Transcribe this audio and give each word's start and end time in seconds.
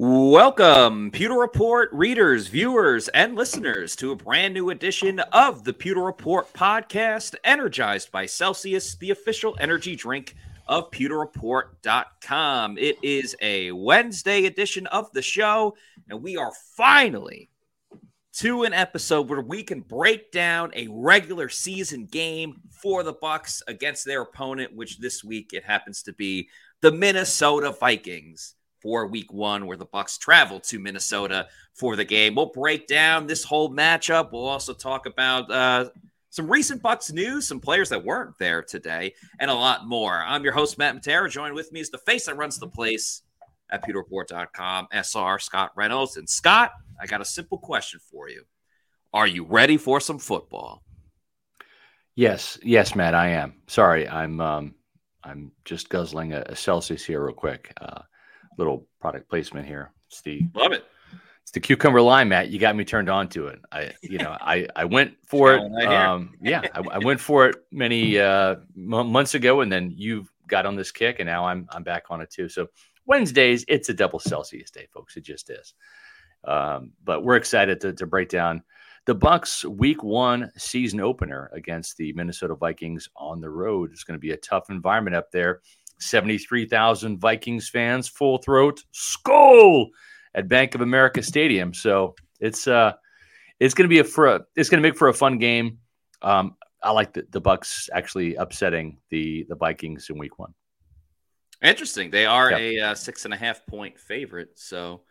Welcome, 0.00 1.10
Pewter 1.10 1.34
Report 1.34 1.90
readers, 1.92 2.46
viewers, 2.46 3.08
and 3.08 3.34
listeners 3.34 3.96
to 3.96 4.12
a 4.12 4.16
brand 4.16 4.54
new 4.54 4.70
edition 4.70 5.18
of 5.18 5.64
the 5.64 5.72
Pewter 5.72 6.02
Report 6.02 6.52
podcast, 6.52 7.34
energized 7.42 8.12
by 8.12 8.24
Celsius, 8.24 8.94
the 8.94 9.10
official 9.10 9.56
energy 9.58 9.96
drink 9.96 10.36
of 10.68 10.92
pewterreport.com. 10.92 12.78
It 12.78 12.96
is 13.02 13.34
a 13.42 13.72
Wednesday 13.72 14.44
edition 14.44 14.86
of 14.86 15.12
the 15.14 15.20
show, 15.20 15.74
and 16.08 16.22
we 16.22 16.36
are 16.36 16.52
finally 16.76 17.50
to 18.34 18.62
an 18.62 18.74
episode 18.74 19.28
where 19.28 19.40
we 19.40 19.64
can 19.64 19.80
break 19.80 20.30
down 20.30 20.70
a 20.76 20.86
regular 20.92 21.48
season 21.48 22.06
game 22.06 22.60
for 22.70 23.02
the 23.02 23.14
Bucs 23.14 23.62
against 23.66 24.04
their 24.04 24.22
opponent, 24.22 24.76
which 24.76 25.00
this 25.00 25.24
week 25.24 25.50
it 25.52 25.64
happens 25.64 26.04
to 26.04 26.12
be 26.12 26.48
the 26.82 26.92
Minnesota 26.92 27.72
Vikings 27.72 28.54
for 28.80 29.06
week 29.06 29.32
one, 29.32 29.66
where 29.66 29.76
the 29.76 29.86
Bucs 29.86 30.18
travel 30.18 30.60
to 30.60 30.78
Minnesota 30.78 31.48
for 31.74 31.96
the 31.96 32.04
game. 32.04 32.34
We'll 32.34 32.52
break 32.52 32.86
down 32.86 33.26
this 33.26 33.44
whole 33.44 33.72
matchup. 33.74 34.32
We'll 34.32 34.46
also 34.46 34.74
talk 34.74 35.06
about 35.06 35.50
uh, 35.50 35.90
some 36.30 36.50
recent 36.50 36.82
Bucs 36.82 37.12
news, 37.12 37.46
some 37.46 37.60
players 37.60 37.88
that 37.88 38.04
weren't 38.04 38.38
there 38.38 38.62
today, 38.62 39.14
and 39.40 39.50
a 39.50 39.54
lot 39.54 39.86
more. 39.86 40.14
I'm 40.14 40.44
your 40.44 40.52
host, 40.52 40.78
Matt 40.78 40.96
Matera. 40.96 41.30
Joined 41.30 41.54
with 41.54 41.72
me 41.72 41.80
is 41.80 41.90
the 41.90 41.98
face 41.98 42.26
that 42.26 42.36
runs 42.36 42.58
the 42.58 42.68
place 42.68 43.22
at 43.70 43.84
pewterreport.com, 43.84 44.88
SR 44.92 45.38
Scott 45.38 45.72
Reynolds. 45.76 46.16
And 46.16 46.28
Scott, 46.28 46.72
I 47.00 47.06
got 47.06 47.20
a 47.20 47.24
simple 47.24 47.58
question 47.58 48.00
for 48.10 48.28
you. 48.28 48.44
Are 49.12 49.26
you 49.26 49.44
ready 49.44 49.76
for 49.76 50.00
some 50.00 50.18
football? 50.18 50.82
Yes, 52.14 52.58
yes, 52.62 52.94
Matt, 52.94 53.14
I 53.14 53.28
am. 53.28 53.54
Sorry, 53.68 54.08
I'm 54.08 54.40
um, 54.40 54.74
I'm 55.22 55.52
just 55.64 55.88
guzzling 55.88 56.32
a, 56.32 56.42
a 56.46 56.56
Celsius 56.56 57.04
here 57.04 57.24
real 57.24 57.34
quick. 57.34 57.72
Uh, 57.80 58.02
little 58.58 58.86
product 59.00 59.28
placement 59.30 59.66
here. 59.66 59.92
It's 60.08 60.20
the 60.20 60.42
love 60.54 60.72
it. 60.72 60.84
It's 61.42 61.52
the 61.52 61.60
cucumber 61.60 62.02
lime, 62.02 62.28
Matt. 62.28 62.50
You 62.50 62.58
got 62.58 62.76
me 62.76 62.84
turned 62.84 63.08
on 63.08 63.28
to 63.30 63.46
it. 63.46 63.58
I, 63.72 63.92
you 64.02 64.18
know, 64.18 64.36
I 64.38 64.66
I 64.76 64.84
went 64.84 65.16
for 65.26 65.54
it. 65.54 65.86
Um, 65.86 66.34
yeah, 66.42 66.62
I, 66.74 66.82
I, 66.92 66.98
went 66.98 67.20
for 67.20 67.48
it 67.48 67.56
many 67.72 68.18
uh, 68.18 68.56
m- 68.76 69.10
months 69.10 69.34
ago, 69.34 69.62
and 69.62 69.72
then 69.72 69.90
you 69.96 70.26
got 70.46 70.66
on 70.66 70.76
this 70.76 70.92
kick, 70.92 71.20
and 71.20 71.26
now 71.26 71.46
I'm 71.46 71.66
I'm 71.70 71.82
back 71.82 72.04
on 72.10 72.20
it 72.20 72.30
too. 72.30 72.50
So 72.50 72.66
Wednesdays, 73.06 73.64
it's 73.68 73.88
a 73.88 73.94
double 73.94 74.18
Celsius 74.18 74.70
day, 74.70 74.86
folks. 74.92 75.16
It 75.16 75.22
just 75.24 75.48
is. 75.48 75.72
Um, 76.44 76.92
but 77.02 77.24
we're 77.24 77.36
excited 77.36 77.80
to, 77.80 77.92
to 77.94 78.06
break 78.06 78.28
down 78.28 78.62
the 79.06 79.16
Bucs 79.16 79.64
Week 79.64 80.02
One 80.02 80.50
season 80.58 81.00
opener 81.00 81.50
against 81.54 81.96
the 81.96 82.12
Minnesota 82.12 82.54
Vikings 82.54 83.08
on 83.16 83.40
the 83.40 83.48
road. 83.48 83.90
It's 83.90 84.04
going 84.04 84.16
to 84.16 84.20
be 84.20 84.32
a 84.32 84.36
tough 84.36 84.68
environment 84.68 85.16
up 85.16 85.30
there. 85.32 85.62
73,000 86.00 87.18
Vikings 87.18 87.68
fans, 87.68 88.08
full 88.08 88.38
throat, 88.38 88.80
skull 88.92 89.88
at 90.34 90.48
Bank 90.48 90.74
of 90.74 90.80
America 90.80 91.22
Stadium. 91.22 91.74
So 91.74 92.14
it's 92.40 92.66
uh 92.66 92.92
it's 93.60 93.74
going 93.74 93.84
to 93.84 93.88
be 93.88 93.98
a 93.98 94.04
for 94.04 94.26
a, 94.26 94.40
it's 94.56 94.68
going 94.68 94.82
to 94.82 94.88
make 94.88 94.96
for 94.96 95.08
a 95.08 95.14
fun 95.14 95.38
game. 95.38 95.78
Um, 96.22 96.56
I 96.82 96.92
like 96.92 97.12
the, 97.12 97.26
the 97.30 97.40
Bucs 97.40 97.88
actually 97.92 98.36
upsetting 98.36 98.98
the 99.10 99.46
the 99.48 99.56
Vikings 99.56 100.08
in 100.10 100.18
Week 100.18 100.38
One. 100.38 100.54
Interesting. 101.62 102.10
They 102.10 102.24
are 102.24 102.50
yep. 102.52 102.60
a 102.60 102.80
uh, 102.80 102.94
six 102.94 103.24
and 103.24 103.34
a 103.34 103.36
half 103.36 103.66
point 103.66 103.98
favorite. 103.98 104.50
So 104.54 105.02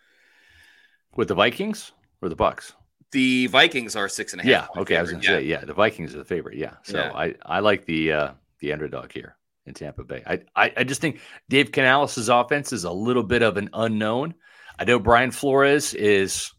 with 1.15 1.27
the 1.27 1.35
Vikings 1.35 1.91
or 2.21 2.29
the 2.29 2.35
Bucs. 2.35 2.73
The 3.11 3.47
Vikings 3.47 3.95
are 3.95 4.09
six 4.09 4.33
and 4.33 4.41
a 4.41 4.43
half. 4.43 4.69
Yeah. 4.75 4.81
Okay. 4.81 4.95
Favorite. 4.95 4.97
I 4.97 5.01
was 5.01 5.11
going 5.11 5.21
to 5.21 5.27
yeah. 5.27 5.37
say 5.37 5.43
yeah. 5.45 5.65
The 5.65 5.73
Vikings 5.73 6.13
are 6.15 6.19
the 6.19 6.25
favorite. 6.25 6.57
Yeah. 6.57 6.75
So 6.83 6.97
yeah. 6.97 7.11
I 7.13 7.35
I 7.45 7.59
like 7.59 7.85
the 7.85 8.13
uh 8.13 8.31
the 8.59 8.73
underdog 8.73 9.11
here 9.11 9.36
in 9.67 9.73
Tampa 9.73 10.03
Bay. 10.03 10.23
I, 10.25 10.39
I, 10.55 10.73
I 10.77 10.83
just 10.83 11.01
think 11.01 11.19
Dave 11.49 11.71
Canales' 11.71 12.29
offense 12.29 12.73
is 12.73 12.85
a 12.85 12.91
little 12.91 13.23
bit 13.23 13.41
of 13.41 13.57
an 13.57 13.69
unknown. 13.73 14.33
I 14.79 14.85
know 14.85 14.99
Brian 14.99 15.31
Flores 15.31 15.93
is 15.93 16.53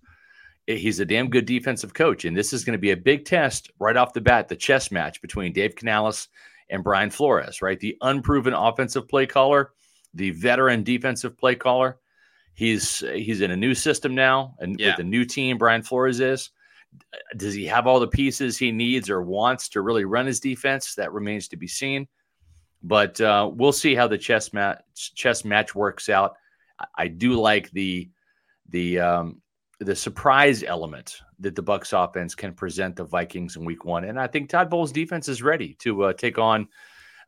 he's 0.67 1.01
a 1.01 1.05
damn 1.05 1.31
good 1.31 1.47
defensive 1.47 1.95
coach, 1.95 2.25
and 2.25 2.37
this 2.37 2.53
is 2.53 2.65
going 2.65 2.75
to 2.75 2.81
be 2.81 2.91
a 2.91 2.97
big 2.97 3.25
test 3.25 3.71
right 3.79 3.97
off 3.97 4.13
the 4.13 4.21
bat. 4.21 4.49
The 4.49 4.57
chess 4.57 4.91
match 4.91 5.21
between 5.23 5.53
Dave 5.53 5.75
Canales 5.75 6.29
and 6.69 6.85
Brian 6.85 7.11
Flores, 7.11 7.63
right? 7.63 7.81
The 7.81 7.97
unproven 8.03 8.53
offensive 8.53 9.09
play 9.09 9.27
caller, 9.27 9.73
the 10.15 10.31
veteran 10.31 10.83
defensive 10.83 11.39
play 11.39 11.55
caller. 11.55 11.99
He's 12.55 12.99
he's 12.99 13.41
in 13.41 13.51
a 13.51 13.57
new 13.57 13.75
system 13.75 14.15
now, 14.15 14.55
and 14.59 14.79
yeah. 14.79 14.91
with 14.91 14.99
a 14.99 15.05
new 15.05 15.25
team, 15.25 15.59
Brian 15.59 15.83
Flores 15.83 16.21
is. 16.21 16.51
Does 17.37 17.53
he 17.53 17.67
have 17.67 17.87
all 17.87 18.01
the 18.01 18.09
pieces 18.09 18.57
he 18.57 18.73
needs 18.73 19.11
or 19.11 19.23
wants 19.23 19.69
to 19.71 19.83
really 19.83 20.05
run 20.05 20.27
his 20.27 20.41
defense? 20.41 20.95
That 20.95 21.13
remains 21.13 21.49
to 21.49 21.57
be 21.57 21.69
seen. 21.69 22.09
But 22.83 23.21
uh, 23.21 23.51
we'll 23.53 23.73
see 23.73 23.95
how 23.95 24.07
the 24.07 24.19
chess 24.19 24.53
match 24.53 25.15
chess 25.15 25.45
match 25.45 25.75
works 25.75 26.09
out. 26.09 26.37
I 26.97 27.09
do 27.09 27.35
like 27.35 27.71
the 27.73 28.09
the 28.69 29.01
um, 29.01 29.43
the 29.81 29.97
surprise 29.97 30.63
element 30.63 31.21
that 31.41 31.55
the 31.55 31.63
Bucs 31.63 31.93
offense 31.93 32.35
can 32.35 32.53
present 32.55 32.97
the 32.97 33.05
Vikings 33.05 33.57
in 33.57 33.65
Week 33.65 33.85
One, 33.85 34.05
and 34.05 34.19
I 34.19 34.27
think 34.27 34.49
Todd 34.49 34.71
Bowles' 34.71 34.93
defense 34.93 35.29
is 35.29 35.43
ready 35.43 35.75
to 35.81 36.05
uh, 36.05 36.13
take 36.13 36.39
on 36.39 36.69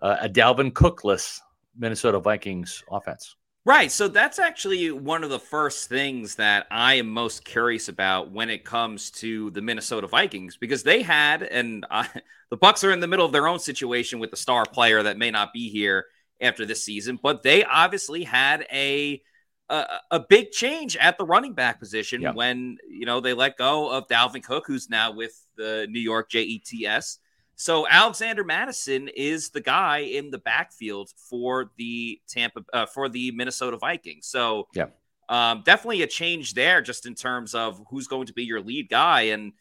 uh, 0.01 0.19
a 0.21 0.29
Dalvin 0.29 0.73
Cookless 0.73 1.41
Minnesota 1.77 2.21
Vikings 2.21 2.85
offense. 2.91 3.37
Right. 3.67 3.93
So 3.93 4.09
that's 4.09 4.39
actually 4.39 4.91
one 4.91 5.23
of 5.23 5.29
the 5.29 5.39
first 5.39 5.89
things 5.89 6.37
that 6.37 6.67
I 6.71 6.95
am 6.95 7.09
most 7.09 7.45
curious 7.45 7.89
about 7.89 8.31
when 8.31 8.49
it 8.49 8.65
comes 8.65 9.11
to 9.13 9.51
the 9.51 9.61
Minnesota 9.61 10.07
Vikings 10.07 10.57
because 10.57 10.83
they 10.83 11.03
had, 11.03 11.43
and 11.43 11.85
uh, 11.91 12.05
the 12.51 12.57
Bucs 12.57 12.85
are 12.85 12.93
in 12.93 13.01
the 13.01 13.07
middle 13.07 13.27
of 13.27 13.33
their 13.33 13.47
own 13.47 13.59
situation 13.59 14.19
with 14.19 14.31
the 14.31 14.37
star 14.37 14.65
player 14.65 15.03
that 15.03 15.19
may 15.19 15.31
not 15.31 15.53
be 15.53 15.69
here 15.69 16.07
after 16.41 16.65
this 16.65 16.83
season, 16.83 17.19
but 17.23 17.43
they 17.43 17.63
obviously 17.65 18.25
had 18.25 18.67
a 18.73 19.21
a, 19.69 19.87
a 20.11 20.21
big 20.21 20.51
change 20.51 20.97
at 20.97 21.17
the 21.17 21.25
running 21.25 21.55
back 21.55 21.79
position 21.79 22.23
yeah. 22.23 22.33
when 22.33 22.77
you 22.89 23.07
know 23.07 23.21
they 23.21 23.35
let 23.35 23.57
go 23.57 23.91
of 23.91 24.09
Dalvin 24.09 24.43
Cook, 24.43 24.65
who's 24.67 24.91
now 24.91 25.13
with 25.13 25.33
the 25.57 25.87
New 25.89 26.01
York 26.01 26.31
Jets. 26.31 27.19
So 27.61 27.87
Alexander 27.87 28.43
Mattison 28.43 29.09
is 29.09 29.51
the 29.51 29.61
guy 29.61 29.99
in 29.99 30.31
the 30.31 30.39
backfield 30.39 31.11
for 31.29 31.71
the 31.77 32.19
Tampa 32.27 32.65
uh, 32.73 32.87
for 32.87 33.11
the 33.11 33.33
Minnesota 33.33 33.77
Vikings. 33.77 34.29
So 34.29 34.69
yeah, 34.75 34.87
um, 35.29 35.63
definitely 35.63 36.01
a 36.01 36.07
change 36.07 36.55
there, 36.55 36.81
just 36.81 37.05
in 37.05 37.15
terms 37.15 37.55
of 37.55 37.83
who's 37.91 38.07
going 38.07 38.29
to 38.29 38.33
be 38.33 38.45
your 38.45 38.63
lead 38.63 38.89
guy. 38.89 39.25
And 39.25 39.53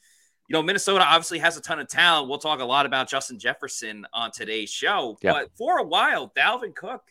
you 0.48 0.54
know, 0.54 0.62
Minnesota 0.62 1.04
obviously 1.04 1.40
has 1.40 1.57
a 1.57 1.62
ton 1.62 1.81
of 1.81 1.90
talent. 1.90 2.30
We'll 2.30 2.40
talk 2.40 2.62
a 2.62 2.66
lot 2.66 2.86
about 2.86 3.10
Justin 3.10 3.38
Jefferson 3.38 4.07
on 4.13 4.31
today's 4.31 4.69
show. 4.69 5.18
Yeah. 5.22 5.34
But 5.34 5.50
for 5.57 5.80
a 5.80 5.84
while, 5.84 6.31
Dalvin 6.38 6.74
Cook 6.74 7.04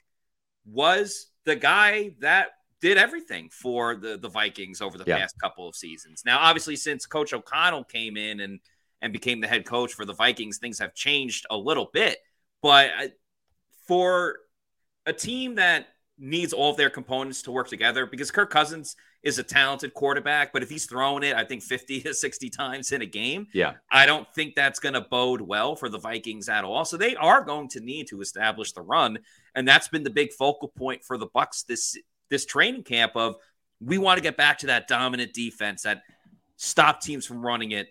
was 0.65 1.27
the 1.45 1.55
guy 1.55 2.15
that 2.21 2.53
did 2.81 2.97
everything 2.97 3.51
for 3.51 3.95
the 3.95 4.17
the 4.17 4.31
Vikings 4.31 4.81
over 4.81 4.97
the 4.97 5.05
yeah. 5.07 5.19
past 5.19 5.39
couple 5.39 5.69
of 5.69 5.77
seasons. 5.77 6.23
Now, 6.25 6.39
obviously, 6.39 6.77
since 6.77 7.05
Coach 7.05 7.35
O'Connell 7.35 7.85
came 7.85 8.17
in 8.17 8.41
and 8.41 8.61
and 9.03 9.13
became 9.13 9.41
the 9.41 9.47
head 9.47 9.65
coach 9.65 9.93
for 9.93 10.05
the 10.05 10.15
Vikings, 10.15 10.59
things 10.59 10.79
have 10.79 10.95
changed 10.95 11.47
a 11.51 11.57
little 11.57 11.91
bit. 11.93 12.19
But 12.63 12.91
uh, 12.99 13.09
for 13.87 14.39
a 15.07 15.13
team 15.13 15.57
that 15.57 15.89
needs 16.19 16.53
all 16.53 16.71
of 16.71 16.77
their 16.77 16.91
components 16.91 17.43
to 17.43 17.53
work 17.53 17.69
together 17.69 18.05
because 18.05 18.31
Kirk 18.31 18.51
Cousins 18.51 18.97
is 19.23 19.39
a 19.39 19.43
talented 19.43 19.95
quarterback, 19.95 20.53
but 20.53 20.63
if 20.63 20.69
he's 20.69 20.87
throwing 20.87 21.23
it, 21.23 21.35
I 21.35 21.45
think 21.45 21.63
50 21.63 22.03
to 22.03 22.15
60 22.15 22.51
times 22.51 22.93
in 22.93 23.03
a 23.03 23.07
game, 23.07 23.47
yeah, 23.53 23.75
I 23.91 24.07
don't 24.07 24.27
think 24.35 24.55
that's 24.55 24.79
going 24.79 24.95
to 24.95 25.01
bode 25.01 25.41
well 25.41 25.75
for 25.77 25.89
the 25.89 25.99
Vikings 25.99 26.49
at 26.49 26.65
all. 26.65 26.85
So 26.85 26.97
they 26.97 27.17
are 27.17 27.43
going 27.43 27.69
to 27.71 27.81
need 27.81 28.09
to 28.09 28.21
establish 28.21 28.73
the 28.73 28.83
run, 28.83 29.19
and 29.55 29.67
that's 29.67 29.89
been 29.89 30.05
the 30.05 30.11
big 30.11 30.33
focal 30.33 30.69
point 30.69 31.05
for 31.05 31.19
the 31.19 31.27
Bucs 31.27 31.67
this 31.67 31.97
this 32.31 32.45
training 32.45 32.85
camp 32.85 33.13
of 33.17 33.37
we 33.81 33.99
want 33.99 34.19
to 34.19 34.23
get 34.23 34.37
back 34.37 34.59
to 34.59 34.67
that 34.67 34.89
dominant 34.89 35.33
defense 35.33 35.83
that 35.83 36.03
stop 36.57 37.01
teams 37.01 37.25
from 37.25 37.45
running 37.45 37.73
it 37.73 37.89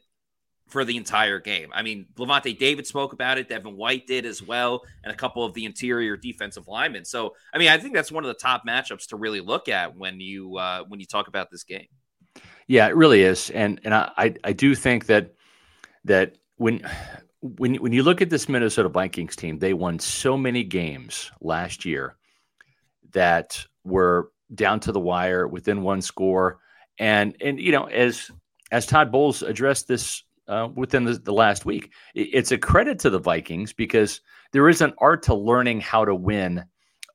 for 0.68 0.84
the 0.84 0.98
entire 0.98 1.40
game. 1.40 1.70
I 1.74 1.82
mean, 1.82 2.06
Lavonte 2.18 2.58
David 2.58 2.86
spoke 2.86 3.14
about 3.14 3.38
it. 3.38 3.48
Devin 3.50 3.76
White 3.76 4.06
did 4.06 4.26
as 4.26 4.44
well, 4.44 4.84
and 5.04 5.12
a 5.12 5.16
couple 5.16 5.44
of 5.44 5.54
the 5.54 5.66
interior 5.66 6.18
defensive 6.18 6.68
linemen. 6.68 7.06
So, 7.06 7.36
I 7.54 7.58
mean, 7.58 7.70
I 7.70 7.78
think 7.78 7.94
that's 7.94 8.12
one 8.12 8.24
of 8.24 8.28
the 8.28 8.34
top 8.34 8.64
matchups 8.68 9.08
to 9.08 9.16
really 9.16 9.40
look 9.40 9.70
at 9.70 9.96
when 9.96 10.20
you 10.20 10.58
uh, 10.58 10.84
when 10.88 11.00
you 11.00 11.06
talk 11.06 11.28
about 11.28 11.50
this 11.50 11.64
game. 11.64 11.88
Yeah, 12.68 12.88
it 12.88 12.96
really 12.96 13.22
is, 13.22 13.50
and 13.52 13.80
and 13.86 13.94
I 13.94 14.36
I 14.44 14.54
do 14.54 14.76
think 14.76 15.06
that 15.06 15.34
that 16.04 16.38
when 16.58 16.88
when 17.42 17.76
when 17.76 17.94
you 17.94 18.04
look 18.04 18.22
at 18.22 18.30
this 18.30 18.50
Minnesota 18.50 18.90
Vikings 18.90 19.38
team, 19.38 19.60
they 19.60 19.74
won 19.74 20.00
so 20.00 20.36
many 20.36 20.64
games 20.64 21.32
last 21.40 21.86
year 21.86 22.18
that 23.12 23.66
were 23.86 24.32
down 24.54 24.82
to 24.82 24.92
the 24.92 25.00
wire 25.00 25.48
within 25.48 25.82
one 25.82 26.02
score, 26.02 26.60
and 27.00 27.38
and 27.40 27.58
you 27.58 27.72
know 27.72 27.86
as 27.86 28.30
as 28.70 28.86
Todd 28.86 29.14
Bowles 29.14 29.44
addressed 29.44 29.88
this 29.88 30.24
uh, 30.48 30.70
within 30.76 31.04
the, 31.04 31.14
the, 31.14 31.34
last 31.34 31.66
week. 31.66 31.92
It's 32.16 32.52
a 32.52 32.58
credit 32.58 33.00
to 33.00 33.10
the 33.10 33.20
Vikings 33.20 33.74
because 33.74 34.22
there 34.52 34.70
is 34.70 34.82
an 34.82 34.94
art 35.00 35.24
to 35.24 35.36
learning 35.36 35.82
how 35.82 36.06
to 36.06 36.16
win 36.16 36.66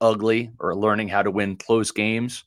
ugly 0.01 0.51
or 0.59 0.75
learning 0.75 1.09
how 1.09 1.23
to 1.23 1.31
win 1.31 1.57
close 1.57 1.91
games. 1.91 2.45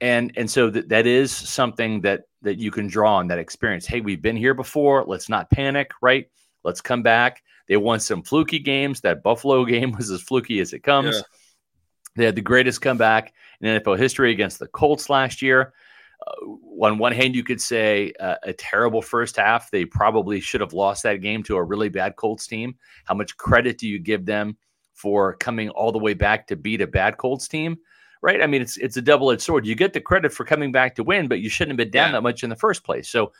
And 0.00 0.32
and 0.36 0.50
so 0.50 0.68
that, 0.70 0.90
that 0.90 1.06
is 1.06 1.32
something 1.32 2.02
that 2.02 2.24
that 2.42 2.58
you 2.58 2.70
can 2.70 2.86
draw 2.86 3.16
on 3.16 3.28
that 3.28 3.38
experience. 3.38 3.86
Hey, 3.86 4.00
we've 4.00 4.20
been 4.20 4.36
here 4.36 4.54
before. 4.54 5.04
Let's 5.06 5.28
not 5.28 5.50
panic, 5.50 5.90
right? 6.02 6.28
Let's 6.64 6.80
come 6.80 7.02
back. 7.02 7.42
They 7.66 7.76
won 7.76 7.98
some 7.98 8.22
fluky 8.22 8.58
games. 8.58 9.00
That 9.00 9.22
Buffalo 9.22 9.64
game 9.66 9.92
was 9.92 10.10
as 10.10 10.22
fluky 10.22 10.60
as 10.60 10.72
it 10.72 10.80
comes. 10.80 11.16
Yeah. 11.16 11.22
They 12.16 12.24
had 12.24 12.34
the 12.34 12.42
greatest 12.42 12.80
comeback 12.80 13.32
in 13.60 13.80
NFL 13.80 13.98
history 13.98 14.30
against 14.30 14.58
the 14.58 14.68
Colts 14.68 15.10
last 15.10 15.42
year 15.42 15.74
on 16.82 16.98
one 16.98 17.12
hand, 17.12 17.34
you 17.34 17.44
could 17.44 17.60
say 17.60 18.12
uh, 18.20 18.36
a 18.42 18.52
terrible 18.52 19.02
first 19.02 19.36
half. 19.36 19.70
They 19.70 19.84
probably 19.84 20.40
should 20.40 20.60
have 20.60 20.72
lost 20.72 21.02
that 21.04 21.16
game 21.16 21.42
to 21.44 21.56
a 21.56 21.62
really 21.62 21.88
bad 21.88 22.16
Colts 22.16 22.46
team. 22.46 22.76
How 23.04 23.14
much 23.14 23.36
credit 23.36 23.78
do 23.78 23.88
you 23.88 23.98
give 23.98 24.26
them 24.26 24.56
for 24.94 25.34
coming 25.36 25.68
all 25.70 25.92
the 25.92 25.98
way 25.98 26.14
back 26.14 26.46
to 26.48 26.56
beat 26.56 26.80
a 26.80 26.86
bad 26.86 27.16
Colts 27.18 27.48
team? 27.48 27.76
Right? 28.22 28.42
I 28.42 28.46
mean, 28.46 28.62
it's 28.62 28.76
it's 28.78 28.96
a 28.96 29.02
double 29.02 29.30
edged 29.30 29.42
sword. 29.42 29.66
You 29.66 29.74
get 29.74 29.92
the 29.92 30.00
credit 30.00 30.32
for 30.32 30.44
coming 30.44 30.72
back 30.72 30.94
to 30.96 31.04
win, 31.04 31.28
but 31.28 31.40
you 31.40 31.48
shouldn't 31.48 31.72
have 31.78 31.84
been 31.84 31.90
down 31.92 32.08
yeah. 32.08 32.12
that 32.12 32.22
much 32.22 32.42
in 32.42 32.50
the 32.50 32.56
first 32.56 32.82
place. 32.82 33.08
So, 33.08 33.32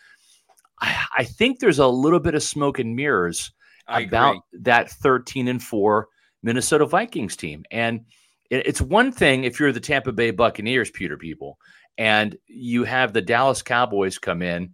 I, 0.81 1.06
I, 1.19 1.25
think 1.25 1.59
there's 1.59 1.79
a 1.79 1.89
little 1.89 2.21
bit 2.21 2.35
of 2.35 2.43
smoke 2.43 2.79
and 2.79 2.94
mirrors 2.94 3.53
I 3.89 4.03
about 4.03 4.37
agree. 4.37 4.61
that 4.62 4.91
13 4.91 5.49
and 5.49 5.62
four 5.62 6.09
Minnesota 6.43 6.87
Vikings 6.87 7.37
team, 7.37 7.65
and 7.71 8.05
it's 8.50 8.81
one 8.81 9.11
thing 9.11 9.44
if 9.44 9.59
you're 9.59 9.73
the 9.73 9.81
Tampa 9.81 10.12
Bay 10.12 10.31
Buccaneers, 10.31 10.91
Pewter 10.91 11.17
people, 11.17 11.59
and 11.98 12.37
you 12.46 12.84
have 12.84 13.12
the 13.12 13.22
Dallas 13.22 13.62
Cowboys 13.62 14.19
come 14.19 14.43
in 14.43 14.72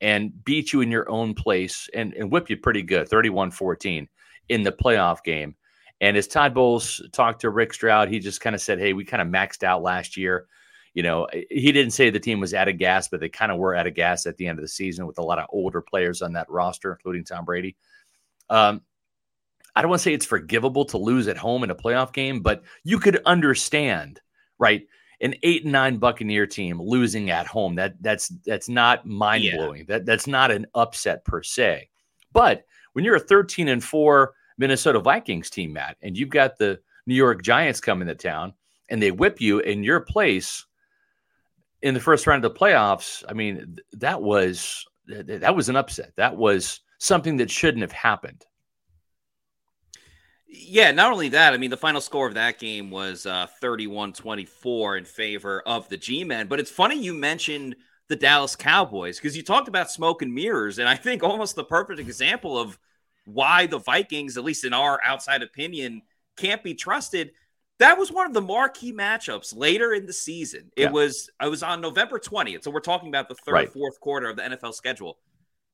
and 0.00 0.44
beat 0.44 0.72
you 0.72 0.80
in 0.80 0.90
your 0.90 1.10
own 1.10 1.34
place 1.34 1.88
and, 1.94 2.14
and 2.14 2.30
whip 2.30 2.48
you 2.48 2.56
pretty 2.56 2.82
good, 2.82 3.08
31 3.08 3.50
14 3.50 4.08
in 4.48 4.62
the 4.62 4.72
playoff 4.72 5.22
game. 5.22 5.54
And 6.00 6.16
as 6.16 6.26
Todd 6.26 6.54
Bowles 6.54 7.02
talked 7.12 7.42
to 7.42 7.50
Rick 7.50 7.74
Stroud, 7.74 8.08
he 8.08 8.18
just 8.18 8.40
kind 8.40 8.54
of 8.54 8.62
said, 8.62 8.78
Hey, 8.78 8.92
we 8.92 9.04
kind 9.04 9.20
of 9.20 9.28
maxed 9.28 9.62
out 9.62 9.82
last 9.82 10.16
year. 10.16 10.46
You 10.94 11.02
know, 11.02 11.28
he 11.32 11.70
didn't 11.70 11.92
say 11.92 12.10
the 12.10 12.18
team 12.18 12.40
was 12.40 12.54
out 12.54 12.68
of 12.68 12.78
gas, 12.78 13.06
but 13.06 13.20
they 13.20 13.28
kind 13.28 13.52
of 13.52 13.58
were 13.58 13.76
out 13.76 13.86
of 13.86 13.94
gas 13.94 14.26
at 14.26 14.36
the 14.38 14.48
end 14.48 14.58
of 14.58 14.64
the 14.64 14.68
season 14.68 15.06
with 15.06 15.18
a 15.18 15.22
lot 15.22 15.38
of 15.38 15.46
older 15.50 15.80
players 15.80 16.20
on 16.20 16.32
that 16.32 16.50
roster, 16.50 16.92
including 16.92 17.24
Tom 17.24 17.44
Brady. 17.44 17.76
Um, 18.48 18.80
I 19.76 19.82
don't 19.82 19.90
want 19.90 20.00
to 20.00 20.02
say 20.02 20.14
it's 20.14 20.26
forgivable 20.26 20.84
to 20.86 20.98
lose 20.98 21.28
at 21.28 21.36
home 21.36 21.62
in 21.62 21.70
a 21.70 21.76
playoff 21.76 22.12
game, 22.12 22.40
but 22.40 22.64
you 22.82 22.98
could 22.98 23.20
understand, 23.24 24.20
right? 24.58 24.82
An 25.20 25.34
eight 25.42 25.64
and 25.64 25.72
nine 25.72 25.98
Buccaneer 25.98 26.46
team 26.46 26.80
losing 26.80 27.30
at 27.30 27.46
home. 27.46 27.74
That 27.74 27.94
that's 28.00 28.28
that's 28.46 28.68
not 28.68 29.06
mind 29.06 29.44
blowing. 29.54 29.80
Yeah. 29.80 29.98
That 29.98 30.06
that's 30.06 30.26
not 30.26 30.50
an 30.50 30.66
upset 30.74 31.24
per 31.24 31.42
se. 31.42 31.88
But 32.32 32.64
when 32.92 33.04
you're 33.04 33.16
a 33.16 33.20
13 33.20 33.68
and 33.68 33.82
four 33.82 34.34
Minnesota 34.58 35.00
Vikings 35.00 35.50
team, 35.50 35.72
Matt, 35.72 35.96
and 36.02 36.16
you've 36.16 36.30
got 36.30 36.58
the 36.58 36.80
New 37.06 37.14
York 37.14 37.42
Giants 37.42 37.80
coming 37.80 38.08
to 38.08 38.14
town 38.14 38.54
and 38.88 39.02
they 39.02 39.10
whip 39.10 39.40
you 39.40 39.60
in 39.60 39.82
your 39.82 40.00
place 40.00 40.66
in 41.82 41.94
the 41.94 42.00
first 42.00 42.26
round 42.26 42.44
of 42.44 42.52
the 42.52 42.58
playoffs, 42.58 43.24
I 43.28 43.32
mean, 43.32 43.78
that 43.92 44.20
was 44.20 44.84
that 45.06 45.56
was 45.56 45.68
an 45.68 45.76
upset. 45.76 46.12
That 46.16 46.36
was 46.36 46.80
something 46.98 47.38
that 47.38 47.50
shouldn't 47.50 47.82
have 47.82 47.92
happened. 47.92 48.44
Yeah, 50.52 50.90
not 50.90 51.12
only 51.12 51.28
that, 51.28 51.52
I 51.52 51.58
mean, 51.58 51.70
the 51.70 51.76
final 51.76 52.00
score 52.00 52.26
of 52.26 52.34
that 52.34 52.58
game 52.58 52.90
was 52.90 53.24
uh, 53.24 53.46
31 53.60 54.12
24 54.12 54.96
in 54.96 55.04
favor 55.04 55.62
of 55.64 55.88
the 55.88 55.96
G 55.96 56.24
Men. 56.24 56.48
But 56.48 56.58
it's 56.58 56.70
funny 56.70 57.00
you 57.00 57.14
mentioned 57.14 57.76
the 58.08 58.16
Dallas 58.16 58.56
Cowboys 58.56 59.18
because 59.18 59.36
you 59.36 59.44
talked 59.44 59.68
about 59.68 59.92
smoke 59.92 60.22
and 60.22 60.34
mirrors. 60.34 60.80
And 60.80 60.88
I 60.88 60.96
think 60.96 61.22
almost 61.22 61.54
the 61.54 61.62
perfect 61.62 62.00
example 62.00 62.58
of 62.58 62.76
why 63.24 63.66
the 63.66 63.78
Vikings, 63.78 64.36
at 64.36 64.42
least 64.42 64.64
in 64.64 64.72
our 64.72 64.98
outside 65.06 65.42
opinion, 65.42 66.02
can't 66.36 66.64
be 66.64 66.74
trusted. 66.74 67.30
That 67.78 67.96
was 67.96 68.10
one 68.10 68.26
of 68.26 68.34
the 68.34 68.42
marquee 68.42 68.92
matchups 68.92 69.56
later 69.56 69.94
in 69.94 70.04
the 70.04 70.12
season. 70.12 70.72
It 70.76 70.82
yeah. 70.82 70.90
was 70.90 71.30
I 71.38 71.46
was 71.46 71.62
on 71.62 71.80
November 71.80 72.18
20th. 72.18 72.64
So 72.64 72.72
we're 72.72 72.80
talking 72.80 73.08
about 73.08 73.28
the 73.28 73.36
third, 73.36 73.52
right. 73.52 73.72
fourth 73.72 74.00
quarter 74.00 74.28
of 74.28 74.36
the 74.36 74.42
NFL 74.42 74.74
schedule. 74.74 75.16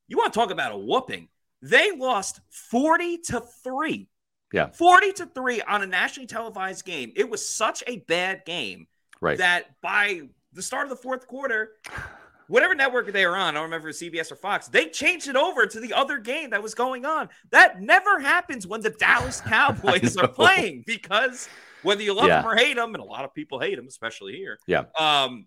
You 0.06 0.18
want 0.18 0.34
to 0.34 0.38
talk 0.38 0.50
about 0.50 0.72
a 0.72 0.78
whooping? 0.78 1.28
They 1.62 1.92
lost 1.92 2.40
40 2.50 3.18
to 3.28 3.42
3 3.64 4.08
yeah. 4.52 4.70
40 4.70 5.12
to 5.14 5.26
3 5.26 5.62
on 5.62 5.82
a 5.82 5.86
nationally 5.86 6.26
televised 6.26 6.84
game. 6.84 7.12
It 7.16 7.28
was 7.28 7.46
such 7.46 7.82
a 7.86 7.98
bad 8.00 8.44
game 8.44 8.86
right. 9.20 9.38
that 9.38 9.80
by 9.82 10.22
the 10.52 10.62
start 10.62 10.84
of 10.84 10.90
the 10.90 10.96
fourth 10.96 11.26
quarter, 11.26 11.72
whatever 12.48 12.74
network 12.74 13.12
they 13.12 13.26
were 13.26 13.36
on, 13.36 13.48
I 13.48 13.52
don't 13.52 13.64
remember 13.64 13.90
CBS 13.90 14.30
or 14.30 14.36
Fox, 14.36 14.68
they 14.68 14.88
changed 14.88 15.28
it 15.28 15.36
over 15.36 15.66
to 15.66 15.80
the 15.80 15.92
other 15.92 16.18
game 16.18 16.50
that 16.50 16.62
was 16.62 16.74
going 16.74 17.04
on. 17.04 17.28
That 17.50 17.80
never 17.80 18.20
happens 18.20 18.66
when 18.66 18.80
the 18.80 18.90
Dallas 18.90 19.40
Cowboys 19.46 20.16
are 20.16 20.28
playing 20.28 20.84
because 20.86 21.48
whether 21.82 22.02
you 22.02 22.14
love 22.14 22.28
yeah. 22.28 22.42
them 22.42 22.50
or 22.50 22.56
hate 22.56 22.76
them, 22.76 22.94
and 22.94 23.02
a 23.02 23.06
lot 23.06 23.24
of 23.24 23.34
people 23.34 23.60
hate 23.60 23.76
them, 23.76 23.86
especially 23.86 24.34
here. 24.34 24.58
Yeah. 24.66 24.84
Um, 24.98 25.46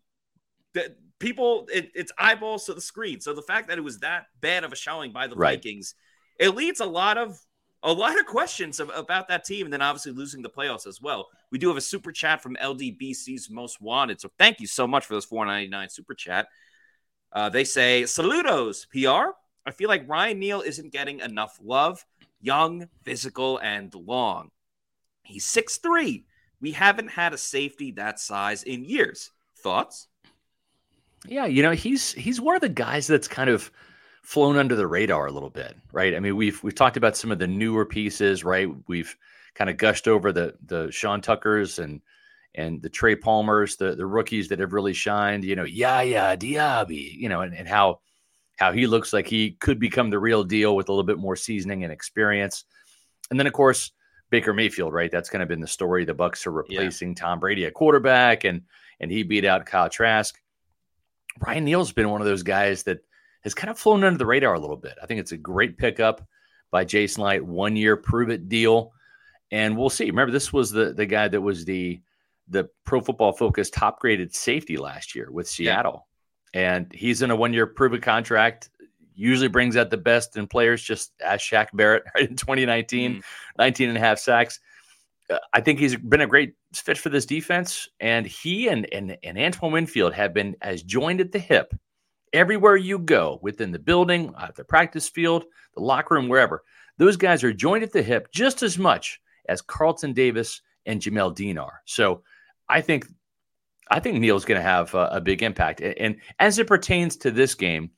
the, 0.73 0.95
people, 1.19 1.67
it, 1.71 1.91
it's 1.95 2.11
eyeballs 2.17 2.65
to 2.65 2.73
the 2.73 2.81
screen. 2.81 3.21
So 3.21 3.33
the 3.33 3.41
fact 3.41 3.67
that 3.69 3.77
it 3.77 3.81
was 3.81 3.99
that 3.99 4.25
bad 4.39 4.63
of 4.63 4.71
a 4.71 4.75
showing 4.75 5.11
by 5.11 5.27
the 5.27 5.35
right. 5.35 5.57
Vikings, 5.57 5.95
it 6.39 6.55
leads 6.55 6.79
a 6.79 6.85
lot 6.85 7.17
of 7.17 7.37
a 7.83 7.93
lot 7.93 8.19
of 8.19 8.25
questions 8.25 8.80
about 8.80 9.27
that 9.30 9.45
team, 9.45 9.65
and 9.65 9.73
then 9.73 9.81
obviously 9.81 10.11
losing 10.11 10.42
the 10.42 10.49
playoffs 10.49 10.85
as 10.85 11.01
well. 11.01 11.30
We 11.49 11.59
do 11.59 11.69
have 11.69 11.77
a 11.77 11.81
super 11.81 12.11
chat 12.11 12.42
from 12.42 12.56
LDBC's 12.56 13.49
Most 13.49 13.81
Wanted, 13.81 14.19
so 14.19 14.30
thank 14.37 14.59
you 14.59 14.68
so 14.68 14.85
much 14.85 15.06
for 15.06 15.13
those 15.13 15.25
499 15.25 15.89
super 15.89 16.13
chat. 16.13 16.47
Uh, 17.31 17.49
they 17.49 17.63
say, 17.63 18.04
"Saludos, 18.04 18.87
PR. 18.89 19.35
I 19.65 19.71
feel 19.71 19.87
like 19.87 20.09
Ryan 20.09 20.39
Neal 20.39 20.61
isn't 20.61 20.92
getting 20.92 21.19
enough 21.19 21.57
love. 21.61 22.06
Young, 22.42 22.89
physical, 23.04 23.57
and 23.59 23.94
long. 23.94 24.51
He's 25.23 25.45
six 25.45 25.77
three. 25.77 26.25
We 26.59 26.71
haven't 26.71 27.09
had 27.09 27.33
a 27.33 27.37
safety 27.37 27.92
that 27.92 28.19
size 28.19 28.63
in 28.63 28.83
years. 28.83 29.31
Thoughts?" 29.57 30.07
Yeah, 31.25 31.45
you 31.45 31.61
know 31.61 31.71
he's 31.71 32.13
he's 32.13 32.42
one 32.42 32.56
of 32.56 32.61
the 32.61 32.69
guys 32.69 33.07
that's 33.07 33.27
kind 33.27 33.49
of 33.49 33.71
flown 34.30 34.57
under 34.57 34.76
the 34.76 34.86
radar 34.86 35.26
a 35.26 35.31
little 35.31 35.50
bit, 35.50 35.76
right? 35.92 36.14
I 36.14 36.19
mean, 36.19 36.36
we've 36.36 36.64
we've 36.64 36.76
talked 36.76 36.98
about 36.98 37.18
some 37.18 37.31
of 37.31 37.40
the 37.40 37.48
newer 37.48 37.83
pieces, 37.83 38.44
right? 38.44 38.69
We've 38.88 39.18
kind 39.56 39.71
of 39.71 39.78
gushed 39.78 40.07
over 40.07 40.31
the 40.31 40.54
the 40.68 40.92
Sean 40.92 41.19
Tuckers 41.19 41.80
and 41.80 42.00
and 42.54 42.80
the 42.80 42.92
Trey 42.92 43.16
Palmers, 43.16 43.76
the 43.76 43.95
the 43.95 44.06
rookies 44.06 44.48
that 44.50 44.59
have 44.59 44.71
really 44.71 44.94
shined, 44.94 45.44
you 45.44 45.56
know, 45.56 45.64
Yaya 45.64 46.38
Diaby, 46.38 47.12
you 47.16 47.28
know, 47.28 47.42
and, 47.42 47.56
and 47.56 47.68
how 47.68 48.02
how 48.59 48.71
he 48.71 48.86
looks 48.86 49.14
like 49.14 49.26
he 49.26 49.54
could 49.54 49.80
become 49.80 50.12
the 50.12 50.19
real 50.19 50.44
deal 50.44 50.76
with 50.76 50.90
a 50.90 50.92
little 50.92 51.04
bit 51.04 51.18
more 51.18 51.36
seasoning 51.36 51.83
and 51.83 51.92
experience. 51.92 52.66
And 53.31 53.40
then 53.40 53.48
of 53.48 53.54
course, 53.54 53.94
Baker 54.30 54.54
Mayfield, 54.54 54.94
right? 54.94 55.09
That's 55.09 55.31
kind 55.31 55.42
of 55.42 55.48
been 55.50 55.59
the 55.59 55.66
story. 55.66 56.06
The 56.06 56.14
Bucs 56.14 56.45
are 56.45 56.52
replacing 56.52 57.09
yeah. 57.09 57.16
Tom 57.24 57.40
Brady 57.40 57.66
at 57.66 57.74
quarterback 57.74 58.44
and 58.44 58.62
and 59.00 59.09
he 59.09 59.24
beat 59.24 59.45
out 59.45 59.66
Kyle 59.66 59.90
Trask. 59.90 60.40
Ryan 61.40 61.66
Neal's 61.66 61.92
been 61.92 62.09
one 62.09 62.21
of 62.21 62.28
those 62.28 62.44
guys 62.44 62.83
that 62.83 63.00
has 63.49 63.56
kind 63.56 63.71
of 63.71 63.79
flown 63.79 64.03
under 64.03 64.18
the 64.18 64.25
radar 64.25 64.53
a 64.53 64.59
little 64.59 64.77
bit. 64.77 64.95
I 65.01 65.07
think 65.07 65.19
it's 65.19 65.31
a 65.31 65.37
great 65.37 65.77
pickup 65.77 66.25
by 66.71 66.85
Jason 66.85 67.23
Licht, 67.23 67.44
one 67.44 67.75
year 67.75 67.97
prove 67.97 68.29
it 68.29 68.47
deal. 68.47 68.94
And 69.51 69.75
we'll 69.75 69.89
see. 69.89 70.06
Remember, 70.06 70.31
this 70.31 70.53
was 70.53 70.69
the 70.69 70.94
the 70.94 71.07
guy 71.07 71.27
that 71.27 71.41
was 71.41 71.65
the 71.65 71.99
the 72.47 72.69
pro 72.85 73.01
football 73.01 73.31
focus 73.31 73.69
top 73.69 73.99
graded 73.99 74.33
safety 74.35 74.77
last 74.77 75.15
year 75.15 75.31
with 75.31 75.47
Seattle. 75.47 76.07
Yeah. 76.53 76.75
And 76.75 76.91
he's 76.94 77.21
in 77.21 77.31
a 77.31 77.35
one 77.35 77.53
year 77.53 77.65
prove 77.65 77.94
it 77.94 78.03
contract. 78.03 78.69
Usually 79.15 79.47
brings 79.47 79.75
out 79.75 79.89
the 79.89 79.97
best 79.97 80.37
in 80.37 80.47
players, 80.47 80.83
just 80.83 81.11
as 81.19 81.41
Shaq 81.41 81.69
Barrett 81.73 82.03
right, 82.15 82.23
in 82.29 82.35
2019, 82.35 83.15
mm. 83.15 83.23
19 83.57 83.89
and 83.89 83.97
a 83.97 84.01
half 84.01 84.19
sacks. 84.19 84.59
uh, 85.29 85.39
I 85.51 85.61
think 85.61 85.79
he's 85.79 85.95
been 85.95 86.21
a 86.21 86.27
great 86.27 86.53
fit 86.73 86.97
for 86.97 87.09
this 87.09 87.25
defense, 87.25 87.89
and 87.99 88.27
he 88.27 88.68
and 88.68 88.91
and 88.94 89.18
and 89.23 89.37
Antoine 89.37 89.71
Winfield 89.71 90.13
have 90.13 90.33
been 90.33 90.56
as 90.61 90.83
joined 90.83 91.21
at 91.21 91.31
the 91.31 91.39
hip 91.39 91.73
everywhere 92.33 92.76
you 92.76 93.00
go 93.00 93.40
within 93.42 93.71
the 93.71 93.80
building, 93.80 94.33
at 94.40 94.56
the 94.56 94.64
practice 94.64 95.09
field, 95.09 95.45
the 95.76 95.81
locker 95.81 96.16
room, 96.16 96.28
wherever. 96.28 96.64
Those 96.98 97.18
guys 97.18 97.44
are 97.44 97.54
joined 97.54 97.83
at 97.83 97.94
the 97.94 98.02
hip 98.02 98.31
just 98.31 98.62
as 98.64 98.78
much 98.78 99.21
as 99.48 99.62
Carlton 99.62 100.14
Davis 100.14 100.62
and 100.86 101.02
Jamel 101.02 101.33
Dean 101.33 101.57
are. 101.57 101.81
So 101.86 102.24
I 102.68 102.81
think 102.81 103.06
I 103.92 104.00
think 104.00 104.19
Neal's 104.19 104.45
going 104.45 104.59
to 104.59 104.68
have 104.68 104.94
a, 104.94 105.09
a, 105.14 105.21
big 105.21 105.42
impact. 105.42 105.81
And, 105.81 105.98
and, 105.98 106.16
as 106.38 106.59
it 106.59 106.68
pertains 106.68 107.16
to 107.18 107.31
this 107.31 107.56
game, 107.56 107.90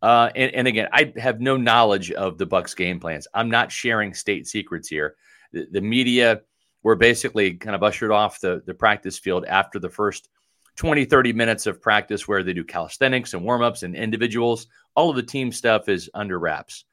uh, 0.00 0.30
and, 0.34 0.54
and, 0.54 0.66
again, 0.66 0.88
I 0.92 1.12
have 1.16 1.40
no 1.40 1.56
knowledge 1.56 2.10
of 2.12 2.38
the 2.38 2.46
Bucs 2.46 2.74
game 2.74 2.98
plans. 2.98 3.28
I'm 3.34 3.50
not 3.50 3.70
sharing 3.70 4.14
state 4.14 4.46
secrets 4.46 4.88
here. 4.88 5.16
The, 5.52 5.66
the 5.70 5.80
media 5.80 6.42
were 6.82 6.94
basically 6.94 7.54
kind 7.54 7.74
of 7.74 7.82
ushered 7.82 8.12
off 8.12 8.40
the, 8.40 8.62
the 8.64 8.74
practice 8.74 9.18
field 9.18 9.44
after 9.46 9.78
the 9.78 9.90
first 9.90 10.28
20, 10.78 11.06
30 11.06 11.32
minutes 11.32 11.66
of 11.66 11.82
practice 11.82 12.28
where 12.28 12.44
they 12.44 12.52
do 12.52 12.62
calisthenics 12.62 13.34
and 13.34 13.42
warm-ups 13.42 13.82
and 13.82 13.96
individuals. 13.96 14.68
All 14.94 15.10
of 15.10 15.16
the 15.16 15.22
team 15.24 15.50
stuff 15.50 15.88
is 15.88 16.08
under 16.14 16.38
wraps. 16.38 16.84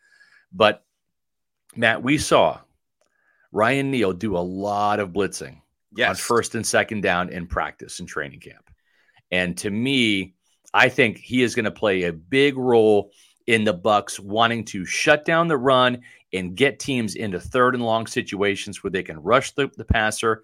But 0.51 0.83
Matt, 1.75 2.01
we 2.01 2.17
saw 2.17 2.59
Ryan 3.51 3.91
Neal 3.91 4.11
do 4.11 4.37
a 4.37 4.39
lot 4.39 4.99
of 4.99 5.11
blitzing 5.11 5.61
yes. 5.95 6.09
on 6.09 6.15
first 6.15 6.55
and 6.55 6.65
second 6.65 7.01
down 7.01 7.29
in 7.29 7.45
practice 7.45 7.99
and 7.99 8.09
training 8.09 8.39
camp. 8.39 8.71
And 9.29 9.55
to 9.59 9.69
me, 9.69 10.33
I 10.73 10.89
think 10.89 11.19
he 11.19 11.43
is 11.43 11.53
going 11.53 11.65
to 11.65 11.71
play 11.71 12.03
a 12.03 12.13
big 12.13 12.57
role 12.57 13.11
in 13.45 13.65
the 13.65 13.73
Bucs 13.73 14.19
wanting 14.19 14.65
to 14.65 14.83
shut 14.85 15.25
down 15.25 15.47
the 15.47 15.57
run 15.57 16.01
and 16.33 16.55
get 16.55 16.79
teams 16.79 17.13
into 17.13 17.39
third 17.39 17.75
and 17.75 17.85
long 17.85 18.07
situations 18.07 18.83
where 18.83 18.89
they 18.89 19.03
can 19.03 19.21
rush 19.21 19.51
the, 19.51 19.69
the 19.77 19.85
passer 19.85 20.41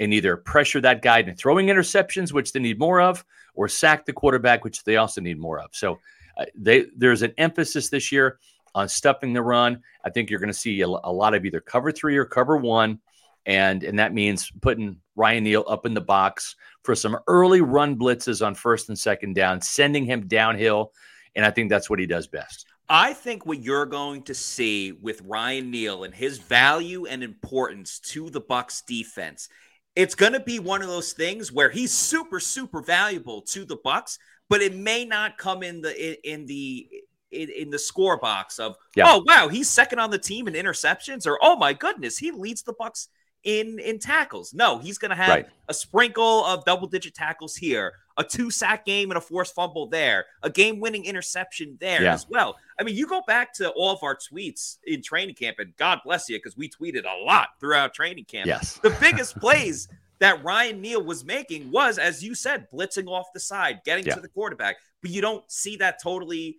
and 0.00 0.12
either 0.14 0.36
pressure 0.36 0.80
that 0.80 1.02
guy 1.02 1.20
into 1.20 1.34
throwing 1.34 1.66
interceptions, 1.66 2.32
which 2.32 2.52
they 2.52 2.58
need 2.58 2.78
more 2.78 3.00
of, 3.00 3.24
or 3.54 3.68
sack 3.68 4.06
the 4.06 4.12
quarterback, 4.12 4.64
which 4.64 4.82
they 4.82 4.96
also 4.96 5.20
need 5.20 5.38
more 5.38 5.60
of. 5.60 5.70
So 5.72 5.98
uh, 6.36 6.46
they, 6.56 6.86
there's 6.96 7.22
an 7.22 7.34
emphasis 7.38 7.90
this 7.90 8.10
year 8.10 8.38
on 8.74 8.88
stuffing 8.88 9.34
the 9.34 9.42
run. 9.42 9.82
I 10.04 10.10
think 10.10 10.30
you're 10.30 10.40
going 10.40 10.52
to 10.52 10.58
see 10.58 10.80
a, 10.80 10.86
a, 10.86 11.12
lot 11.12 11.34
of 11.34 11.44
either 11.44 11.60
cover 11.60 11.92
three 11.92 12.16
or 12.16 12.24
cover 12.24 12.56
one, 12.56 13.00
and 13.46 13.84
and 13.84 13.98
that 13.98 14.14
means 14.14 14.50
putting 14.62 14.96
Ryan 15.16 15.44
Neal 15.44 15.64
up 15.68 15.86
in 15.86 15.94
the 15.94 16.00
box 16.00 16.56
for 16.82 16.94
some 16.94 17.18
early 17.26 17.60
run 17.60 17.96
blitzes 17.96 18.44
on 18.44 18.54
first 18.54 18.88
and 18.88 18.98
second 18.98 19.34
down, 19.34 19.60
sending 19.60 20.04
him 20.04 20.26
downhill, 20.28 20.92
and 21.34 21.44
I 21.44 21.50
think 21.50 21.68
that's 21.68 21.90
what 21.90 21.98
he 21.98 22.06
does 22.06 22.26
best. 22.26 22.66
I 22.88 23.12
think 23.12 23.46
what 23.46 23.62
you're 23.62 23.86
going 23.86 24.22
to 24.24 24.34
see 24.34 24.92
with 24.92 25.22
Ryan 25.24 25.70
Neal 25.70 26.04
and 26.04 26.14
his 26.14 26.38
value 26.38 27.06
and 27.06 27.22
importance 27.22 28.00
to 28.00 28.30
the 28.30 28.40
Bucs 28.40 28.84
defense, 28.84 29.48
it's 29.96 30.14
going 30.14 30.32
to 30.32 30.40
be 30.40 30.58
one 30.58 30.82
of 30.82 30.88
those 30.88 31.12
things 31.12 31.52
where 31.52 31.70
he's 31.70 31.92
super 31.92 32.40
super 32.40 32.82
valuable 32.82 33.42
to 33.42 33.64
the 33.64 33.76
Bucs, 33.76 34.18
but 34.48 34.60
it 34.60 34.74
may 34.74 35.04
not 35.04 35.38
come 35.38 35.62
in 35.62 35.80
the 35.80 36.10
in, 36.10 36.16
in 36.24 36.46
the 36.46 36.88
in, 37.30 37.48
in, 37.48 37.70
the 37.70 37.78
score 37.78 38.18
box 38.18 38.58
of 38.58 38.76
yeah. 38.96 39.04
oh 39.06 39.22
wow 39.24 39.46
he's 39.46 39.68
second 39.68 40.00
on 40.00 40.10
the 40.10 40.18
team 40.18 40.48
in 40.48 40.54
interceptions 40.54 41.28
or 41.28 41.38
oh 41.42 41.56
my 41.56 41.72
goodness 41.72 42.18
he 42.18 42.32
leads 42.32 42.62
the 42.62 42.74
Bucs 42.74 43.06
in 43.44 43.78
in 43.78 43.98
tackles. 43.98 44.52
No, 44.52 44.78
he's 44.78 44.98
going 44.98 45.10
to 45.10 45.16
have 45.16 45.28
right. 45.28 45.46
a 45.68 45.74
sprinkle 45.74 46.44
of 46.44 46.64
double 46.64 46.86
digit 46.86 47.14
tackles 47.14 47.56
here, 47.56 47.94
a 48.16 48.24
two 48.24 48.50
sack 48.50 48.84
game 48.84 49.10
and 49.10 49.18
a 49.18 49.20
forced 49.20 49.54
fumble 49.54 49.86
there, 49.86 50.26
a 50.42 50.50
game 50.50 50.80
winning 50.80 51.04
interception 51.04 51.76
there 51.80 52.02
yeah. 52.02 52.14
as 52.14 52.28
well. 52.28 52.56
I 52.78 52.82
mean, 52.82 52.96
you 52.96 53.06
go 53.06 53.22
back 53.26 53.54
to 53.54 53.70
all 53.70 53.92
of 53.92 54.02
our 54.02 54.16
tweets 54.16 54.78
in 54.84 55.02
training 55.02 55.34
camp, 55.34 55.58
and 55.58 55.74
God 55.76 56.00
bless 56.04 56.28
you 56.28 56.36
because 56.36 56.56
we 56.56 56.68
tweeted 56.68 57.04
a 57.04 57.24
lot 57.24 57.48
throughout 57.58 57.94
training 57.94 58.24
camp. 58.24 58.46
Yes, 58.46 58.74
the 58.82 58.96
biggest 59.00 59.36
plays. 59.38 59.88
That 60.18 60.44
Ryan 60.44 60.82
Neal 60.82 61.02
was 61.02 61.24
making 61.24 61.70
was, 61.70 61.96
as 61.96 62.22
you 62.22 62.34
said, 62.34 62.66
blitzing 62.70 63.08
off 63.08 63.28
the 63.32 63.40
side, 63.40 63.80
getting 63.86 64.04
yeah. 64.04 64.16
to 64.16 64.20
the 64.20 64.28
quarterback. 64.28 64.76
But 65.00 65.12
you 65.12 65.22
don't 65.22 65.50
see 65.50 65.76
that 65.76 66.02
totally 66.02 66.58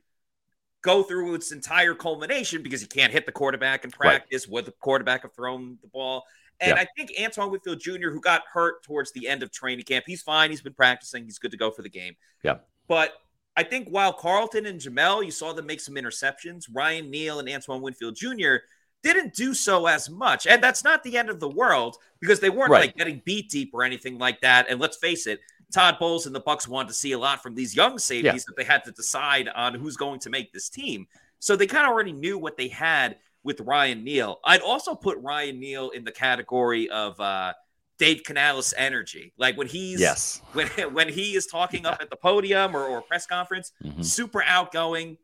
go 0.81 1.03
through 1.03 1.35
its 1.35 1.51
entire 1.51 1.93
culmination 1.93 2.63
because 2.63 2.81
you 2.81 2.87
can't 2.87 3.11
hit 3.11 3.25
the 3.25 3.31
quarterback 3.31 3.83
in 3.83 3.91
practice. 3.91 4.47
Right. 4.47 4.53
Would 4.53 4.65
the 4.65 4.71
quarterback 4.71 5.21
have 5.21 5.33
thrown 5.33 5.77
the 5.81 5.87
ball? 5.87 6.25
And 6.61 6.77
yeah. 6.77 6.83
I 6.83 6.85
think 6.95 7.11
Antoine 7.21 7.51
Winfield 7.51 7.79
Jr., 7.79 8.09
who 8.11 8.21
got 8.21 8.43
hurt 8.51 8.83
towards 8.83 9.11
the 9.11 9.27
end 9.27 9.41
of 9.43 9.51
training 9.51 9.83
camp, 9.83 10.05
he's 10.07 10.21
fine. 10.21 10.51
He's 10.51 10.61
been 10.61 10.73
practicing. 10.73 11.25
He's 11.25 11.39
good 11.39 11.51
to 11.51 11.57
go 11.57 11.71
for 11.71 11.81
the 11.81 11.89
game. 11.89 12.13
Yeah. 12.43 12.57
But 12.87 13.13
I 13.57 13.63
think 13.63 13.89
while 13.89 14.13
Carlton 14.13 14.65
and 14.65 14.79
Jamel, 14.79 15.25
you 15.25 15.31
saw 15.31 15.53
them 15.53 15.65
make 15.65 15.81
some 15.81 15.95
interceptions, 15.95 16.65
Ryan 16.71 17.09
Neal 17.09 17.39
and 17.39 17.49
Antoine 17.49 17.81
Winfield 17.81 18.15
Jr. 18.15 18.57
didn't 19.03 19.33
do 19.33 19.53
so 19.53 19.87
as 19.87 20.09
much. 20.09 20.47
And 20.47 20.63
that's 20.63 20.83
not 20.83 21.03
the 21.03 21.17
end 21.17 21.29
of 21.29 21.39
the 21.39 21.49
world 21.49 21.97
because 22.19 22.39
they 22.39 22.49
weren't 22.49 22.71
right. 22.71 22.81
like 22.81 22.95
getting 22.95 23.21
beat 23.25 23.49
deep 23.49 23.71
or 23.73 23.83
anything 23.83 24.17
like 24.17 24.39
that. 24.41 24.67
And 24.69 24.79
let's 24.79 24.97
face 24.97 25.27
it, 25.27 25.39
Todd 25.73 25.97
Bowles 25.99 26.27
and 26.27 26.35
the 26.35 26.41
Bucs 26.41 26.67
wanted 26.67 26.89
to 26.89 26.93
see 26.93 27.13
a 27.13 27.17
lot 27.17 27.41
from 27.41 27.55
these 27.55 27.75
young 27.75 27.97
safeties 27.97 28.33
yeah. 28.33 28.43
that 28.47 28.55
they 28.57 28.63
had 28.63 28.83
to 28.85 28.91
decide 28.91 29.49
on 29.49 29.73
who's 29.73 29.97
going 29.97 30.19
to 30.19 30.29
make 30.29 30.53
this 30.53 30.69
team. 30.69 31.07
So 31.39 31.55
they 31.55 31.67
kind 31.67 31.85
of 31.85 31.91
already 31.91 32.11
knew 32.11 32.37
what 32.37 32.55
they 32.55 32.67
had 32.67 33.17
with 33.43 33.61
Ryan 33.61 34.03
Neal. 34.03 34.39
I'd 34.45 34.61
also 34.61 34.95
put 34.95 35.17
Ryan 35.19 35.59
Neal 35.59 35.89
in 35.89 36.03
the 36.03 36.11
category 36.11 36.89
of 36.89 37.19
uh, 37.19 37.53
Dave 37.97 38.23
Canales 38.23 38.73
energy. 38.77 39.33
Like 39.37 39.57
when 39.57 39.67
he's 39.67 39.99
yes, 39.99 40.41
when 40.53 40.67
when 40.93 41.09
he 41.09 41.35
is 41.35 41.47
talking 41.47 41.83
yeah. 41.83 41.91
up 41.91 42.01
at 42.01 42.09
the 42.09 42.15
podium 42.15 42.75
or, 42.75 42.85
or 42.85 43.01
press 43.01 43.25
conference, 43.25 43.71
mm-hmm. 43.83 44.01
super 44.01 44.43
outgoing, 44.43 45.17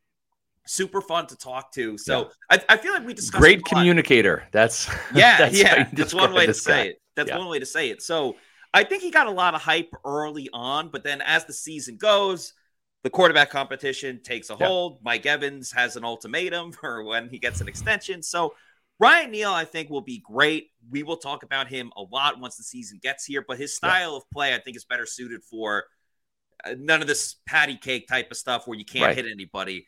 super 0.65 1.01
fun 1.01 1.27
to 1.27 1.37
talk 1.37 1.71
to. 1.73 1.97
So 1.97 2.29
yeah. 2.51 2.59
I, 2.69 2.73
I, 2.73 2.77
feel 2.77 2.93
like 2.93 3.05
we 3.05 3.13
discussed 3.13 3.41
great 3.41 3.65
communicator. 3.65 4.47
That's 4.51 4.87
yeah, 5.13 5.37
that's 5.37 5.57
yeah. 5.57 5.89
That's 5.93 6.13
one 6.13 6.33
way 6.33 6.45
to 6.45 6.53
say 6.53 6.71
guy. 6.71 6.89
it. 6.89 7.01
That's 7.15 7.29
yeah. 7.29 7.37
one 7.37 7.47
way 7.47 7.59
to 7.59 7.65
say 7.65 7.89
it. 7.89 8.01
So 8.01 8.35
I 8.73 8.83
think 8.83 9.01
he 9.01 9.11
got 9.11 9.27
a 9.27 9.31
lot 9.31 9.55
of 9.55 9.61
hype 9.61 9.93
early 10.05 10.49
on, 10.53 10.89
but 10.89 11.03
then 11.03 11.21
as 11.21 11.45
the 11.45 11.53
season 11.53 11.97
goes, 11.97 12.53
the 13.07 13.11
quarterback 13.11 13.49
competition 13.49 14.19
takes 14.21 14.49
a 14.49 14.57
yeah. 14.59 14.67
hold. 14.67 14.99
Mike 15.01 15.25
Evans 15.25 15.71
has 15.71 15.95
an 15.95 16.03
ultimatum 16.03 16.71
for 16.73 17.05
when 17.05 17.29
he 17.29 17.39
gets 17.39 17.61
an 17.61 17.69
extension. 17.69 18.21
So 18.21 18.53
Ryan 18.99 19.31
Neal, 19.31 19.51
I 19.51 19.63
think, 19.63 19.89
will 19.89 20.01
be 20.01 20.19
great. 20.19 20.71
We 20.89 21.03
will 21.03 21.15
talk 21.15 21.43
about 21.43 21.69
him 21.69 21.93
a 21.95 22.01
lot 22.01 22.37
once 22.37 22.57
the 22.57 22.63
season 22.63 22.99
gets 23.01 23.23
here, 23.23 23.45
but 23.47 23.57
his 23.57 23.73
style 23.73 24.11
yeah. 24.11 24.17
of 24.17 24.23
play, 24.29 24.53
I 24.53 24.59
think, 24.59 24.75
is 24.75 24.83
better 24.83 25.05
suited 25.05 25.41
for 25.45 25.85
uh, 26.65 26.75
none 26.77 26.99
of 26.99 27.07
this 27.07 27.37
patty 27.45 27.77
cake 27.77 28.09
type 28.09 28.29
of 28.29 28.35
stuff 28.35 28.67
where 28.67 28.77
you 28.77 28.83
can't 28.83 29.05
right. 29.05 29.15
hit 29.15 29.25
anybody. 29.31 29.87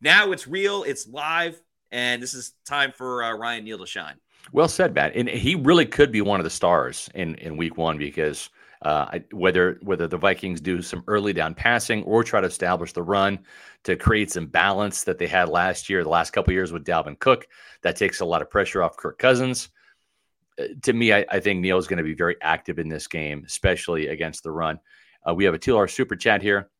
Now 0.00 0.32
it's 0.32 0.48
real, 0.48 0.82
it's 0.82 1.06
live, 1.06 1.62
and 1.92 2.20
this 2.20 2.34
is 2.34 2.54
time 2.66 2.90
for 2.90 3.22
uh, 3.22 3.34
Ryan 3.36 3.66
Neal 3.66 3.78
to 3.78 3.86
shine. 3.86 4.16
Well 4.50 4.66
said, 4.66 4.94
Matt. 4.96 5.14
And 5.14 5.28
he 5.28 5.54
really 5.54 5.86
could 5.86 6.10
be 6.10 6.22
one 6.22 6.40
of 6.40 6.44
the 6.44 6.50
stars 6.50 7.08
in 7.14 7.36
in 7.36 7.56
Week 7.56 7.76
One 7.76 7.98
because 7.98 8.50
uh, 8.82 9.18
whether 9.32 9.78
whether 9.82 10.06
the 10.06 10.16
Vikings 10.16 10.60
do 10.60 10.82
some 10.82 11.02
early 11.06 11.32
down 11.32 11.54
passing 11.54 12.02
or 12.04 12.22
try 12.22 12.40
to 12.40 12.46
establish 12.46 12.92
the 12.92 13.02
run 13.02 13.38
to 13.84 13.96
create 13.96 14.30
some 14.30 14.46
balance 14.46 15.04
that 15.04 15.18
they 15.18 15.26
had 15.26 15.48
last 15.48 15.88
year, 15.88 16.02
the 16.02 16.08
last 16.08 16.30
couple 16.30 16.52
years 16.52 16.72
with 16.72 16.84
Dalvin 16.84 17.18
Cook, 17.18 17.46
that 17.82 17.96
takes 17.96 18.20
a 18.20 18.24
lot 18.24 18.42
of 18.42 18.50
pressure 18.50 18.82
off 18.82 18.96
Kirk 18.96 19.18
Cousins. 19.18 19.70
Uh, 20.60 20.66
to 20.82 20.92
me, 20.92 21.12
I, 21.12 21.24
I 21.30 21.40
think 21.40 21.60
Neal 21.60 21.78
is 21.78 21.88
going 21.88 21.98
to 21.98 22.04
be 22.04 22.14
very 22.14 22.36
active 22.40 22.78
in 22.78 22.88
this 22.88 23.06
game, 23.06 23.44
especially 23.46 24.08
against 24.08 24.42
the 24.42 24.52
run. 24.52 24.78
Uh, 25.28 25.34
we 25.34 25.44
have 25.44 25.54
a 25.54 25.58
two-hour 25.58 25.88
super 25.88 26.16
chat 26.16 26.42
here. 26.42 26.70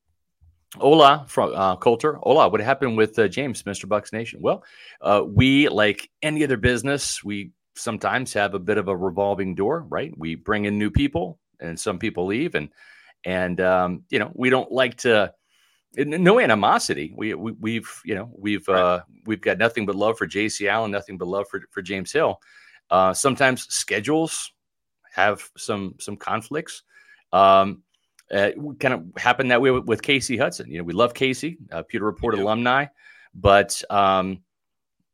Hola 0.76 1.24
from 1.28 1.54
uh, 1.54 1.76
Coulter. 1.76 2.18
Hola, 2.22 2.48
what 2.48 2.60
happened 2.60 2.96
with 2.96 3.18
uh, 3.18 3.26
James, 3.26 3.62
Mr. 3.62 3.88
Bucks 3.88 4.12
Nation? 4.12 4.40
Well, 4.42 4.64
uh, 5.00 5.22
we, 5.26 5.68
like 5.68 6.10
any 6.22 6.44
other 6.44 6.58
business, 6.58 7.24
we 7.24 7.52
sometimes 7.74 8.34
have 8.34 8.54
a 8.54 8.58
bit 8.58 8.76
of 8.76 8.88
a 8.88 8.96
revolving 8.96 9.54
door, 9.54 9.86
right? 9.88 10.12
We 10.16 10.34
bring 10.34 10.66
in 10.66 10.78
new 10.78 10.90
people, 10.90 11.38
and 11.60 11.78
some 11.78 11.98
people 11.98 12.26
leave, 12.26 12.54
and 12.54 12.68
and 13.24 13.60
um, 13.60 14.04
you 14.10 14.18
know 14.18 14.30
we 14.34 14.50
don't 14.50 14.70
like 14.72 14.96
to. 14.98 15.32
No 15.96 16.38
animosity. 16.38 17.14
We, 17.16 17.32
we 17.34 17.76
have 17.76 17.88
you 18.04 18.14
know 18.14 18.30
we've 18.36 18.68
right. 18.68 18.80
uh, 18.80 19.00
we've 19.24 19.40
got 19.40 19.58
nothing 19.58 19.86
but 19.86 19.94
love 19.94 20.18
for 20.18 20.26
J.C. 20.26 20.68
Allen, 20.68 20.90
nothing 20.90 21.16
but 21.16 21.28
love 21.28 21.46
for 21.48 21.62
for 21.70 21.80
James 21.82 22.12
Hill. 22.12 22.40
Uh, 22.90 23.14
sometimes 23.14 23.66
schedules 23.72 24.52
have 25.12 25.48
some 25.56 25.94
some 25.98 26.16
conflicts. 26.16 26.82
Um, 27.32 27.82
uh, 28.30 28.50
kind 28.78 28.94
of 28.94 29.04
happened 29.16 29.50
that 29.50 29.62
way 29.62 29.70
with, 29.70 29.84
with, 29.84 30.02
Casey 30.02 30.36
Hudson. 30.36 30.70
You 30.70 30.78
know, 30.78 30.84
we 30.84 30.92
love 30.92 31.14
Casey, 31.14 31.56
uh, 31.72 31.82
Pewter 31.82 32.04
Report 32.04 32.34
alumni, 32.34 32.86
but 33.34 33.82
um, 33.88 34.42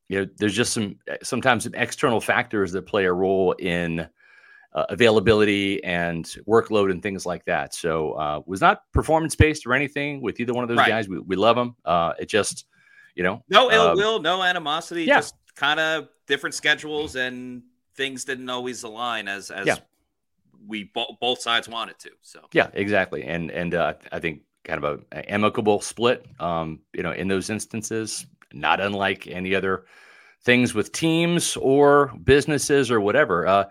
you 0.09 0.21
know, 0.21 0.31
there's 0.37 0.55
just 0.55 0.73
some 0.73 0.97
sometimes 1.23 1.65
some 1.65 1.75
external 1.75 2.21
factors 2.21 2.73
that 2.73 2.87
play 2.87 3.05
a 3.05 3.13
role 3.13 3.53
in 3.53 4.09
uh, 4.75 4.87
availability 4.89 5.83
and 5.85 6.25
workload 6.49 6.91
and 6.91 7.03
things 7.03 7.25
like 7.25 7.45
that. 7.45 7.75
So 7.75 8.13
uh, 8.13 8.41
was 8.47 8.61
not 8.61 8.83
performance 8.93 9.37
based 9.37 9.67
or 9.67 9.75
anything 9.75 10.21
with 10.21 10.41
either 10.41 10.53
one 10.53 10.65
of 10.65 10.69
those 10.69 10.79
right. 10.79 10.89
guys. 10.89 11.09
We, 11.09 11.19
we 11.21 11.37
love 11.37 11.57
them. 11.57 11.77
Uh, 11.85 12.15
it 12.19 12.29
just, 12.29 12.67
you 13.15 13.23
know, 13.23 13.43
no 13.49 13.71
ill 13.71 13.89
um, 13.89 13.97
will, 13.97 14.21
no 14.21 14.43
animosity. 14.43 15.05
Yeah. 15.05 15.19
Just 15.19 15.35
kind 15.55 15.79
of 15.79 16.09
different 16.27 16.55
schedules 16.55 17.15
and 17.15 17.63
things 17.95 18.25
didn't 18.25 18.51
always 18.51 18.83
align 18.83 19.29
as 19.29 19.53
as 19.53 19.67
yeah. 19.67 19.77
we 20.67 20.91
bo- 20.93 21.17
both 21.21 21.41
sides 21.41 21.69
wanted 21.69 21.99
to. 22.01 22.11
So 22.23 22.41
yeah, 22.53 22.71
exactly. 22.73 23.23
And 23.23 23.53
and 23.53 23.75
uh, 23.75 23.95
I 24.11 24.19
think 24.19 24.41
kind 24.65 24.83
of 24.83 24.99
a, 25.13 25.17
a 25.17 25.33
amicable 25.33 25.81
split. 25.81 26.27
Um, 26.41 26.81
you 26.93 27.05
know, 27.05 27.13
in 27.13 27.29
those 27.29 27.51
instances, 27.51 28.27
not 28.53 28.81
unlike 28.81 29.29
any 29.29 29.55
other 29.55 29.85
things 30.43 30.75
with 30.75 30.91
teams 30.91 31.57
or 31.57 32.13
businesses 32.25 32.91
or 32.91 33.01
whatever. 33.01 33.47
Uh, 33.47 33.65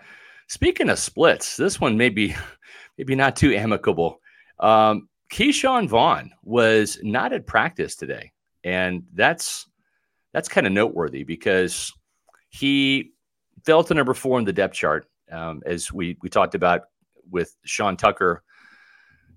Speaking 0.54 0.92
of 0.92 1.00
splits, 1.00 1.58
this 1.58 1.82
one 1.82 1.98
may 1.98 2.10
be 2.10 2.36
maybe 3.00 3.16
not 3.16 3.36
too 3.36 3.56
amicable. 3.56 4.22
Um, 4.60 5.10
Ke'Shawn 5.32 5.90
Vaughn 5.90 6.30
was 6.44 7.00
not 7.02 7.34
at 7.34 7.48
practice 7.48 7.96
today, 7.96 8.32
and 8.64 9.02
that's 9.16 9.66
that's 10.32 10.48
kind 10.48 10.68
of 10.68 10.74
noteworthy 10.74 11.24
because 11.24 11.92
he 12.50 13.14
fell 13.66 13.84
to 13.84 13.96
number 13.96 14.14
four 14.14 14.38
in 14.38 14.46
the 14.46 14.54
depth 14.54 14.76
chart, 14.76 15.08
um, 15.32 15.64
as 15.66 15.92
we 15.92 16.18
we 16.22 16.30
talked 16.30 16.54
about 16.54 16.82
with 17.32 17.58
Sean 17.66 17.98
Tucker 17.98 18.44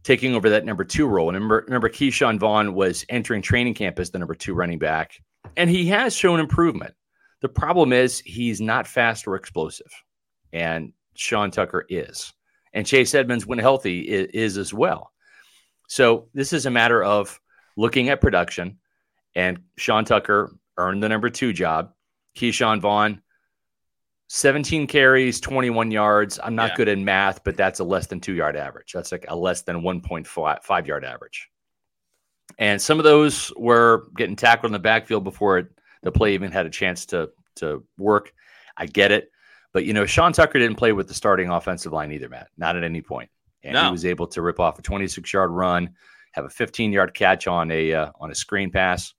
taking 0.03 0.35
over 0.35 0.51
that 0.51 0.67
number 0.67 0.85
two 0.85 1.07
role. 1.07 1.31
And 1.31 1.37
remember, 1.37 1.65
remember 1.67 1.89
Ke'Shawn 1.89 2.39
Vaughn 2.39 2.75
was 2.75 3.07
entering 3.09 3.41
training 3.41 3.73
camp 3.73 3.99
as 3.99 4.11
the 4.11 4.19
number 4.19 4.35
two 4.35 4.53
running 4.53 4.79
back, 4.79 5.13
and 5.57 5.71
he 5.71 5.87
has 5.87 6.15
shown 6.15 6.41
improvement. 6.41 6.93
The 7.41 7.49
problem 7.49 7.95
is 7.95 8.21
he's 8.21 8.61
not 8.61 8.87
fast 8.87 9.27
or 9.27 9.35
explosive, 9.35 9.91
and 10.53 10.93
Sean 11.19 11.51
Tucker 11.51 11.87
is, 11.89 12.33
and 12.73 12.87
Chase 12.87 13.15
Edmonds, 13.15 13.47
when 13.47 13.59
healthy, 13.59 14.01
is, 14.01 14.29
is 14.33 14.59
as 14.59 14.75
well. 14.75 15.13
So 15.89 16.29
this 16.35 16.53
is 16.53 16.67
a 16.67 16.71
matter 16.71 17.03
of 17.03 17.41
looking 17.77 18.09
at 18.09 18.21
production, 18.21 18.79
and 19.35 19.61
Sean 19.77 20.05
Tucker 20.05 20.57
earned 20.77 21.03
the 21.03 21.09
number 21.09 21.31
two 21.31 21.53
job. 21.53 21.93
Ke'Shawn 22.37 22.81
Vaughn 22.81 23.23
17 24.29 24.87
carries, 24.87 25.41
21 25.41 25.91
yards. 25.91 26.41
I'm 26.43 26.57
not 26.57 26.71
yeah. 26.71 26.77
good 26.77 26.89
in 26.89 27.05
math, 27.05 27.45
but 27.45 27.57
that's 27.57 27.81
a 27.81 27.85
less 27.85 28.07
than 28.07 28.21
two 28.21 28.35
yard 28.35 28.57
average. 28.57 28.93
That's 28.93 29.13
like 29.13 29.27
a 29.29 29.37
less 29.37 29.63
than 29.63 29.83
1.5 29.83 30.87
yard 30.87 31.05
average. 31.05 31.49
And 32.59 32.81
some 32.81 32.99
of 32.99 33.05
those 33.05 33.53
were 33.57 34.09
getting 34.17 34.37
tackled 34.37 34.71
in 34.71 34.73
the 34.73 34.79
backfield 34.79 35.25
before 35.25 35.59
it, 35.59 35.69
the 36.03 36.13
play 36.13 36.35
even 36.35 36.53
had 36.53 36.67
a 36.67 36.71
chance 36.71 37.07
to 37.07 37.31
to 37.57 37.85
work. 37.99 38.33
I 38.77 38.87
get 38.87 39.13
it. 39.13 39.31
But, 39.77 39.85
you 39.85 39.93
know, 39.93 40.07
Sean 40.07 40.33
Tucker 40.33 40.59
didn't 40.59 40.79
play 40.79 40.93
with 40.93 41.07
the 41.07 41.13
starting 41.13 41.51
offensive 41.51 41.93
line 41.93 42.11
either, 42.11 42.31
Matt, 42.31 42.49
not 42.57 42.77
at 42.77 42.83
any 42.83 43.03
point. 43.03 43.29
And 43.63 43.75
no. 43.75 43.85
he 43.85 43.91
was 43.91 44.07
able 44.07 44.27
to 44.29 44.41
rip 44.41 44.59
off 44.59 44.79
a 44.79 44.83
26 44.83 45.31
yard 45.31 45.51
run, 45.51 45.91
have 46.33 46.47
a 46.47 46.49
15 46.49 46.93
yard 46.93 47.13
catch 47.13 47.47
on 47.47 47.71
a 47.71 47.93
uh, 47.93 48.11
on 48.19 48.31
a 48.31 48.35
screen 48.35 48.71
pass, 48.71 49.13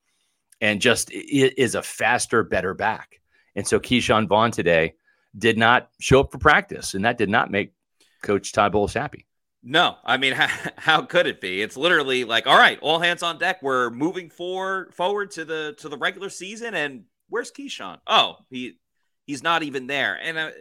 and 0.60 0.82
just 0.82 1.12
is 1.12 1.76
a 1.76 1.84
faster, 1.84 2.42
better 2.42 2.74
back. 2.74 3.22
And 3.56 3.68
so 3.68 3.80
Ke'Shawn 3.80 4.28
Vaughn 4.28 4.50
today 4.50 4.96
did 5.38 5.60
not 5.60 5.92
show 6.00 6.22
up 6.22 6.32
for 6.32 6.40
practice, 6.40 6.96
and 6.96 7.06
that 7.06 7.20
did 7.20 7.30
not 7.30 7.52
make 7.52 7.74
Coach 8.24 8.52
Todd 8.52 8.72
Bowles 8.72 8.96
happy. 8.96 9.28
No, 9.62 9.98
I 10.04 10.18
mean, 10.18 10.34
how, 10.34 10.72
how, 10.78 11.02
could 11.04 11.28
it 11.28 11.40
be? 11.40 11.62
It's 11.62 11.78
literally 11.78 12.24
like, 12.24 12.48
all 12.48 12.58
right, 12.58 12.80
all 12.82 12.98
hands 12.98 13.22
on 13.22 13.38
deck. 13.38 13.62
We're 13.62 13.92
moving 13.92 14.32
forward 14.32 14.96
forward 14.96 15.30
to 15.34 15.46
the 15.46 15.76
to 15.78 15.88
the 15.88 16.00
regular 16.00 16.32
season, 16.32 16.74
and 16.74 17.04
where's 17.30 17.52
Ke'Shawn? 17.52 18.00
Oh, 18.08 18.38
he 18.50 18.80
he's 19.27 19.43
not 19.43 19.62
even 19.62 19.86
there, 19.86 20.17
and 20.19 20.38
uh, 20.38 20.51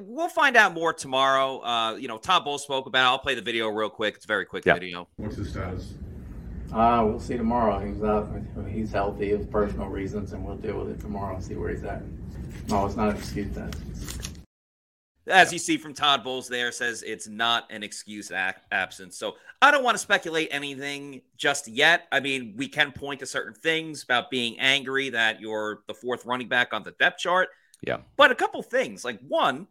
we'll 0.00 0.28
find 0.28 0.56
out 0.56 0.72
more 0.72 0.94
tomorrow. 0.94 1.58
Uh, 1.58 1.96
you 1.96 2.08
know, 2.08 2.16
Todd 2.16 2.44
Bowles 2.44 2.62
spoke 2.62 2.86
about. 2.86 3.06
It. 3.06 3.10
I'll 3.10 3.18
play 3.18 3.34
the 3.34 3.42
video 3.42 3.68
real 3.68 3.90
quick. 3.90 4.14
It's 4.14 4.24
a 4.24 4.28
very 4.28 4.46
quick 4.46 4.64
video. 4.64 5.08
What's 5.16 5.36
his 5.36 5.50
status? 5.50 5.94
Uh, 6.72 7.04
we'll 7.06 7.20
see 7.20 7.36
tomorrow. 7.36 7.78
He's 7.80 8.02
out. 8.02 8.30
He's 8.66 8.92
healthy. 8.92 9.32
Of 9.32 9.50
personal 9.50 9.88
reasons, 9.88 10.32
and 10.32 10.44
we'll 10.44 10.56
deal 10.56 10.78
with 10.78 10.90
it 10.90 11.00
tomorrow 11.00 11.34
and 11.34 11.44
see 11.44 11.56
where 11.56 11.70
he's 11.70 11.84
at. 11.84 12.02
No, 12.68 12.86
it's 12.86 12.96
not 12.96 13.10
an 13.10 13.16
excuse. 13.16 13.54
Then. 13.54 13.70
As 15.26 15.52
you 15.52 15.58
see 15.58 15.78
from 15.78 15.94
Todd 15.94 16.22
Bowles 16.22 16.48
there, 16.48 16.70
says 16.70 17.02
it's 17.02 17.28
not 17.28 17.70
an 17.70 17.82
excuse 17.82 18.30
absence. 18.30 19.16
So 19.16 19.36
I 19.62 19.70
don't 19.70 19.82
want 19.82 19.94
to 19.94 19.98
speculate 19.98 20.48
anything 20.50 21.22
just 21.36 21.66
yet. 21.66 22.08
I 22.12 22.20
mean, 22.20 22.54
we 22.56 22.68
can 22.68 22.92
point 22.92 23.20
to 23.20 23.26
certain 23.26 23.54
things 23.54 24.02
about 24.02 24.30
being 24.30 24.58
angry 24.58 25.10
that 25.10 25.40
you're 25.40 25.82
the 25.86 25.94
fourth 25.94 26.26
running 26.26 26.48
back 26.48 26.74
on 26.74 26.82
the 26.82 26.92
depth 26.92 27.20
chart. 27.20 27.48
Yeah. 27.86 27.98
But 28.16 28.30
a 28.30 28.34
couple 28.34 28.62
things, 28.62 29.04
like 29.04 29.20
one, 29.26 29.66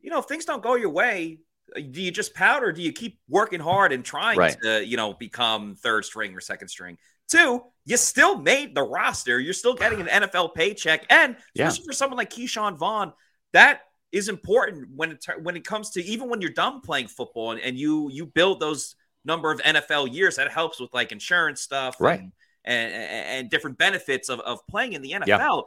you 0.00 0.10
know, 0.10 0.18
if 0.18 0.26
things 0.26 0.44
don't 0.44 0.62
go 0.62 0.74
your 0.74 0.90
way, 0.90 1.40
uh, 1.76 1.80
do 1.80 2.02
you 2.02 2.10
just 2.10 2.34
pout 2.34 2.62
or 2.62 2.72
do 2.72 2.82
you 2.82 2.92
keep 2.92 3.18
working 3.28 3.60
hard 3.60 3.92
and 3.92 4.04
trying 4.04 4.38
right. 4.38 4.56
to, 4.62 4.84
you 4.84 4.96
know, 4.96 5.14
become 5.14 5.76
third 5.76 6.04
string 6.04 6.34
or 6.34 6.40
second 6.40 6.68
string? 6.68 6.98
Two, 7.28 7.62
you 7.84 7.96
still 7.96 8.38
made 8.38 8.74
the 8.74 8.82
roster. 8.82 9.38
You're 9.38 9.52
still 9.52 9.74
getting 9.74 10.00
an 10.00 10.06
NFL 10.22 10.54
paycheck, 10.54 11.06
and 11.10 11.36
especially 11.56 11.82
yeah. 11.82 11.86
for 11.86 11.92
someone 11.92 12.16
like 12.16 12.30
Ke'Shawn 12.30 12.76
Vaughn, 12.76 13.12
that 13.52 13.82
is 14.12 14.28
important 14.28 14.88
when 14.94 15.12
it 15.12 15.24
when 15.42 15.56
it 15.56 15.64
comes 15.64 15.90
to 15.90 16.04
even 16.04 16.28
when 16.28 16.40
you're 16.40 16.50
done 16.50 16.80
playing 16.80 17.06
football 17.06 17.52
and, 17.52 17.60
and 17.60 17.78
you 17.78 18.10
you 18.10 18.26
build 18.26 18.58
those 18.58 18.96
number 19.24 19.52
of 19.52 19.60
NFL 19.60 20.12
years. 20.12 20.36
That 20.36 20.50
helps 20.50 20.80
with 20.80 20.92
like 20.92 21.12
insurance 21.12 21.60
stuff, 21.60 22.00
right? 22.00 22.20
And 22.20 22.32
and, 22.64 22.94
and 22.94 23.50
different 23.50 23.78
benefits 23.78 24.28
of, 24.28 24.40
of 24.40 24.66
playing 24.68 24.94
in 24.94 25.02
the 25.02 25.12
NFL. 25.12 25.28
Yeah. 25.28 25.60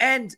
And 0.00 0.34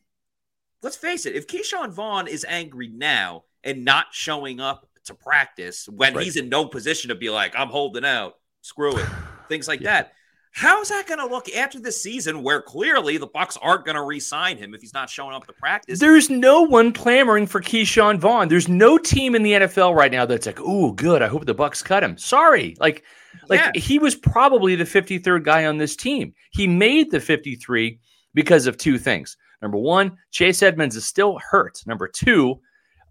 let's 0.84 0.96
face 0.96 1.26
it, 1.26 1.34
if 1.34 1.46
Ke'Shawn 1.46 1.90
Vaughn 1.90 2.28
is 2.28 2.46
angry 2.48 2.88
now 2.88 3.44
and 3.64 3.84
not 3.84 4.06
showing 4.12 4.60
up 4.60 4.86
to 5.06 5.14
practice 5.14 5.88
when 5.88 6.14
right. 6.14 6.24
he's 6.24 6.36
in 6.36 6.48
no 6.48 6.66
position 6.66 7.08
to 7.08 7.14
be 7.14 7.30
like, 7.30 7.54
I'm 7.56 7.68
holding 7.68 8.04
out, 8.04 8.34
screw 8.60 8.96
it, 8.96 9.06
things 9.48 9.66
like 9.66 9.80
yeah. 9.80 9.92
that. 9.92 10.12
How's 10.52 10.90
that 10.90 11.08
going 11.08 11.18
to 11.18 11.26
look 11.26 11.52
after 11.52 11.80
the 11.80 11.90
season 11.90 12.44
where 12.44 12.62
clearly 12.62 13.16
the 13.16 13.26
Bucs 13.26 13.58
aren't 13.60 13.84
going 13.84 13.96
to 13.96 14.02
re-sign 14.02 14.56
him 14.56 14.72
if 14.72 14.80
he's 14.80 14.94
not 14.94 15.10
showing 15.10 15.34
up 15.34 15.48
to 15.48 15.52
practice? 15.52 15.98
There's 15.98 16.30
no 16.30 16.62
one 16.62 16.92
clamoring 16.92 17.48
for 17.48 17.60
Ke'Shawn 17.60 18.20
Vaughn. 18.20 18.46
There's 18.46 18.68
no 18.68 18.96
team 18.96 19.34
in 19.34 19.42
the 19.42 19.52
NFL 19.52 19.96
right 19.96 20.12
now 20.12 20.26
that's 20.26 20.46
like, 20.46 20.60
"Oh, 20.60 20.92
good. 20.92 21.22
I 21.22 21.26
hope 21.26 21.44
the 21.44 21.56
Bucs 21.56 21.84
cut 21.84 22.04
him." 22.04 22.16
Sorry. 22.16 22.76
Like 22.78 23.02
like 23.48 23.58
yeah. 23.58 23.72
he 23.74 23.98
was 23.98 24.14
probably 24.14 24.76
the 24.76 24.84
53rd 24.84 25.42
guy 25.42 25.64
on 25.64 25.78
this 25.78 25.96
team. 25.96 26.34
He 26.52 26.68
made 26.68 27.10
the 27.10 27.18
53 27.18 27.98
because 28.32 28.68
of 28.68 28.76
two 28.76 28.96
things. 28.96 29.36
Number 29.64 29.78
1, 29.78 30.16
Chase 30.30 30.62
Edmonds 30.62 30.94
is 30.94 31.04
still 31.04 31.38
hurt. 31.38 31.82
Number 31.86 32.06
2, 32.06 32.60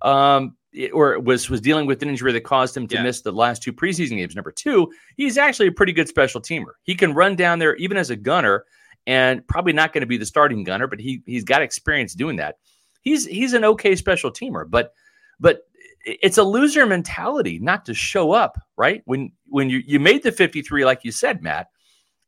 um, 0.04 0.56
or 0.92 1.20
was 1.20 1.50
was 1.50 1.62
dealing 1.62 1.86
with 1.86 2.02
an 2.02 2.10
injury 2.10 2.32
that 2.32 2.44
caused 2.44 2.76
him 2.76 2.88
to 2.88 2.96
yeah. 2.96 3.04
miss 3.04 3.22
the 3.22 3.32
last 3.32 3.62
two 3.62 3.74
preseason 3.74 4.18
games. 4.18 4.36
Number 4.36 4.52
two, 4.52 4.92
he's 5.18 5.38
actually 5.38 5.68
a 5.68 5.72
pretty 5.72 5.94
good 5.94 6.08
special 6.08 6.42
teamer. 6.42 6.74
He 6.84 6.96
can 6.96 7.14
run 7.14 7.36
down 7.36 7.60
there 7.60 7.76
even 7.76 7.98
as 7.98 8.10
a 8.10 8.16
gunner, 8.16 8.66
and 9.06 9.46
probably 9.48 9.74
not 9.74 9.94
going 9.94 10.02
to 10.02 10.08
be 10.08 10.18
the 10.18 10.26
starting 10.26 10.64
gunner, 10.64 10.88
but 10.88 11.00
he 11.00 11.22
he's 11.26 11.44
got 11.44 11.62
experience 11.62 12.14
doing 12.14 12.38
that. 12.38 12.56
He's 13.02 13.26
he's 13.26 13.54
an 13.54 13.64
okay 13.66 13.96
special 13.96 14.32
teamer, 14.32 14.70
but 14.70 14.94
but 15.40 15.62
it's 16.06 16.38
a 16.38 16.44
loser 16.44 16.86
mentality 16.86 17.60
not 17.60 17.86
to 17.86 17.94
show 17.94 18.32
up 18.32 18.60
right 18.76 19.02
when 19.06 19.32
when 19.48 19.70
you 19.70 19.82
you 19.86 20.00
made 20.00 20.24
the 20.24 20.34
53 20.34 20.84
like 20.84 21.00
you 21.04 21.14
said 21.14 21.42
matt 21.42 21.68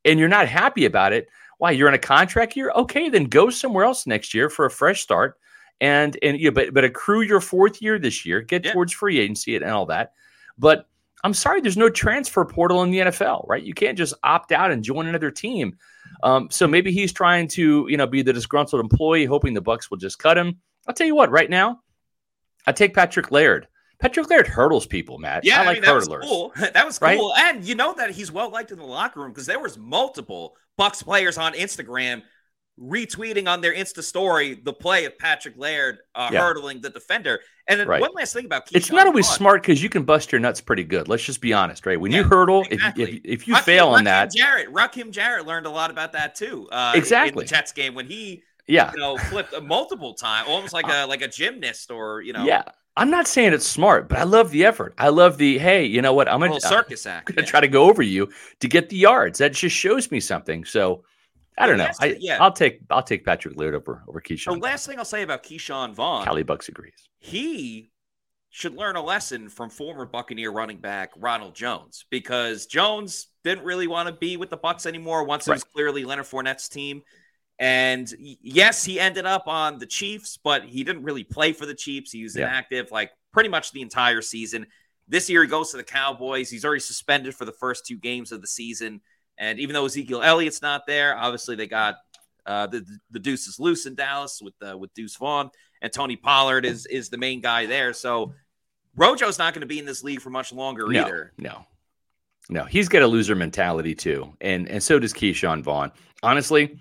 and 0.06 0.18
you're 0.18 0.30
not 0.30 0.48
happy 0.48 0.86
about 0.86 1.12
it 1.12 1.28
why 1.66 1.72
you're 1.72 1.88
in 1.88 1.94
a 1.94 2.00
contract 2.00 2.56
year 2.56 2.72
okay 2.76 3.10
then 3.10 3.26
go 3.26 3.50
somewhere 3.50 3.86
else 3.86 4.06
next 4.08 4.34
year 4.34 4.50
for 4.50 4.66
a 4.66 4.72
fresh 4.72 5.02
start 5.02 5.38
and 5.82 6.18
and 6.22 6.40
you 6.40 6.46
know, 6.46 6.54
but 6.54 6.74
but 6.74 6.84
accrue 6.84 7.22
your 7.22 7.42
fourth 7.42 7.82
year 7.82 8.00
this 8.00 8.26
year, 8.26 8.42
get 8.42 8.66
yeah. 8.66 8.74
towards 8.74 8.94
free 8.94 9.20
agency 9.20 9.56
and 9.56 9.66
all 9.66 9.86
that. 9.88 10.14
But 10.58 10.88
I'm 11.24 11.34
sorry, 11.34 11.62
there's 11.62 11.78
no 11.78 11.90
transfer 11.90 12.46
portal 12.46 12.84
in 12.84 12.92
the 12.92 13.00
NFL, 13.00 13.48
right? 13.48 13.64
You 13.64 13.74
can't 13.74 13.98
just 13.98 14.14
opt 14.24 14.52
out 14.52 14.72
and 14.72 14.84
join 14.84 15.08
another 15.08 15.32
team. 15.32 15.78
Um, 16.24 16.50
so 16.52 16.68
maybe 16.68 16.92
he's 16.92 17.12
trying 17.12 17.48
to, 17.50 17.88
you 17.90 17.98
know, 17.98 18.06
be 18.06 18.22
the 18.22 18.32
disgruntled 18.32 18.80
employee, 18.80 19.26
hoping 19.26 19.54
the 19.54 19.62
Bucs 19.62 19.90
will 19.90 19.98
just 19.98 20.20
cut 20.20 20.38
him. 20.38 20.60
I'll 20.88 20.94
tell 20.94 21.08
you 21.08 21.16
what, 21.16 21.32
right 21.32 21.50
now, 21.50 21.82
I 22.68 22.72
take 22.74 22.94
Patrick 22.94 23.32
Laird. 23.32 23.68
Patrick 24.00 24.30
Laird 24.30 24.48
hurdles 24.48 24.86
people, 24.86 25.18
Matt. 25.18 25.46
Yeah, 25.46 25.62
I 25.62 25.66
like 25.66 25.68
I 25.68 25.74
mean, 25.74 25.82
that 25.84 25.90
hurdlers. 25.90 26.20
Was 26.20 26.30
cool. 26.30 26.54
That 26.74 26.86
was 26.86 27.00
cool, 27.00 27.32
right? 27.32 27.56
and 27.56 27.64
you 27.64 27.76
know 27.76 27.94
that 27.94 28.12
he's 28.12 28.32
well 28.32 28.50
liked 28.50 28.72
in 28.72 28.78
the 28.78 28.86
locker 28.86 29.22
room 29.22 29.32
because 29.32 29.46
there 29.46 29.60
was 29.60 29.78
multiple 29.78 30.56
Bucs 30.80 31.04
players 31.04 31.38
on 31.38 31.54
Instagram 31.54 32.22
retweeting 32.80 33.48
on 33.48 33.62
their 33.62 33.74
Insta 33.74 34.04
story 34.04 34.60
the 34.62 34.74
play 34.74 35.06
of 35.06 35.18
Patrick 35.18 35.56
Laird 35.58 36.00
uh, 36.14 36.30
yeah. 36.32 36.42
hurdling 36.42 36.82
the 36.82 36.90
defender. 36.90 37.40
And 37.68 37.80
then 37.80 37.88
right. 37.88 38.02
one 38.02 38.12
last 38.14 38.34
thing 38.34 38.46
about 38.46 38.68
Ke'Shawn 38.68 38.76
it's 38.76 38.92
not 38.92 39.08
always 39.08 39.28
Vaughn. 39.28 39.38
smart 39.38 39.62
because 39.62 39.82
you 39.82 39.90
can 39.90 40.04
bust 40.04 40.32
your 40.32 40.40
nuts 40.40 40.62
pretty 40.62 40.84
good. 40.84 41.08
Let's 41.08 41.24
just 41.24 41.42
be 41.42 41.54
honest, 41.54 41.86
right? 41.86 42.00
When 42.00 42.12
yeah, 42.12 42.20
you 42.20 42.24
hurdle, 42.26 42.66
exactly. 42.70 43.04
if, 43.04 43.10
if, 43.10 43.22
if, 43.24 43.48
you 43.48 43.56
fail 43.58 43.90
on 43.90 44.04
that, 44.04 44.32
Jarrett, 44.34 44.72
Rakim 44.74 45.12
Jarrett 45.12 45.48
learned 45.48 45.66
a 45.66 45.72
lot 45.72 45.90
about 45.90 46.14
that 46.14 46.36
too. 46.36 46.68
Uh, 46.72 46.94
exactly, 46.96 47.42
in 47.42 47.48
the 47.48 47.50
Jets 47.50 47.72
game 47.72 47.96
when 47.96 48.08
he, 48.08 48.44
yeah, 48.68 48.92
you 48.92 49.00
know, 49.00 49.18
flipped 49.18 49.60
multiple 49.64 50.14
times, 50.14 50.48
almost 50.50 50.74
like 50.74 50.88
uh, 50.88 51.06
a 51.06 51.08
like 51.08 51.22
a 51.22 51.28
gymnast 51.28 51.92
or 51.92 52.22
you 52.22 52.34
know, 52.34 52.46
yeah. 52.46 52.64
I'm 52.98 53.10
not 53.10 53.28
saying 53.28 53.54
it's 53.54 53.68
smart, 53.68 54.08
but 54.08 54.18
I 54.18 54.24
love 54.24 54.52
the 54.52 54.66
effort. 54.66 54.94
I 54.98 55.10
love 55.10 55.38
the 55.38 55.58
hey, 55.58 55.86
you 55.86 56.02
know 56.02 56.14
what? 56.14 56.30
I'm 56.30 56.40
gonna 56.40 56.62
circus 56.62 57.06
act. 57.06 57.30
I'm 57.30 57.36
gonna 57.36 57.46
yeah. 57.46 57.52
try 57.52 57.60
to 57.60 57.68
go 57.68 57.90
over 57.90 58.02
you 58.02 58.30
to 58.62 58.68
get 58.68 58.90
the 58.90 58.98
yards. 58.98 59.40
That 59.40 59.54
just 59.54 59.76
shows 59.76 60.12
me 60.12 60.20
something. 60.20 60.64
So 60.64 61.04
I 61.58 61.68
don't 61.68 61.78
know. 61.78 61.90
I, 62.00 62.16
yeah. 62.20 62.38
I'll 62.42 62.54
take 62.54 62.80
I'll 62.90 63.04
take 63.04 63.26
Patrick 63.26 63.58
Laird 63.58 63.76
over 63.76 64.04
over 64.08 64.22
Ke'Shawn. 64.22 64.54
The 64.54 64.60
last 64.60 64.88
thing 64.88 64.98
I'll 64.98 65.06
say 65.06 65.24
about 65.24 65.44
Ke'Shawn 65.44 65.94
Vaughn, 65.94 66.24
Cali 66.24 66.44
Bucks 66.44 66.70
agrees. 66.70 67.10
He 67.20 67.92
should 68.50 68.74
learn 68.74 68.96
a 68.96 69.04
lesson 69.04 69.50
from 69.50 69.70
former 69.70 70.06
Buccaneer 70.06 70.50
running 70.50 70.78
back 70.78 71.12
Ronald 71.18 71.56
Jones 71.56 72.06
because 72.10 72.66
Jones 72.66 73.28
didn't 73.44 73.66
really 73.66 73.88
want 73.88 74.08
to 74.08 74.16
be 74.16 74.38
with 74.38 74.50
the 74.50 74.58
Bucs 74.58 74.86
anymore 74.86 75.26
once 75.26 75.48
right. 75.48 75.54
it 75.54 75.58
was 75.58 75.64
clearly 75.66 76.06
Leonard 76.06 76.28
Fournette's 76.28 76.70
team. 76.70 77.02
And 77.60 78.12
yes, 78.20 78.84
he 78.84 79.00
ended 79.00 79.26
up 79.26 79.48
on 79.48 79.80
the 79.80 79.86
Chiefs, 79.86 80.38
but 80.44 80.64
he 80.66 80.84
didn't 80.84 81.04
really 81.04 81.24
play 81.24 81.54
for 81.54 81.66
the 81.66 81.76
Chiefs. 81.76 82.12
He 82.12 82.24
was 82.24 82.36
yeah. 82.36 82.48
inactive 82.48 82.92
like 82.92 83.12
pretty 83.32 83.50
much 83.50 83.72
the 83.72 83.82
entire 83.82 84.22
season. 84.22 84.68
This 85.08 85.30
year 85.30 85.44
he 85.44 85.50
goes 85.50 85.72
to 85.72 85.78
the 85.78 85.84
Cowboys. 85.84 86.50
He's 86.50 86.66
already 86.66 86.82
suspended 86.82 87.36
for 87.36 87.46
the 87.46 87.54
first 87.54 87.86
two 87.86 87.98
games 87.98 88.32
of 88.32 88.42
the 88.42 88.48
season. 88.48 89.02
And 89.38 89.60
even 89.60 89.74
though 89.74 89.86
Ezekiel 89.86 90.22
Elliott's 90.22 90.62
not 90.62 90.88
there, 90.88 91.16
obviously 91.18 91.56
they 91.56 91.68
got 91.68 91.96
Uh, 92.46 92.68
the 92.68 92.86
the 93.10 93.20
Deuce 93.20 93.48
is 93.48 93.60
loose 93.60 93.88
in 93.88 93.96
Dallas 93.96 94.40
with 94.40 94.54
uh, 94.62 94.78
with 94.78 94.94
Deuce 94.94 95.18
Vaughn, 95.18 95.50
and 95.82 95.92
Tony 95.92 96.16
Pollard 96.16 96.64
is 96.64 96.86
is 96.86 97.10
the 97.10 97.18
main 97.18 97.42
guy 97.42 97.66
there. 97.66 97.92
So 97.92 98.36
Rojo's 98.96 99.40
not 99.40 99.56
going 99.56 99.66
to 99.68 99.74
be 99.76 99.80
in 99.80 99.86
this 99.86 100.04
league 100.04 100.22
for 100.22 100.30
much 100.30 100.54
longer 100.54 100.86
no, 100.88 101.02
either. 101.02 101.34
No, 101.40 101.66
no, 102.48 102.66
he's 102.66 102.88
got 102.88 103.02
a 103.02 103.08
loser 103.08 103.36
mentality 103.36 103.96
too, 103.96 104.32
and 104.42 104.70
and 104.70 104.84
so 104.84 105.00
does 105.00 105.12
Ke'Shawn 105.12 105.64
Vaughn. 105.64 105.92
Honestly, 106.22 106.80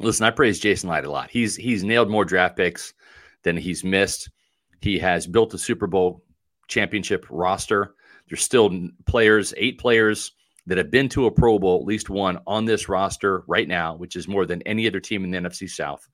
listen, 0.00 0.26
I 0.26 0.30
praise 0.30 0.58
Jason 0.58 0.90
Licht 0.90 1.06
a 1.06 1.10
lot. 1.10 1.30
He's 1.30 1.56
he's 1.56 1.84
nailed 1.84 2.10
more 2.10 2.24
draft 2.24 2.56
picks 2.56 2.94
than 3.42 3.56
he's 3.56 3.84
missed. 3.84 4.30
He 4.80 4.98
has 4.98 5.26
built 5.26 5.54
a 5.54 5.58
Super 5.58 5.86
Bowl 5.86 6.24
championship 6.68 7.26
roster. 7.30 7.94
There's 8.28 8.42
still 8.42 8.88
players, 9.06 9.54
eight 9.56 9.78
players 9.78 10.32
that 10.66 10.78
have 10.78 10.90
been 10.90 11.08
to 11.08 11.26
a 11.26 11.30
Pro 11.30 11.58
Bowl, 11.58 11.80
at 11.80 11.86
least 11.86 12.10
one 12.10 12.38
on 12.46 12.66
this 12.66 12.88
roster 12.88 13.42
right 13.46 13.66
now, 13.66 13.96
which 13.96 14.16
is 14.16 14.28
more 14.28 14.44
than 14.44 14.62
any 14.62 14.86
other 14.86 15.00
team 15.00 15.24
in 15.24 15.30
the 15.30 15.38
NFC 15.38 15.68
South. 15.68 16.06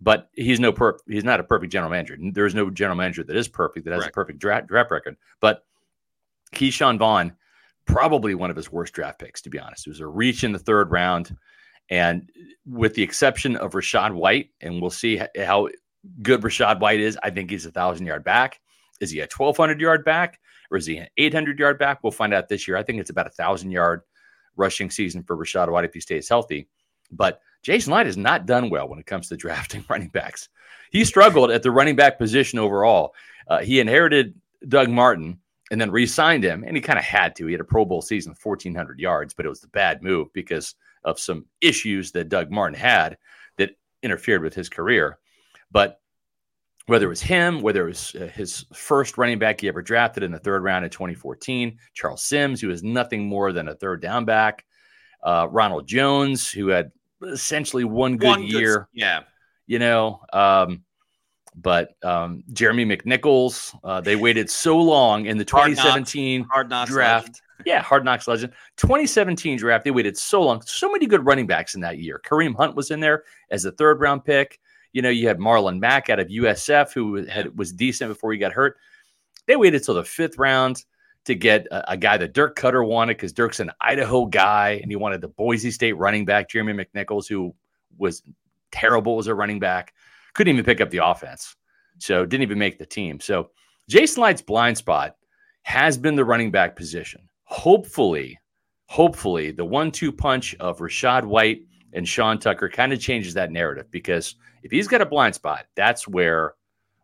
But 0.00 0.28
he's 0.32 0.58
no 0.58 0.72
per- 0.72 0.98
he's 1.06 1.24
not 1.24 1.40
a 1.40 1.44
perfect 1.44 1.72
general 1.72 1.90
manager. 1.90 2.18
There's 2.32 2.54
no 2.54 2.68
general 2.70 2.96
manager 2.96 3.22
that 3.22 3.36
is 3.36 3.48
perfect 3.48 3.84
that 3.84 3.92
has 3.92 4.02
Correct. 4.02 4.12
a 4.12 4.14
perfect 4.14 4.38
draft, 4.40 4.66
draft 4.66 4.90
record. 4.90 5.16
But 5.40 5.64
Ke'Shawn 6.52 6.98
Vaughn, 6.98 7.32
probably 7.86 8.34
one 8.34 8.50
of 8.50 8.56
his 8.56 8.72
worst 8.72 8.92
draft 8.92 9.20
picks, 9.20 9.40
to 9.42 9.50
be 9.50 9.60
honest. 9.60 9.86
It 9.86 9.90
was 9.90 10.00
a 10.00 10.06
reach 10.06 10.42
in 10.42 10.52
the 10.52 10.58
third 10.58 10.90
round. 10.90 11.36
And 11.90 12.30
with 12.66 12.94
the 12.94 13.02
exception 13.02 13.56
of 13.56 13.72
Rachaad 13.72 14.14
White, 14.14 14.50
and 14.60 14.80
we'll 14.80 14.90
see 14.90 15.20
how 15.38 15.68
good 16.22 16.40
Rachaad 16.42 16.80
White 16.80 17.00
is, 17.00 17.18
I 17.22 17.30
think 17.30 17.50
he's 17.50 17.66
a 17.66 17.70
thousand 17.70 18.06
yard 18.06 18.24
back. 18.24 18.60
Is 19.00 19.10
he 19.10 19.20
a 19.20 19.28
1,200 19.28 19.80
yard 19.80 20.04
back? 20.04 20.38
or 20.70 20.76
is 20.76 20.86
he 20.86 20.96
an 20.98 21.08
800 21.16 21.58
yard 21.58 21.78
back? 21.78 22.02
We'll 22.02 22.10
find 22.10 22.34
out 22.34 22.48
this 22.48 22.66
year. 22.66 22.76
I 22.76 22.82
think 22.82 23.00
it's 23.00 23.10
about 23.10 23.26
a 23.26 23.30
thousand 23.30 23.70
yard 23.70 24.02
rushing 24.56 24.90
season 24.90 25.22
for 25.22 25.36
Rachaad 25.36 25.70
White 25.70 25.84
if 25.84 25.94
he 25.94 26.00
stays 26.00 26.28
healthy. 26.28 26.68
But 27.12 27.40
Jason 27.62 27.92
Licht 27.92 28.06
has 28.06 28.16
not 28.16 28.46
done 28.46 28.70
well 28.70 28.88
when 28.88 28.98
it 28.98 29.06
comes 29.06 29.28
to 29.28 29.36
drafting 29.36 29.84
running 29.88 30.08
backs. 30.08 30.48
He 30.90 31.04
struggled 31.04 31.50
at 31.50 31.62
the 31.62 31.70
running 31.70 31.96
back 31.96 32.18
position 32.18 32.58
overall. 32.58 33.14
Uh, 33.48 33.60
he 33.60 33.80
inherited 33.80 34.34
Doug 34.68 34.88
Martin 34.88 35.38
and 35.70 35.80
then 35.80 35.90
re-signed 35.90 36.44
him, 36.44 36.62
and 36.64 36.76
he 36.76 36.80
kind 36.80 36.98
of 36.98 37.04
had 37.04 37.34
to. 37.36 37.46
He 37.46 37.52
had 37.52 37.60
a 37.60 37.64
Pro 37.64 37.84
Bowl 37.84 38.02
season, 38.02 38.34
1,400 38.40 38.98
yards, 38.98 39.32
but 39.32 39.46
it 39.46 39.48
was 39.48 39.60
the 39.60 39.68
bad 39.68 40.02
move 40.02 40.32
because 40.32 40.74
of 41.04 41.18
some 41.18 41.46
issues 41.60 42.12
that 42.12 42.28
Doug 42.28 42.50
Martin 42.50 42.78
had 42.78 43.18
that 43.58 43.70
interfered 44.02 44.42
with 44.42 44.54
his 44.54 44.68
career. 44.68 45.18
But 45.70 46.00
whether 46.86 47.06
it 47.06 47.10
was 47.10 47.22
him, 47.22 47.60
whether 47.60 47.84
it 47.84 47.88
was 47.88 48.14
uh, 48.14 48.26
his 48.26 48.66
first 48.74 49.16
running 49.16 49.38
back 49.38 49.60
he 49.60 49.68
ever 49.68 49.82
drafted 49.82 50.22
in 50.22 50.32
the 50.32 50.38
third 50.38 50.62
round 50.62 50.84
in 50.84 50.90
2014, 50.90 51.78
Charles 51.94 52.22
Sims, 52.22 52.60
who 52.60 52.68
was 52.68 52.82
nothing 52.82 53.26
more 53.26 53.52
than 53.52 53.68
a 53.68 53.74
third 53.74 54.02
down 54.02 54.24
back, 54.24 54.64
uh, 55.22 55.48
Ronald 55.50 55.86
Jones, 55.86 56.50
who 56.50 56.68
had 56.68 56.92
essentially 57.22 57.84
one 57.84 58.16
good 58.16 58.28
one 58.28 58.42
year. 58.42 58.88
Good, 58.92 59.00
yeah. 59.00 59.20
You 59.66 59.78
know, 59.78 60.20
um, 60.32 60.84
but 61.56 61.94
um, 62.02 62.44
Jeremy 62.52 62.84
McNichols, 62.84 63.74
uh, 63.82 64.00
they 64.00 64.16
waited 64.16 64.50
so 64.50 64.76
long 64.76 65.26
in 65.26 65.38
the 65.38 65.44
2017 65.44 66.44
hard 66.50 66.68
knocks, 66.68 66.90
hard 66.90 66.94
draft. 66.94 67.26
Legend. 67.26 67.40
Yeah, 67.66 67.82
hard 67.82 68.04
knocks 68.04 68.28
legend. 68.28 68.52
2017 68.76 69.58
draft, 69.58 69.84
they 69.84 69.90
waited 69.90 70.16
so 70.16 70.42
long. 70.42 70.62
So 70.62 70.90
many 70.90 71.06
good 71.06 71.24
running 71.24 71.46
backs 71.46 71.74
in 71.74 71.80
that 71.82 71.98
year. 71.98 72.20
Kareem 72.24 72.54
Hunt 72.56 72.74
was 72.74 72.90
in 72.90 73.00
there 73.00 73.24
as 73.50 73.64
a 73.64 73.72
third 73.72 74.00
round 74.00 74.24
pick. 74.24 74.60
You 74.92 75.02
know, 75.02 75.10
you 75.10 75.26
had 75.26 75.38
Marlon 75.38 75.78
Mack 75.78 76.08
out 76.08 76.20
of 76.20 76.28
USF, 76.28 76.92
who 76.92 77.24
had 77.26 77.56
was 77.58 77.72
decent 77.72 78.10
before 78.10 78.32
he 78.32 78.38
got 78.38 78.52
hurt. 78.52 78.76
They 79.46 79.56
waited 79.56 79.84
till 79.84 79.94
the 79.94 80.04
fifth 80.04 80.38
round 80.38 80.84
to 81.24 81.34
get 81.34 81.66
a, 81.66 81.92
a 81.92 81.96
guy 81.96 82.16
that 82.16 82.34
Dirk 82.34 82.56
Koetter 82.58 82.86
wanted 82.86 83.16
because 83.16 83.32
Dirk's 83.32 83.60
an 83.60 83.70
Idaho 83.80 84.26
guy 84.26 84.78
and 84.82 84.90
he 84.90 84.96
wanted 84.96 85.20
the 85.20 85.28
Boise 85.28 85.70
State 85.70 85.94
running 85.94 86.24
back, 86.24 86.48
Jeremy 86.48 86.84
McNichols, 86.84 87.28
who 87.28 87.54
was 87.98 88.22
terrible 88.70 89.18
as 89.18 89.26
a 89.26 89.34
running 89.34 89.58
back, 89.58 89.94
couldn't 90.34 90.52
even 90.52 90.64
pick 90.64 90.80
up 90.80 90.90
the 90.90 91.04
offense. 91.04 91.56
So 91.98 92.26
didn't 92.26 92.42
even 92.42 92.58
make 92.58 92.78
the 92.78 92.86
team. 92.86 93.20
So 93.20 93.50
Jason 93.88 94.22
Licht's 94.22 94.42
blind 94.42 94.76
spot 94.76 95.16
has 95.62 95.96
been 95.96 96.16
the 96.16 96.24
running 96.24 96.50
back 96.50 96.76
position. 96.76 97.28
Hopefully, 97.44 98.38
hopefully 98.86 99.50
the 99.50 99.64
one 99.64 99.90
two 99.90 100.12
punch 100.12 100.54
of 100.60 100.78
Rachaad 100.78 101.24
White 101.24 101.62
and 101.92 102.06
Sean 102.06 102.38
Tucker 102.38 102.68
kind 102.68 102.92
of 102.92 103.00
changes 103.00 103.34
that 103.34 103.50
narrative 103.50 103.90
because 103.90 104.34
if 104.62 104.70
he's 104.70 104.88
got 104.88 105.00
a 105.00 105.06
blind 105.06 105.34
spot, 105.34 105.66
that's 105.74 106.08
where 106.08 106.54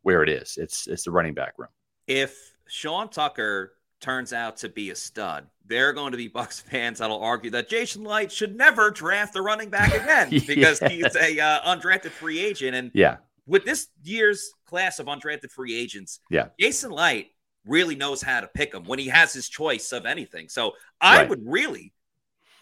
where 0.02 0.22
it 0.22 0.28
is. 0.28 0.56
It's 0.56 0.86
it's 0.86 1.04
the 1.04 1.10
running 1.10 1.34
back 1.34 1.54
room. 1.58 1.68
If 2.06 2.36
Sean 2.66 3.08
Tucker 3.08 3.72
turns 4.00 4.32
out 4.32 4.56
to 4.58 4.68
be 4.68 4.90
a 4.90 4.94
stud, 4.94 5.46
there 5.66 5.88
are 5.88 5.92
going 5.92 6.12
to 6.12 6.16
be 6.16 6.28
Bucs 6.28 6.60
fans 6.62 6.98
that'll 6.98 7.20
argue 7.20 7.50
that 7.50 7.68
Jason 7.68 8.02
Licht 8.04 8.32
should 8.32 8.56
never 8.56 8.90
draft 8.90 9.36
a 9.36 9.42
running 9.42 9.70
back 9.70 9.94
again 9.94 10.30
because 10.46 10.80
he's 10.80 11.14
a 11.16 11.38
uh, 11.38 11.74
undrafted 11.74 12.10
free 12.10 12.40
agent. 12.40 12.74
And 12.74 12.90
yeah, 12.94 13.18
with 13.46 13.64
this 13.64 13.88
year's 14.02 14.52
class 14.66 14.98
of 14.98 15.06
undrafted 15.06 15.50
free 15.50 15.76
agents, 15.76 16.20
yeah, 16.30 16.48
Jason 16.58 16.90
Licht 16.90 17.30
really 17.66 17.94
knows 17.94 18.22
how 18.22 18.40
to 18.40 18.48
pick 18.48 18.72
them 18.72 18.84
when 18.84 18.98
he 18.98 19.08
has 19.08 19.32
his 19.32 19.48
choice 19.48 19.92
of 19.92 20.06
anything. 20.06 20.48
So 20.48 20.72
I 21.00 21.18
right. 21.18 21.28
would 21.28 21.42
really, 21.44 21.92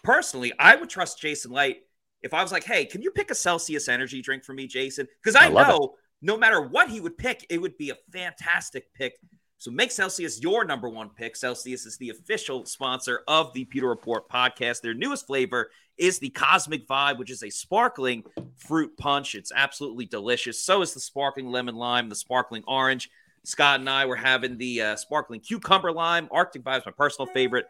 personally, 0.03 0.53
I 0.59 0.75
would 0.75 0.89
trust 0.89 1.19
Jason 1.19 1.51
Licht 1.51 1.81
if 2.21 2.33
I 2.33 2.41
was 2.41 2.51
like, 2.51 2.65
hey, 2.65 2.85
can 2.85 3.01
you 3.01 3.11
pick 3.11 3.31
a 3.31 3.35
Celsius 3.35 3.87
energy 3.87 4.21
drink 4.21 4.43
for 4.43 4.53
me, 4.53 4.67
Jason? 4.67 5.07
Because 5.23 5.35
I, 5.35 5.45
I 5.45 5.49
know 5.49 5.77
it. 5.83 5.91
no 6.21 6.37
matter 6.37 6.61
what 6.61 6.89
he 6.89 6.99
would 6.99 7.17
pick, 7.17 7.45
it 7.49 7.59
would 7.59 7.77
be 7.77 7.91
a 7.91 7.97
fantastic 8.11 8.93
pick. 8.93 9.17
So 9.57 9.71
make 9.71 9.91
Celsius 9.91 10.41
your 10.41 10.63
number 10.63 10.87
one 10.87 11.09
pick. 11.09 11.35
Celsius 11.35 11.85
is 11.85 11.97
the 11.97 12.09
official 12.09 12.65
sponsor 12.65 13.23
of 13.27 13.53
the 13.53 13.65
Pewter 13.65 13.89
Report 13.89 14.29
podcast. 14.29 14.81
Their 14.81 14.93
newest 14.93 15.27
flavor 15.27 15.69
is 15.97 16.17
the 16.17 16.29
Cosmic 16.29 16.87
Vibe, 16.87 17.17
which 17.17 17.29
is 17.29 17.43
a 17.43 17.49
sparkling 17.49 18.23
fruit 18.55 18.97
punch. 18.97 19.35
It's 19.35 19.51
absolutely 19.53 20.05
delicious. 20.05 20.63
So 20.63 20.81
is 20.81 20.93
the 20.93 21.01
sparkling 21.01 21.51
lemon 21.51 21.75
lime, 21.75 22.07
the 22.07 22.15
sparkling 22.15 22.63
orange. 22.67 23.09
Scott 23.49 23.79
and 23.79 23.89
I 23.89 24.05
were 24.05 24.15
having 24.15 24.57
the 24.57 24.81
uh, 24.81 24.95
sparkling 24.95 25.39
cucumber 25.39 25.91
lime. 25.91 26.27
Arctic 26.31 26.63
Vibe 26.63 26.79
is 26.79 26.85
my 26.85 26.91
personal 26.91 27.31
favorite 27.33 27.65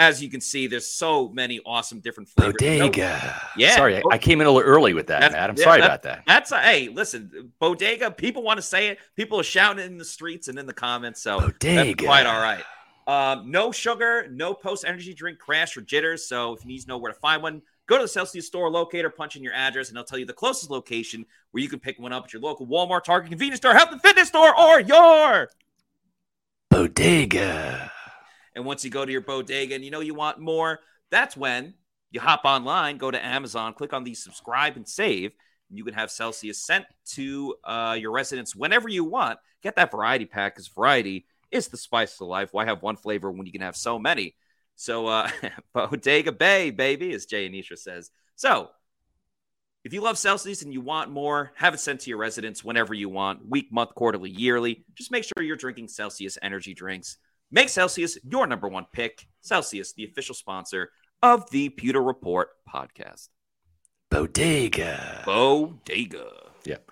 as 0.00 0.22
you 0.22 0.30
can 0.30 0.40
see, 0.40 0.66
there's 0.66 0.88
so 0.88 1.28
many 1.28 1.60
awesome 1.66 2.00
different 2.00 2.26
flavors. 2.30 2.54
Bodega. 2.54 3.42
Yeah. 3.54 3.76
Sorry, 3.76 3.98
I, 3.98 4.02
I, 4.10 4.16
came 4.16 4.40
in 4.40 4.46
a 4.46 4.50
little 4.50 4.66
early 4.66 4.94
with 4.94 5.08
that, 5.08 5.32
Matt. 5.32 5.50
I'm 5.50 5.56
yeah, 5.58 5.64
sorry 5.64 5.80
that, 5.80 5.86
about 5.86 6.02
that. 6.04 6.22
That's 6.26 6.52
a, 6.52 6.58
hey, 6.58 6.88
listen, 6.88 7.52
bodega. 7.58 8.10
People 8.10 8.42
want 8.42 8.56
to 8.56 8.62
say 8.62 8.88
it. 8.88 8.98
People 9.14 9.38
are 9.38 9.44
shouting 9.44 9.84
in 9.84 9.98
the 9.98 10.04
streets 10.04 10.48
and 10.48 10.58
in 10.58 10.64
the 10.64 10.72
comments. 10.72 11.20
So 11.20 11.40
bodega. 11.40 12.02
quite 12.02 12.24
all 12.24 12.40
right. 12.40 12.64
Um, 13.06 13.50
no 13.50 13.72
sugar, 13.72 14.26
no 14.30 14.54
post 14.54 14.86
energy 14.86 15.12
drink 15.12 15.38
crash 15.38 15.76
or 15.76 15.82
jitters. 15.82 16.26
So 16.26 16.54
if 16.54 16.64
you 16.64 16.68
need 16.68 16.80
to 16.80 16.88
know 16.88 16.96
where 16.96 17.12
to 17.12 17.18
find 17.18 17.42
one, 17.42 17.60
go 17.90 17.96
to 17.96 18.04
the 18.04 18.08
Celsius 18.08 18.46
store 18.46 18.70
locator, 18.70 19.10
punch 19.10 19.34
in 19.34 19.42
your 19.42 19.52
address, 19.52 19.88
and 19.88 19.96
they'll 19.96 20.04
tell 20.04 20.18
you 20.18 20.24
the 20.24 20.32
closest 20.32 20.70
location 20.70 21.26
where 21.50 21.60
you 21.60 21.68
can 21.68 21.80
pick 21.80 21.98
one 21.98 22.12
up 22.12 22.24
at 22.24 22.32
your 22.32 22.40
local 22.40 22.66
Walmart, 22.66 23.02
Target, 23.02 23.30
convenience 23.30 23.58
store, 23.58 23.74
health 23.74 23.90
and 23.90 24.00
fitness 24.00 24.28
store, 24.28 24.58
or 24.58 24.80
your 24.80 25.50
bodega. 26.70 27.90
And 28.54 28.64
once 28.64 28.84
you 28.84 28.90
go 28.90 29.04
to 29.04 29.10
your 29.10 29.20
bodega 29.20 29.74
and 29.74 29.84
you 29.84 29.90
know 29.90 30.00
you 30.00 30.14
want 30.14 30.38
more, 30.38 30.80
that's 31.10 31.36
when 31.36 31.74
you 32.12 32.20
hop 32.20 32.42
online, 32.44 32.96
go 32.96 33.10
to 33.10 33.24
Amazon, 33.24 33.74
click 33.74 33.92
on 33.92 34.04
the 34.04 34.14
subscribe 34.14 34.76
and 34.76 34.88
save. 34.88 35.32
And 35.68 35.76
you 35.76 35.84
can 35.84 35.94
have 35.94 36.10
Celsius 36.10 36.64
sent 36.64 36.84
to 37.14 37.56
uh, 37.64 37.96
your 37.98 38.12
residence 38.12 38.54
whenever 38.54 38.88
you 38.88 39.04
want. 39.04 39.38
Get 39.62 39.76
that 39.76 39.90
variety 39.90 40.26
pack 40.26 40.54
because 40.54 40.68
variety 40.68 41.26
is 41.50 41.68
the 41.68 41.76
spice 41.76 42.20
of 42.20 42.28
life. 42.28 42.50
Why 42.52 42.64
have 42.64 42.82
one 42.82 42.96
flavor 42.96 43.30
when 43.30 43.46
you 43.46 43.52
can 43.52 43.60
have 43.60 43.76
so 43.76 43.98
many? 43.98 44.34
So, 44.80 45.08
uh, 45.08 45.28
Bodega 45.74 46.32
Bay, 46.32 46.70
baby, 46.70 47.12
as 47.12 47.26
Jay 47.26 47.46
Anisha 47.46 47.76
says. 47.76 48.10
So, 48.34 48.70
if 49.84 49.92
you 49.92 50.00
love 50.00 50.16
Celsius 50.16 50.62
and 50.62 50.72
you 50.72 50.80
want 50.80 51.10
more, 51.10 51.52
have 51.56 51.74
it 51.74 51.80
sent 51.80 52.00
to 52.00 52.08
your 52.10 52.18
residence 52.18 52.64
whenever 52.64 52.94
you 52.94 53.10
want, 53.10 53.46
week, 53.46 53.70
month, 53.70 53.94
quarterly, 53.94 54.30
yearly. 54.30 54.86
Just 54.94 55.10
make 55.10 55.24
sure 55.24 55.44
you're 55.44 55.56
drinking 55.56 55.88
Celsius 55.88 56.38
energy 56.40 56.72
drinks. 56.72 57.18
Make 57.50 57.68
Celsius 57.68 58.16
your 58.24 58.46
number 58.46 58.68
one 58.68 58.86
pick. 58.90 59.26
Celsius, 59.42 59.92
the 59.92 60.04
official 60.04 60.34
sponsor 60.34 60.90
of 61.22 61.50
the 61.50 61.68
Pewter 61.68 62.02
Report 62.02 62.48
podcast. 62.66 63.28
Bodega. 64.10 65.24
Bodega. 65.26 66.30
Yep. 66.64 66.90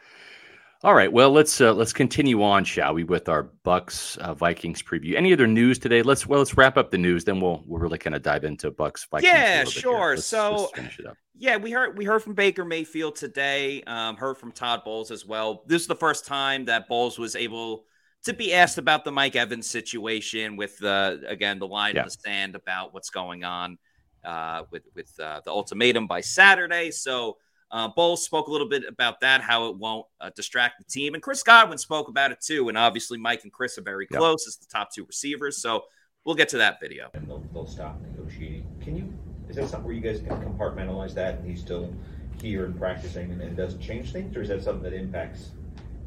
All 0.85 0.95
right. 0.95 1.13
Well, 1.13 1.33
let's 1.33 1.61
uh, 1.61 1.73
let's 1.73 1.93
continue 1.93 2.41
on, 2.45 2.63
shall 2.63 2.95
we, 2.95 3.03
with 3.03 3.29
our 3.29 3.51
Bucs 3.65 4.17
uh, 4.19 4.35
Vikings 4.35 4.81
preview. 4.81 5.17
Any 5.17 5.33
other 5.33 5.49
news 5.49 5.77
today? 5.77 6.03
Let's 6.03 6.25
well 6.25 6.39
let's 6.39 6.57
wrap 6.57 6.77
up 6.77 6.93
the 6.93 6.99
news, 6.99 7.25
then 7.25 7.41
we'll 7.41 7.65
we'll 7.67 7.81
really 7.81 7.99
kind 7.99 8.15
of 8.15 8.23
dive 8.23 8.45
into 8.45 8.71
Bucs 8.71 9.09
Vikings. 9.11 9.33
Yeah, 9.33 9.65
sure. 9.65 10.11
Let's, 10.11 10.27
so 10.27 10.53
let's 10.53 10.73
finish 10.73 11.01
it 11.01 11.07
up. 11.07 11.17
Yeah, 11.37 11.57
we 11.57 11.73
heard 11.73 11.99
we 11.99 12.05
heard 12.05 12.23
from 12.23 12.35
Baker 12.35 12.65
Mayfield 12.65 13.17
today. 13.17 13.83
Um, 13.89 14.17
heard 14.17 14.39
from 14.39 14.53
Todd 14.53 14.83
Bowles 14.85 15.11
as 15.11 15.27
well. 15.27 15.65
This 15.67 15.83
is 15.83 15.89
the 15.89 15.97
first 15.97 16.27
time 16.27 16.67
that 16.67 16.87
Bowles 16.87 17.19
was 17.19 17.35
able 17.35 17.85
to 18.23 18.33
be 18.33 18.55
asked 18.55 18.79
about 18.79 19.05
the 19.05 19.11
Mike 19.11 19.35
Evans 19.35 19.69
situation 19.69 20.55
with 20.55 20.79
the 20.79 21.25
again 21.27 21.59
the 21.59 21.67
line 21.67 21.97
yeah. 21.97 22.03
in 22.03 22.07
the 22.07 22.13
sand 22.13 22.55
about 22.55 22.95
what's 22.95 23.11
going 23.11 23.43
on 23.43 23.79
uh, 24.25 24.63
with 24.71 24.85
with 24.95 25.13
uh, 25.19 25.41
the 25.45 25.51
ultimatum 25.51 26.07
by 26.07 26.21
Saturday. 26.21 26.93
So 26.93 27.39
uh, 27.71 27.89
Bowles 27.89 28.25
spoke 28.25 28.49
a 28.49 28.51
little 28.51 28.69
bit 28.69 28.85
about 28.89 29.21
that, 29.21 29.41
how 29.41 29.69
it 29.69 29.77
won't 29.77 30.07
uh, 30.21 30.31
distract 30.35 30.79
the 30.79 30.85
team, 30.85 31.15
and 31.15 31.23
Chris 31.23 31.43
Godwin 31.43 31.79
spoke 31.79 32.09
about 32.09 32.33
it 32.33 32.41
too. 32.41 32.69
And 32.69 32.79
obviously, 32.79 33.19
Mike 33.19 33.45
and 33.45 33.53
Chris 33.53 33.77
are 33.79 33.83
very 33.83 34.07
close 34.07 34.47
as 34.47 34.57
the 34.57 34.67
top 34.67 34.93
two 34.93 35.05
receivers. 35.05 35.61
So 35.61 35.85
we'll 36.25 36.35
get 36.35 36.49
to 36.51 36.59
that 36.59 36.81
video. 36.81 37.11
And 37.15 37.29
they'll, 37.29 37.45
they'll 37.53 37.67
stop 37.67 38.01
negotiating. 38.01 38.67
Can 38.81 38.97
you? 38.97 39.13
Is 39.49 39.57
that 39.57 39.69
something 39.69 39.87
where 39.87 39.95
you 39.95 40.01
guys 40.01 40.21
can 40.21 40.41
compartmentalize 40.43 41.15
that, 41.15 41.37
and 41.37 41.49
he's 41.49 41.61
still 41.61 41.93
here 42.41 42.67
and 42.67 42.79
practicing 42.79 43.33
and, 43.33 43.41
and 43.41 43.57
doesn't 43.57 43.81
change 43.81 44.13
things, 44.13 44.37
or 44.37 44.43
is 44.43 44.49
that 44.49 44.63
something 44.63 44.83
that 44.83 44.93
impacts 44.93 45.51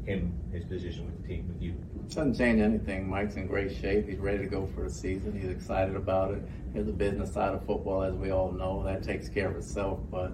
him, 0.04 0.32
his 0.52 0.64
position 0.64 1.06
with 1.06 1.22
the 1.22 1.28
team, 1.28 1.48
with 1.48 1.62
you? 1.62 1.74
Doesn't 2.08 2.36
change 2.36 2.60
anything. 2.60 3.08
Mike's 3.08 3.36
in 3.36 3.46
great 3.46 3.76
shape. 3.76 4.08
He's 4.08 4.18
ready 4.18 4.38
to 4.38 4.46
go 4.46 4.68
for 4.74 4.82
the 4.82 4.90
season. 4.90 5.38
He's 5.38 5.50
excited 5.50 5.96
about 5.96 6.32
it. 6.32 6.42
There's 6.72 6.88
a 6.88 6.92
business 6.92 7.32
side 7.32 7.54
of 7.54 7.64
football, 7.66 8.02
as 8.02 8.14
we 8.14 8.30
all 8.30 8.52
know. 8.52 8.82
That 8.84 9.02
takes 9.02 9.28
care 9.28 9.48
of 9.48 9.56
itself, 9.56 10.00
but 10.10 10.32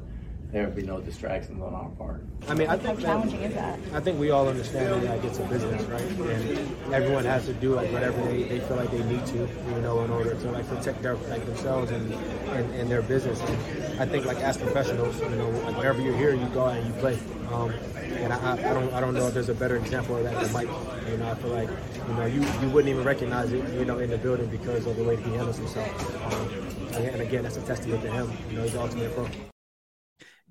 there'll 0.52 0.70
be 0.70 0.82
no 0.82 1.00
distractions 1.00 1.62
on 1.62 1.74
our 1.74 1.88
part. 1.90 2.22
I 2.48 2.54
mean, 2.54 2.68
I 2.68 2.76
think 2.76 3.00
how 3.00 3.02
challenging 3.02 3.42
is 3.42 3.54
that? 3.54 3.78
I 3.92 4.00
think 4.00 4.18
we 4.18 4.30
all 4.30 4.48
understand 4.48 5.02
that 5.02 5.16
like, 5.16 5.24
it's 5.24 5.38
a 5.38 5.44
business, 5.44 5.82
right? 5.84 6.02
And 6.02 6.94
everyone 6.94 7.24
has 7.24 7.46
to 7.46 7.52
do 7.54 7.74
like 7.74 7.92
whatever 7.92 8.20
they, 8.22 8.44
they 8.44 8.60
feel 8.60 8.76
like 8.76 8.90
they 8.90 9.02
need 9.04 9.24
to, 9.26 9.38
you 9.38 9.80
know, 9.82 10.02
in 10.04 10.10
order 10.10 10.34
to 10.34 10.50
like 10.50 10.66
protect 10.68 11.02
their 11.02 11.16
like 11.16 11.44
themselves 11.44 11.90
and, 11.90 12.12
and, 12.12 12.74
and 12.74 12.90
their 12.90 13.02
business. 13.02 13.40
And 13.40 14.00
I 14.00 14.06
think 14.06 14.24
like 14.24 14.38
as 14.38 14.56
professionals, 14.56 15.20
you 15.20 15.28
know, 15.30 15.50
like 15.50 15.76
wherever 15.76 16.00
you're 16.00 16.16
here, 16.16 16.34
you 16.34 16.46
go 16.48 16.64
out 16.64 16.76
and 16.76 16.86
you 16.86 16.92
play. 17.00 17.18
Um, 17.52 17.72
and 18.18 18.32
I, 18.32 18.52
I, 18.52 18.74
don't 18.74 18.92
I 18.94 19.00
don't 19.00 19.14
know 19.14 19.26
if 19.28 19.34
there's 19.34 19.48
a 19.48 19.54
better 19.54 19.76
example 19.76 20.16
of 20.16 20.24
that 20.24 20.40
than 20.42 20.52
Mike. 20.52 20.68
You 21.10 21.16
know, 21.18 21.30
I 21.30 21.34
feel 21.34 21.50
like 21.50 21.68
you 22.08 22.14
know 22.14 22.26
you, 22.26 22.40
you 22.60 22.68
wouldn't 22.70 22.90
even 22.90 23.04
recognize 23.04 23.52
it, 23.52 23.72
you 23.74 23.84
know, 23.84 23.98
in 23.98 24.10
the 24.10 24.18
building 24.18 24.48
because 24.48 24.86
of 24.86 24.96
the 24.96 25.04
way 25.04 25.16
he 25.16 25.30
handles 25.30 25.58
himself. 25.58 26.34
Um, 26.34 26.94
and 26.94 27.20
again, 27.20 27.42
that's 27.42 27.56
a 27.56 27.62
testament 27.62 28.02
to 28.02 28.10
him. 28.10 28.32
You 28.50 28.56
know, 28.56 28.62
he's 28.62 28.72
the 28.72 28.80
ultimate 28.80 29.14
pro. 29.14 29.28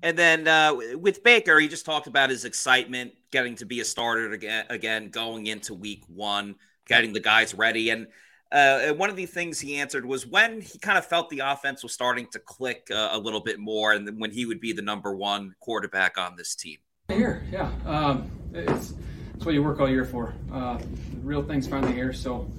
And 0.02 0.16
then 0.16 0.46
uh, 0.46 0.74
with 0.94 1.22
Baker, 1.22 1.58
he 1.58 1.68
just 1.68 1.84
talked 1.84 2.06
about 2.06 2.30
his 2.30 2.44
excitement 2.44 3.12
getting 3.30 3.56
to 3.56 3.66
be 3.66 3.80
a 3.80 3.84
starter 3.84 4.32
again, 4.32 4.64
again 4.70 5.10
going 5.10 5.46
into 5.46 5.74
week 5.74 6.04
one, 6.06 6.54
getting 6.86 7.12
the 7.12 7.20
guys 7.20 7.52
ready. 7.54 7.90
And 7.90 8.06
uh, 8.50 8.94
one 8.94 9.10
of 9.10 9.16
the 9.16 9.26
things 9.26 9.60
he 9.60 9.76
answered 9.76 10.06
was 10.06 10.26
when 10.26 10.60
he 10.60 10.78
kind 10.78 10.96
of 10.96 11.04
felt 11.04 11.28
the 11.30 11.40
offense 11.40 11.82
was 11.82 11.92
starting 11.92 12.26
to 12.32 12.38
click 12.38 12.88
uh, 12.90 13.10
a 13.12 13.18
little 13.18 13.40
bit 13.40 13.58
more, 13.58 13.92
and 13.92 14.18
when 14.18 14.30
he 14.30 14.46
would 14.46 14.60
be 14.60 14.72
the 14.72 14.82
number 14.82 15.14
one 15.14 15.54
quarterback 15.60 16.16
on 16.16 16.36
this 16.36 16.54
team. 16.54 16.78
Here, 17.08 17.44
yeah, 17.52 17.70
um, 17.84 18.30
it's, 18.54 18.94
it's 19.34 19.44
what 19.44 19.54
you 19.54 19.62
work 19.62 19.80
all 19.80 19.88
year 19.88 20.04
for. 20.04 20.34
Uh, 20.52 20.78
real 21.22 21.42
things 21.42 21.66
finally 21.66 21.92
here, 21.92 22.12
so 22.14 22.50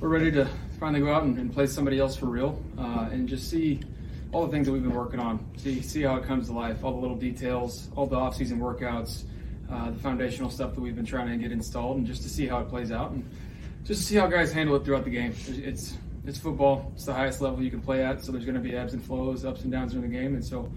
we're 0.00 0.08
ready 0.08 0.30
to 0.32 0.46
finally 0.78 1.00
go 1.00 1.14
out 1.14 1.22
and, 1.22 1.38
and 1.38 1.52
play 1.52 1.66
somebody 1.66 1.98
else 1.98 2.14
for 2.14 2.26
real, 2.26 2.62
uh, 2.78 3.08
and 3.10 3.26
just 3.26 3.48
see 3.48 3.80
all 4.32 4.46
the 4.46 4.50
things 4.50 4.66
that 4.66 4.72
we've 4.72 4.82
been 4.82 4.94
working 4.94 5.20
on. 5.20 5.44
See 5.56 5.82
see 5.82 6.02
how 6.02 6.16
it 6.16 6.24
comes 6.24 6.48
to 6.48 6.54
life, 6.54 6.82
all 6.82 6.92
the 6.92 7.00
little 7.00 7.16
details, 7.16 7.88
all 7.94 8.06
the 8.06 8.16
off-season 8.16 8.58
workouts, 8.58 9.24
uh, 9.70 9.90
the 9.90 9.98
foundational 9.98 10.50
stuff 10.50 10.74
that 10.74 10.80
we've 10.80 10.96
been 10.96 11.06
trying 11.06 11.28
to 11.28 11.36
get 11.36 11.52
installed, 11.52 11.98
and 11.98 12.06
just 12.06 12.22
to 12.22 12.28
see 12.28 12.46
how 12.46 12.60
it 12.60 12.68
plays 12.68 12.90
out, 12.90 13.10
and 13.10 13.28
just 13.84 14.00
to 14.00 14.06
see 14.06 14.16
how 14.16 14.26
guys 14.26 14.52
handle 14.52 14.74
it 14.76 14.84
throughout 14.84 15.04
the 15.04 15.10
game. 15.10 15.34
It's 15.48 15.96
it's 16.24 16.38
football. 16.38 16.90
It's 16.94 17.04
the 17.04 17.14
highest 17.14 17.40
level 17.40 17.62
you 17.62 17.70
can 17.70 17.80
play 17.80 18.04
at, 18.04 18.24
so 18.24 18.32
there's 18.32 18.44
going 18.44 18.54
to 18.54 18.60
be 18.60 18.74
ebbs 18.74 18.94
and 18.94 19.04
flows, 19.04 19.44
ups 19.44 19.62
and 19.62 19.72
downs 19.72 19.92
during 19.92 20.10
the 20.10 20.16
game, 20.16 20.34
and 20.34 20.44
so. 20.44 20.70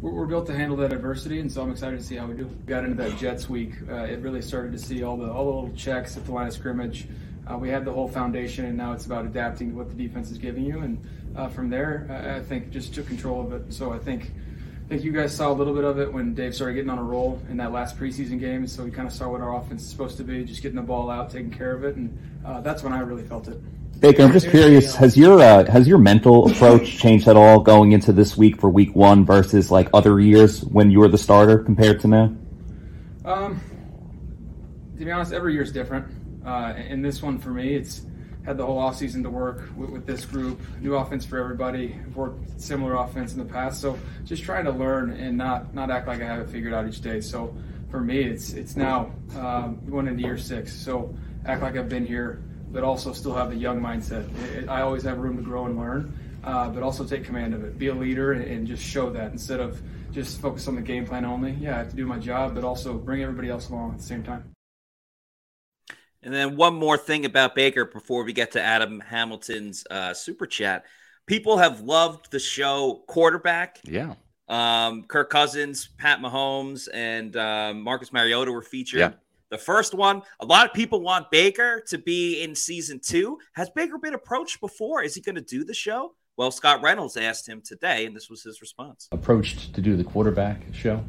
We're, 0.00 0.26
built 0.26 0.46
to 0.46 0.54
handle 0.54 0.76
that 0.76 0.92
adversity, 0.92 1.40
and 1.40 1.50
so 1.50 1.60
I'm 1.60 1.72
excited 1.72 1.98
to 1.98 2.06
see 2.06 2.14
how 2.14 2.26
we 2.26 2.34
do. 2.36 2.44
Got 2.66 2.84
into 2.84 3.02
that 3.02 3.18
Jets 3.18 3.48
week. 3.48 3.72
Uh, 3.90 4.04
it 4.04 4.20
really 4.20 4.40
started 4.40 4.70
to 4.70 4.78
see 4.78 5.02
all 5.02 5.16
the 5.16 5.28
all 5.28 5.46
the 5.46 5.50
little 5.50 5.76
checks 5.76 6.16
at 6.16 6.24
the 6.24 6.30
line 6.30 6.46
of 6.46 6.52
scrimmage. 6.52 7.08
Uh, 7.50 7.56
we 7.56 7.68
had 7.68 7.84
the 7.84 7.92
whole 7.92 8.08
foundation, 8.08 8.66
and 8.66 8.76
now 8.76 8.92
it's 8.92 9.06
about 9.06 9.24
adapting 9.24 9.70
to 9.70 9.76
what 9.76 9.88
the 9.88 9.94
defense 9.94 10.30
is 10.30 10.38
giving 10.38 10.64
you. 10.64 10.80
And 10.80 11.02
uh, 11.36 11.48
from 11.48 11.70
there, 11.70 12.36
I 12.38 12.40
think 12.40 12.70
just 12.70 12.94
took 12.94 13.06
control 13.06 13.40
of 13.40 13.52
it. 13.52 13.72
So 13.72 13.92
I 13.92 13.98
think 13.98 14.32
I 14.84 14.88
think 14.88 15.04
you 15.04 15.12
guys 15.12 15.34
saw 15.34 15.50
a 15.50 15.54
little 15.54 15.74
bit 15.74 15.84
of 15.84 15.98
it 15.98 16.10
when 16.10 16.34
Dave 16.34 16.54
started 16.54 16.74
getting 16.74 16.88
on 16.88 16.98
a 16.98 17.02
roll 17.02 17.42
in 17.50 17.58
that 17.58 17.72
last 17.72 17.98
preseason 17.98 18.40
game. 18.40 18.66
So 18.66 18.84
we 18.84 18.90
kind 18.90 19.06
of 19.06 19.12
saw 19.12 19.28
what 19.28 19.40
our 19.40 19.54
offense 19.54 19.82
is 19.82 19.90
supposed 19.90 20.16
to 20.16 20.24
be, 20.24 20.44
just 20.44 20.62
getting 20.62 20.76
the 20.76 20.82
ball 20.82 21.10
out, 21.10 21.30
taking 21.30 21.50
care 21.50 21.72
of 21.72 21.84
it, 21.84 21.96
and 21.96 22.18
uh, 22.44 22.60
that's 22.60 22.82
when 22.82 22.92
I 22.92 23.00
really 23.00 23.22
felt 23.22 23.48
it. 23.48 23.60
Baker, 24.00 24.22
I'm 24.22 24.32
just 24.32 24.48
curious 24.48 24.94
has 24.94 25.16
your 25.16 25.40
uh, 25.40 25.70
has 25.70 25.88
your 25.88 25.98
mental 25.98 26.50
approach 26.50 26.98
changed 26.98 27.28
at 27.28 27.36
all 27.36 27.60
going 27.60 27.92
into 27.92 28.12
this 28.12 28.36
week 28.36 28.60
for 28.60 28.70
Week 28.70 28.94
One 28.94 29.24
versus 29.26 29.70
like 29.70 29.88
other 29.92 30.20
years 30.20 30.64
when 30.64 30.90
you 30.90 31.00
were 31.00 31.08
the 31.08 31.18
starter 31.18 31.58
compared 31.58 32.00
to 32.00 32.08
now? 32.08 32.36
Um, 33.24 33.60
to 34.98 35.04
be 35.04 35.10
honest, 35.10 35.32
every 35.32 35.52
year 35.52 35.62
is 35.62 35.72
different. 35.72 36.06
Uh, 36.44 36.72
and 36.76 37.04
this 37.04 37.22
one 37.22 37.38
for 37.38 37.50
me, 37.50 37.74
it's 37.74 38.02
had 38.48 38.56
the 38.56 38.64
whole 38.64 38.80
offseason 38.80 39.22
to 39.22 39.28
work 39.28 39.68
with, 39.76 39.90
with, 39.90 40.06
this 40.06 40.24
group, 40.24 40.58
new 40.80 40.94
offense 40.94 41.24
for 41.24 41.38
everybody. 41.38 41.94
I've 41.94 42.16
worked 42.16 42.60
similar 42.60 42.94
offense 42.94 43.34
in 43.34 43.38
the 43.38 43.44
past, 43.44 43.80
so 43.80 43.98
just 44.24 44.42
trying 44.42 44.64
to 44.64 44.70
learn 44.70 45.10
and 45.10 45.36
not 45.36 45.74
not 45.74 45.90
act 45.90 46.06
like 46.06 46.22
I 46.22 46.26
have 46.26 46.40
it 46.40 46.48
figured 46.48 46.72
out 46.72 46.88
each 46.88 47.02
day. 47.02 47.20
So 47.20 47.54
for 47.90 48.00
me, 48.00 48.20
it's 48.20 48.54
it's 48.54 48.74
now 48.74 49.12
um, 49.36 49.80
going 49.90 50.06
into 50.06 50.22
year 50.22 50.38
six. 50.38 50.72
So 50.72 51.14
act 51.44 51.62
like 51.62 51.76
I've 51.76 51.90
been 51.90 52.06
here, 52.06 52.42
but 52.70 52.84
also 52.84 53.12
still 53.12 53.34
have 53.34 53.50
the 53.50 53.56
young 53.56 53.80
mindset. 53.80 54.28
It, 54.44 54.64
it, 54.64 54.68
I 54.68 54.80
always 54.80 55.02
have 55.02 55.18
room 55.18 55.36
to 55.36 55.42
grow 55.42 55.66
and 55.66 55.78
learn, 55.78 56.18
uh, 56.42 56.70
but 56.70 56.82
also 56.82 57.04
take 57.04 57.24
command 57.24 57.52
of 57.52 57.64
it. 57.64 57.78
Be 57.78 57.88
a 57.88 57.94
leader 57.94 58.32
and, 58.32 58.42
and 58.42 58.66
just 58.66 58.82
show 58.82 59.10
that 59.10 59.30
instead 59.30 59.60
of 59.60 59.80
just 60.10 60.40
focus 60.40 60.68
on 60.68 60.74
the 60.74 60.82
game 60.82 61.06
plan 61.06 61.26
only. 61.26 61.52
Yeah, 61.52 61.74
I 61.74 61.78
have 61.78 61.90
to 61.90 61.96
do 61.96 62.06
my 62.06 62.18
job, 62.18 62.54
but 62.54 62.64
also 62.64 62.94
bring 62.94 63.22
everybody 63.22 63.50
else 63.50 63.68
along 63.68 63.92
at 63.92 63.98
the 63.98 64.04
same 64.04 64.22
time. 64.22 64.50
And 66.22 66.34
then 66.34 66.56
one 66.56 66.74
more 66.74 66.98
thing 66.98 67.24
about 67.24 67.54
Baker 67.54 67.84
before 67.84 68.24
we 68.24 68.32
get 68.32 68.52
to 68.52 68.62
Adam 68.62 69.00
Hamilton's 69.00 69.86
uh, 69.90 70.12
super 70.14 70.46
chat. 70.46 70.84
People 71.26 71.58
have 71.58 71.80
loved 71.80 72.30
the 72.30 72.38
show 72.38 73.04
Quarterback. 73.06 73.80
Yeah. 73.84 74.14
Um, 74.48 75.04
Kirk 75.04 75.30
Cousins, 75.30 75.90
Pat 75.98 76.20
Mahomes, 76.20 76.88
and 76.92 77.36
um, 77.36 77.82
Marcus 77.82 78.12
Mariota 78.12 78.50
were 78.50 78.62
featured. 78.62 79.00
Yeah. 79.00 79.12
The 79.50 79.58
first 79.58 79.94
one, 79.94 80.22
a 80.40 80.46
lot 80.46 80.66
of 80.66 80.74
people 80.74 81.00
want 81.00 81.30
Baker 81.30 81.82
to 81.88 81.98
be 81.98 82.42
in 82.42 82.54
season 82.54 83.00
two. 83.02 83.38
Has 83.54 83.70
Baker 83.70 83.98
been 83.98 84.14
approached 84.14 84.60
before? 84.60 85.02
Is 85.02 85.14
he 85.14 85.20
going 85.20 85.36
to 85.36 85.40
do 85.40 85.64
the 85.64 85.74
show? 85.74 86.14
Well, 86.36 86.50
Scott 86.50 86.82
Reynolds 86.82 87.16
asked 87.16 87.48
him 87.48 87.62
today, 87.62 88.06
and 88.06 88.14
this 88.14 88.28
was 88.30 88.42
his 88.42 88.60
response. 88.60 89.08
Approached 89.10 89.74
to 89.74 89.80
do 89.80 89.96
the 89.96 90.04
quarterback 90.04 90.62
show? 90.72 91.02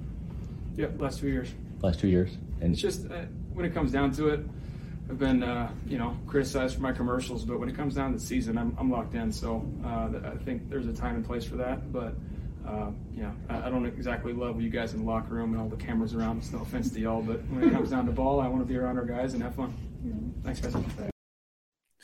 Yep, 0.75 1.01
last 1.01 1.19
two 1.19 1.27
years. 1.27 1.49
Last 1.81 1.99
two 1.99 2.07
years. 2.07 2.37
And 2.61 2.73
it's 2.73 2.81
just 2.81 3.05
uh, 3.11 3.23
when 3.53 3.65
it 3.65 3.73
comes 3.73 3.91
down 3.91 4.11
to 4.13 4.29
it, 4.29 4.39
I've 5.09 5.17
been, 5.17 5.41
uh, 5.41 5.71
you 5.87 5.97
know, 5.97 6.15
criticized 6.27 6.75
for 6.75 6.81
my 6.81 6.91
commercials, 6.91 7.43
but 7.43 7.59
when 7.59 7.67
it 7.67 7.75
comes 7.75 7.95
down 7.95 8.11
to 8.11 8.19
the 8.19 8.23
season, 8.23 8.57
I'm, 8.57 8.75
I'm 8.79 8.91
locked 8.91 9.15
in. 9.15 9.31
So 9.31 9.65
uh, 9.83 10.09
I 10.23 10.37
think 10.43 10.69
there's 10.69 10.85
a 10.85 10.93
time 10.93 11.15
and 11.15 11.25
place 11.25 11.43
for 11.43 11.55
that. 11.55 11.91
But 11.91 12.13
uh, 12.67 12.91
yeah, 13.15 13.31
I, 13.49 13.67
I, 13.67 13.69
don't 13.69 13.85
exactly 13.85 14.33
love 14.33 14.61
you 14.61 14.69
guys 14.69 14.93
in 14.93 14.99
the 14.99 15.05
locker 15.05 15.33
room 15.33 15.53
and 15.53 15.61
all 15.61 15.67
the 15.67 15.83
cameras 15.83 16.13
around. 16.13 16.37
It's 16.37 16.51
no 16.51 16.61
offense 16.61 16.91
to 16.91 16.99
y'all, 16.99 17.23
but 17.23 17.39
when 17.47 17.67
it 17.67 17.71
comes 17.71 17.89
down 17.89 18.05
to 18.05 18.11
ball, 18.11 18.39
I 18.39 18.47
want 18.47 18.61
to 18.61 18.67
be 18.71 18.77
around 18.77 18.99
our 18.99 19.05
guys 19.05 19.33
and 19.33 19.41
have 19.41 19.55
fun. 19.55 19.73
Thanks, 20.43 20.59
guys. 20.59 20.73
So 20.73 20.81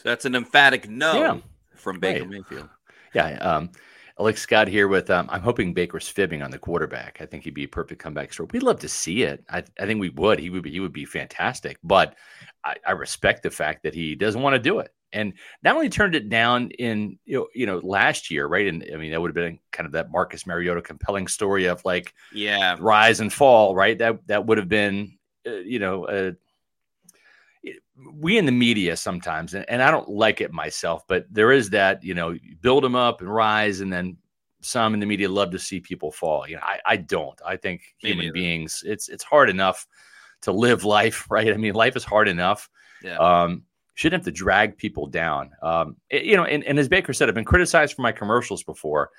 that's 0.03 0.25
an 0.25 0.33
emphatic 0.33 0.89
no 0.89 1.13
yeah. 1.13 1.37
from 1.75 1.99
Baker 1.99 2.21
right. 2.21 2.29
Mayfield. 2.29 2.69
Yeah. 3.13 3.33
Um, 3.35 3.69
Alex 4.17 4.41
Scott 4.41 4.67
here 4.69 4.87
with 4.87 5.09
um, 5.09 5.27
I'm 5.29 5.41
hoping 5.41 5.73
Baker's 5.73 6.07
fibbing 6.07 6.41
on 6.41 6.49
the 6.49 6.57
quarterback. 6.57 7.17
I 7.19 7.25
think 7.25 7.43
he'd 7.43 7.53
be 7.53 7.65
a 7.65 7.69
perfect 7.69 8.01
comeback 8.01 8.31
story. 8.31 8.47
We'd 8.51 8.63
love 8.63 8.79
to 8.79 8.87
see 8.87 9.23
it. 9.23 9.43
I, 9.49 9.63
I 9.79 9.85
think 9.85 9.99
we 9.99 10.09
would. 10.09 10.39
He 10.39 10.49
would 10.49 10.63
be 10.63 10.71
he 10.71 10.79
would 10.79 10.93
be 10.93 11.05
fantastic. 11.05 11.77
But 11.83 12.15
I, 12.63 12.75
I 12.87 12.91
respect 12.91 13.43
the 13.43 13.51
fact 13.51 13.83
that 13.83 13.93
he 13.93 14.15
doesn't 14.15 14.41
want 14.41 14.53
to 14.53 14.59
do 14.59 14.79
it. 14.79 14.93
And 15.11 15.33
not 15.63 15.75
only 15.75 15.89
turned 15.89 16.15
it 16.15 16.29
down 16.29 16.71
in 16.71 17.19
you 17.25 17.39
know, 17.39 17.47
you 17.53 17.65
know 17.65 17.79
last 17.79 18.31
year, 18.31 18.47
right? 18.47 18.67
And 18.67 18.85
I 18.93 18.97
mean 18.97 19.11
that 19.11 19.19
would 19.19 19.29
have 19.29 19.35
been 19.35 19.59
kind 19.71 19.85
of 19.85 19.91
that 19.93 20.11
Marcus 20.11 20.47
Mariota 20.47 20.81
compelling 20.81 21.27
story 21.27 21.65
of 21.65 21.83
like 21.83 22.13
yeah 22.33 22.77
rise 22.79 23.19
and 23.19 23.31
fall, 23.31 23.75
right? 23.75 23.97
That 23.97 24.25
that 24.27 24.45
would 24.45 24.57
have 24.57 24.69
been 24.69 25.17
uh, 25.45 25.55
you 25.55 25.79
know 25.79 26.05
uh, 26.05 26.31
we 28.13 28.37
in 28.37 28.45
the 28.45 28.51
media 28.51 28.97
sometimes, 28.97 29.53
and, 29.53 29.65
and 29.69 29.81
I 29.81 29.91
don't 29.91 30.09
like 30.09 30.41
it 30.41 30.51
myself, 30.51 31.03
but 31.07 31.25
there 31.31 31.51
is 31.51 31.69
that, 31.71 32.03
you 32.03 32.13
know, 32.13 32.37
build 32.61 32.83
them 32.83 32.95
up 32.95 33.21
and 33.21 33.33
rise, 33.33 33.79
and 33.79 33.91
then 33.91 34.17
some 34.61 34.93
in 34.93 34.99
the 34.99 35.05
media 35.05 35.29
love 35.29 35.51
to 35.51 35.59
see 35.59 35.79
people 35.79 36.11
fall. 36.11 36.47
You 36.47 36.55
know, 36.55 36.63
I, 36.63 36.79
I 36.85 36.97
don't. 36.97 37.39
I 37.45 37.55
think 37.55 37.81
human 37.97 38.33
beings, 38.33 38.83
it's 38.85 39.09
it's 39.09 39.23
hard 39.23 39.49
enough 39.49 39.87
to 40.41 40.51
live 40.51 40.83
life, 40.99 41.25
right? 41.29 41.53
I 41.53 41.57
mean, 41.57 41.73
life 41.73 41.95
is 41.95 42.03
hard 42.03 42.27
enough. 42.27 42.69
Yeah. 43.03 43.17
Um, 43.17 43.63
shouldn't 43.93 44.21
have 44.21 44.25
to 44.25 44.37
drag 44.37 44.77
people 44.77 45.07
down. 45.07 45.51
Um, 45.61 45.95
it, 46.09 46.23
you 46.23 46.35
know, 46.35 46.43
and, 46.43 46.63
and 46.65 46.77
as 46.77 46.89
Baker 46.89 47.13
said, 47.13 47.29
I've 47.29 47.35
been 47.35 47.45
criticized 47.45 47.95
for 47.95 48.01
my 48.01 48.11
commercials 48.11 48.63
before, 48.63 49.09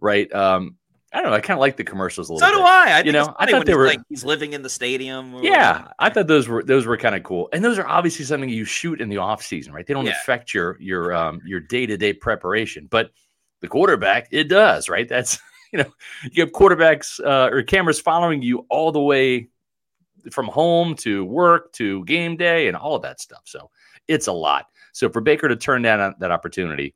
right? 0.00 0.32
Um, 0.34 0.76
I 1.14 1.20
don't 1.22 1.30
know. 1.30 1.36
I 1.36 1.40
kind 1.40 1.56
of 1.56 1.60
like 1.60 1.76
the 1.76 1.84
commercials 1.84 2.28
a 2.28 2.34
little. 2.34 2.48
Bit. 2.48 2.54
So 2.54 2.58
bit. 2.58 2.64
do 2.64 2.68
I. 2.68 2.98
I 2.98 3.02
you 3.02 3.12
know, 3.12 3.34
I 3.38 3.48
thought 3.48 3.66
they 3.66 3.74
were 3.74 3.86
like 3.86 4.00
he's 4.08 4.24
living 4.24 4.52
in 4.52 4.62
the 4.62 4.68
stadium. 4.68 5.32
yeah, 5.44 5.88
I 6.00 6.10
thought 6.10 6.26
those 6.26 6.48
were 6.48 6.62
those 6.64 6.86
were 6.86 6.96
kind 6.96 7.14
of 7.14 7.22
cool, 7.22 7.48
and 7.52 7.64
those 7.64 7.78
are 7.78 7.86
obviously 7.86 8.24
something 8.24 8.48
you 8.48 8.64
shoot 8.64 9.00
in 9.00 9.08
the 9.08 9.18
off 9.18 9.40
season, 9.42 9.72
right? 9.72 9.86
They 9.86 9.94
don't 9.94 10.06
Yeah. 10.06 10.12
affect 10.20 10.52
your 10.52 10.76
your 10.80 11.14
um 11.14 11.40
your 11.46 11.60
day 11.60 11.86
to 11.86 11.96
day 11.96 12.12
preparation, 12.12 12.88
but 12.90 13.12
the 13.60 13.68
quarterback 13.68 14.28
it 14.32 14.48
does, 14.48 14.88
right? 14.88 15.08
That's 15.08 15.38
you 15.72 15.78
know 15.78 15.90
you 16.32 16.42
have 16.42 16.52
quarterbacks 16.52 17.20
uh, 17.24 17.48
or 17.54 17.62
cameras 17.62 18.00
following 18.00 18.42
you 18.42 18.66
all 18.68 18.90
the 18.90 19.00
way 19.00 19.48
from 20.32 20.46
home 20.48 20.96
to 20.96 21.24
work 21.24 21.72
to 21.74 22.04
game 22.06 22.36
day 22.36 22.66
and 22.66 22.76
all 22.76 22.96
of 22.96 23.02
that 23.02 23.20
stuff. 23.20 23.42
So 23.44 23.70
it's 24.08 24.26
a 24.26 24.32
lot. 24.32 24.66
So 24.92 25.08
for 25.08 25.20
Baker 25.20 25.48
to 25.48 25.56
turn 25.56 25.82
down 25.82 26.14
that 26.18 26.30
opportunity, 26.30 26.94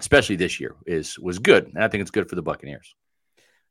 especially 0.00 0.36
this 0.36 0.60
year, 0.60 0.76
is 0.86 1.18
was 1.18 1.38
good, 1.38 1.66
and 1.68 1.82
I 1.82 1.88
think 1.88 2.02
it's 2.02 2.10
good 2.10 2.28
for 2.28 2.34
the 2.34 2.42
Buccaneers. 2.42 2.94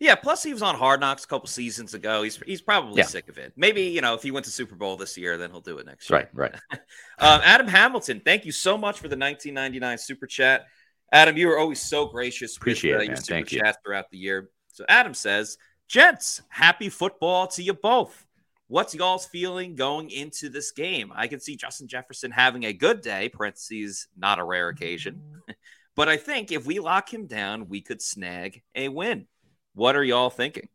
Yeah. 0.01 0.15
Plus, 0.15 0.43
he 0.43 0.51
was 0.51 0.61
on 0.63 0.75
Hard 0.75 0.99
Knocks 0.99 1.23
a 1.23 1.27
couple 1.27 1.47
seasons 1.47 1.93
ago. 1.93 2.23
He's 2.23 2.35
he's 2.45 2.61
probably 2.61 2.97
Yeah. 2.97 3.05
sick 3.05 3.29
of 3.29 3.37
it. 3.37 3.53
Maybe 3.55 3.83
you 3.83 4.01
know 4.01 4.15
if 4.15 4.23
he 4.23 4.31
went 4.31 4.45
to 4.47 4.51
Super 4.51 4.75
Bowl 4.75 4.97
this 4.97 5.17
year, 5.17 5.37
then 5.37 5.51
he'll 5.51 5.61
do 5.61 5.77
it 5.77 5.85
next 5.85 6.09
year. 6.09 6.27
Right, 6.33 6.51
right. 6.51 6.79
Um, 7.19 7.39
Adam 7.43 7.67
Hamilton, 7.67 8.19
thank 8.25 8.45
you 8.45 8.51
so 8.51 8.79
much 8.79 8.95
for 8.97 9.07
the 9.07 9.15
1999 9.15 9.99
super 9.99 10.25
chat. 10.25 10.65
Adam, 11.11 11.37
you 11.37 11.45
were 11.47 11.59
always 11.59 11.79
so 11.79 12.07
gracious 12.07 12.57
Appreciate 12.57 12.93
with 12.93 12.99
uh, 12.99 13.03
it, 13.03 13.05
your 13.05 13.11
man. 13.13 13.21
super 13.21 13.35
Thank 13.35 13.51
you. 13.51 13.61
throughout 13.85 14.09
the 14.09 14.17
year. 14.17 14.49
So 14.73 14.85
Adam 14.89 15.13
says, 15.13 15.57
Gents, 15.87 16.41
happy 16.49 16.89
football 16.89 17.45
to 17.47 17.61
you 17.61 17.73
both. 17.73 18.25
What's 18.69 18.95
y'all's 18.95 19.25
feeling 19.27 19.75
going 19.75 20.09
into 20.09 20.49
this 20.49 20.71
game? 20.71 21.11
I 21.13 21.27
can 21.27 21.39
see 21.41 21.57
Justin 21.57 21.87
Jefferson 21.89 22.31
having 22.31 22.63
a 22.63 22.73
good 22.73 23.01
day, 23.01 23.29
parentheses, 23.29 24.07
not 24.17 24.39
a 24.39 24.43
rare 24.43 24.69
occasion. 24.69 25.21
but 25.95 26.07
I 26.09 26.15
think 26.17 26.51
if 26.51 26.65
we 26.65 26.79
lock 26.79 27.13
him 27.13 27.27
down, 27.27 27.67
we 27.67 27.81
could 27.81 28.01
snag 28.01 28.63
a 28.73 28.87
win. 28.87 29.27
What 29.73 29.95
are 29.95 30.03
y'all 30.03 30.29
thinking? 30.29 30.69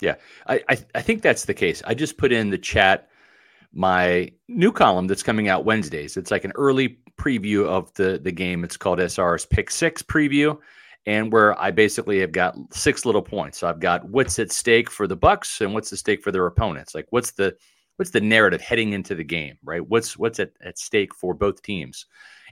Yeah, 0.00 0.14
I, 0.46 0.62
I, 0.68 0.78
I 0.94 1.02
think 1.02 1.22
that's 1.22 1.44
the 1.44 1.54
case. 1.54 1.82
I 1.84 1.94
just 1.94 2.18
put 2.18 2.32
in 2.32 2.50
the 2.50 2.58
chat 2.58 3.08
my 3.72 4.30
new 4.48 4.72
column 4.72 5.06
that's 5.06 5.22
coming 5.22 5.48
out 5.48 5.64
Wednesdays. 5.64 6.16
It's 6.16 6.30
like 6.30 6.44
an 6.44 6.52
early 6.54 6.98
preview 7.18 7.66
of 7.66 7.92
the 7.94 8.18
the 8.22 8.32
game. 8.32 8.64
It's 8.64 8.76
called 8.76 9.00
SR's 9.00 9.44
Pick 9.44 9.70
Six 9.70 10.02
Preview 10.02 10.58
and 11.06 11.32
where 11.32 11.58
I 11.58 11.70
basically 11.70 12.20
have 12.20 12.32
got 12.32 12.54
six 12.70 13.06
little 13.06 13.22
points. 13.22 13.58
So 13.58 13.68
I've 13.68 13.80
got 13.80 14.08
what's 14.08 14.38
at 14.38 14.52
stake 14.52 14.90
for 14.90 15.06
the 15.06 15.16
Bucks 15.16 15.60
and 15.60 15.72
what's 15.72 15.92
at 15.92 15.98
stake 15.98 16.22
for 16.22 16.30
their 16.30 16.46
opponents. 16.46 16.94
Like 16.94 17.06
what's 17.10 17.32
the 17.32 17.56
what's 17.96 18.10
the 18.10 18.20
narrative 18.20 18.60
heading 18.60 18.92
into 18.92 19.14
the 19.14 19.24
game, 19.24 19.56
right? 19.64 19.86
What's 19.86 20.16
what's 20.16 20.38
at, 20.38 20.52
at 20.62 20.78
stake 20.78 21.14
for 21.14 21.34
both 21.34 21.62
teams, 21.62 22.06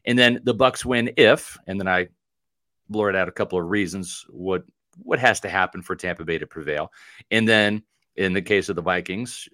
and 0.05 0.19
then 0.19 0.41
the 0.45 0.55
Bucks 0.55 0.85
win 0.85 1.13
if, 1.17 1.59
and 1.67 1.79
then 1.79 1.87
I 1.87 2.09
blurred 2.89 3.17
out 3.17 3.29
a 3.29 3.33
couple 3.33 3.59
of 3.59 3.67
reasons 3.67 4.25
what 4.31 4.65
what 5.03 5.19
has 5.19 5.41
to 5.41 5.49
happen 5.49 5.83
for 5.83 5.97
Tampa 5.97 6.25
Bay 6.25 6.39
to 6.39 6.47
prevail, 6.47 6.93
and 7.31 7.49
then 7.49 7.83
in 8.17 8.33
the 8.33 8.43
case 8.43 8.69
of 8.69 8.77
the 8.77 8.83
Vikings, 8.83 9.49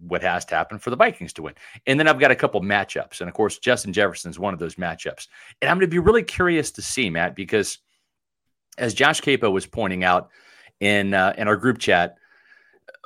what 0.00 0.22
has 0.22 0.44
to 0.46 0.54
happen 0.54 0.78
for 0.78 0.90
the 0.90 0.96
Vikings 0.96 1.32
to 1.34 1.42
win. 1.42 1.54
And 1.86 1.98
then 1.98 2.08
I've 2.08 2.18
got 2.18 2.30
a 2.30 2.36
couple 2.36 2.60
matchups. 2.60 3.20
And 3.20 3.28
of 3.28 3.34
course, 3.34 3.58
Justin 3.58 3.92
Jefferson 3.92 4.30
is 4.30 4.38
one 4.38 4.54
of 4.54 4.60
those 4.60 4.74
matchups. 4.74 5.28
And 5.60 5.70
I'm 5.70 5.78
going 5.78 5.88
to 5.88 5.94
be 5.94 5.98
really 5.98 6.22
curious 6.22 6.70
to 6.72 6.82
see, 6.82 7.08
Matt, 7.10 7.34
because 7.34 7.78
as 8.78 8.94
Josh 8.94 9.20
Capo 9.20 9.50
was 9.50 9.66
pointing 9.66 10.04
out 10.04 10.30
in 10.80 11.14
uh, 11.14 11.34
in 11.38 11.48
our 11.48 11.56
group 11.56 11.78
chat 11.78 12.16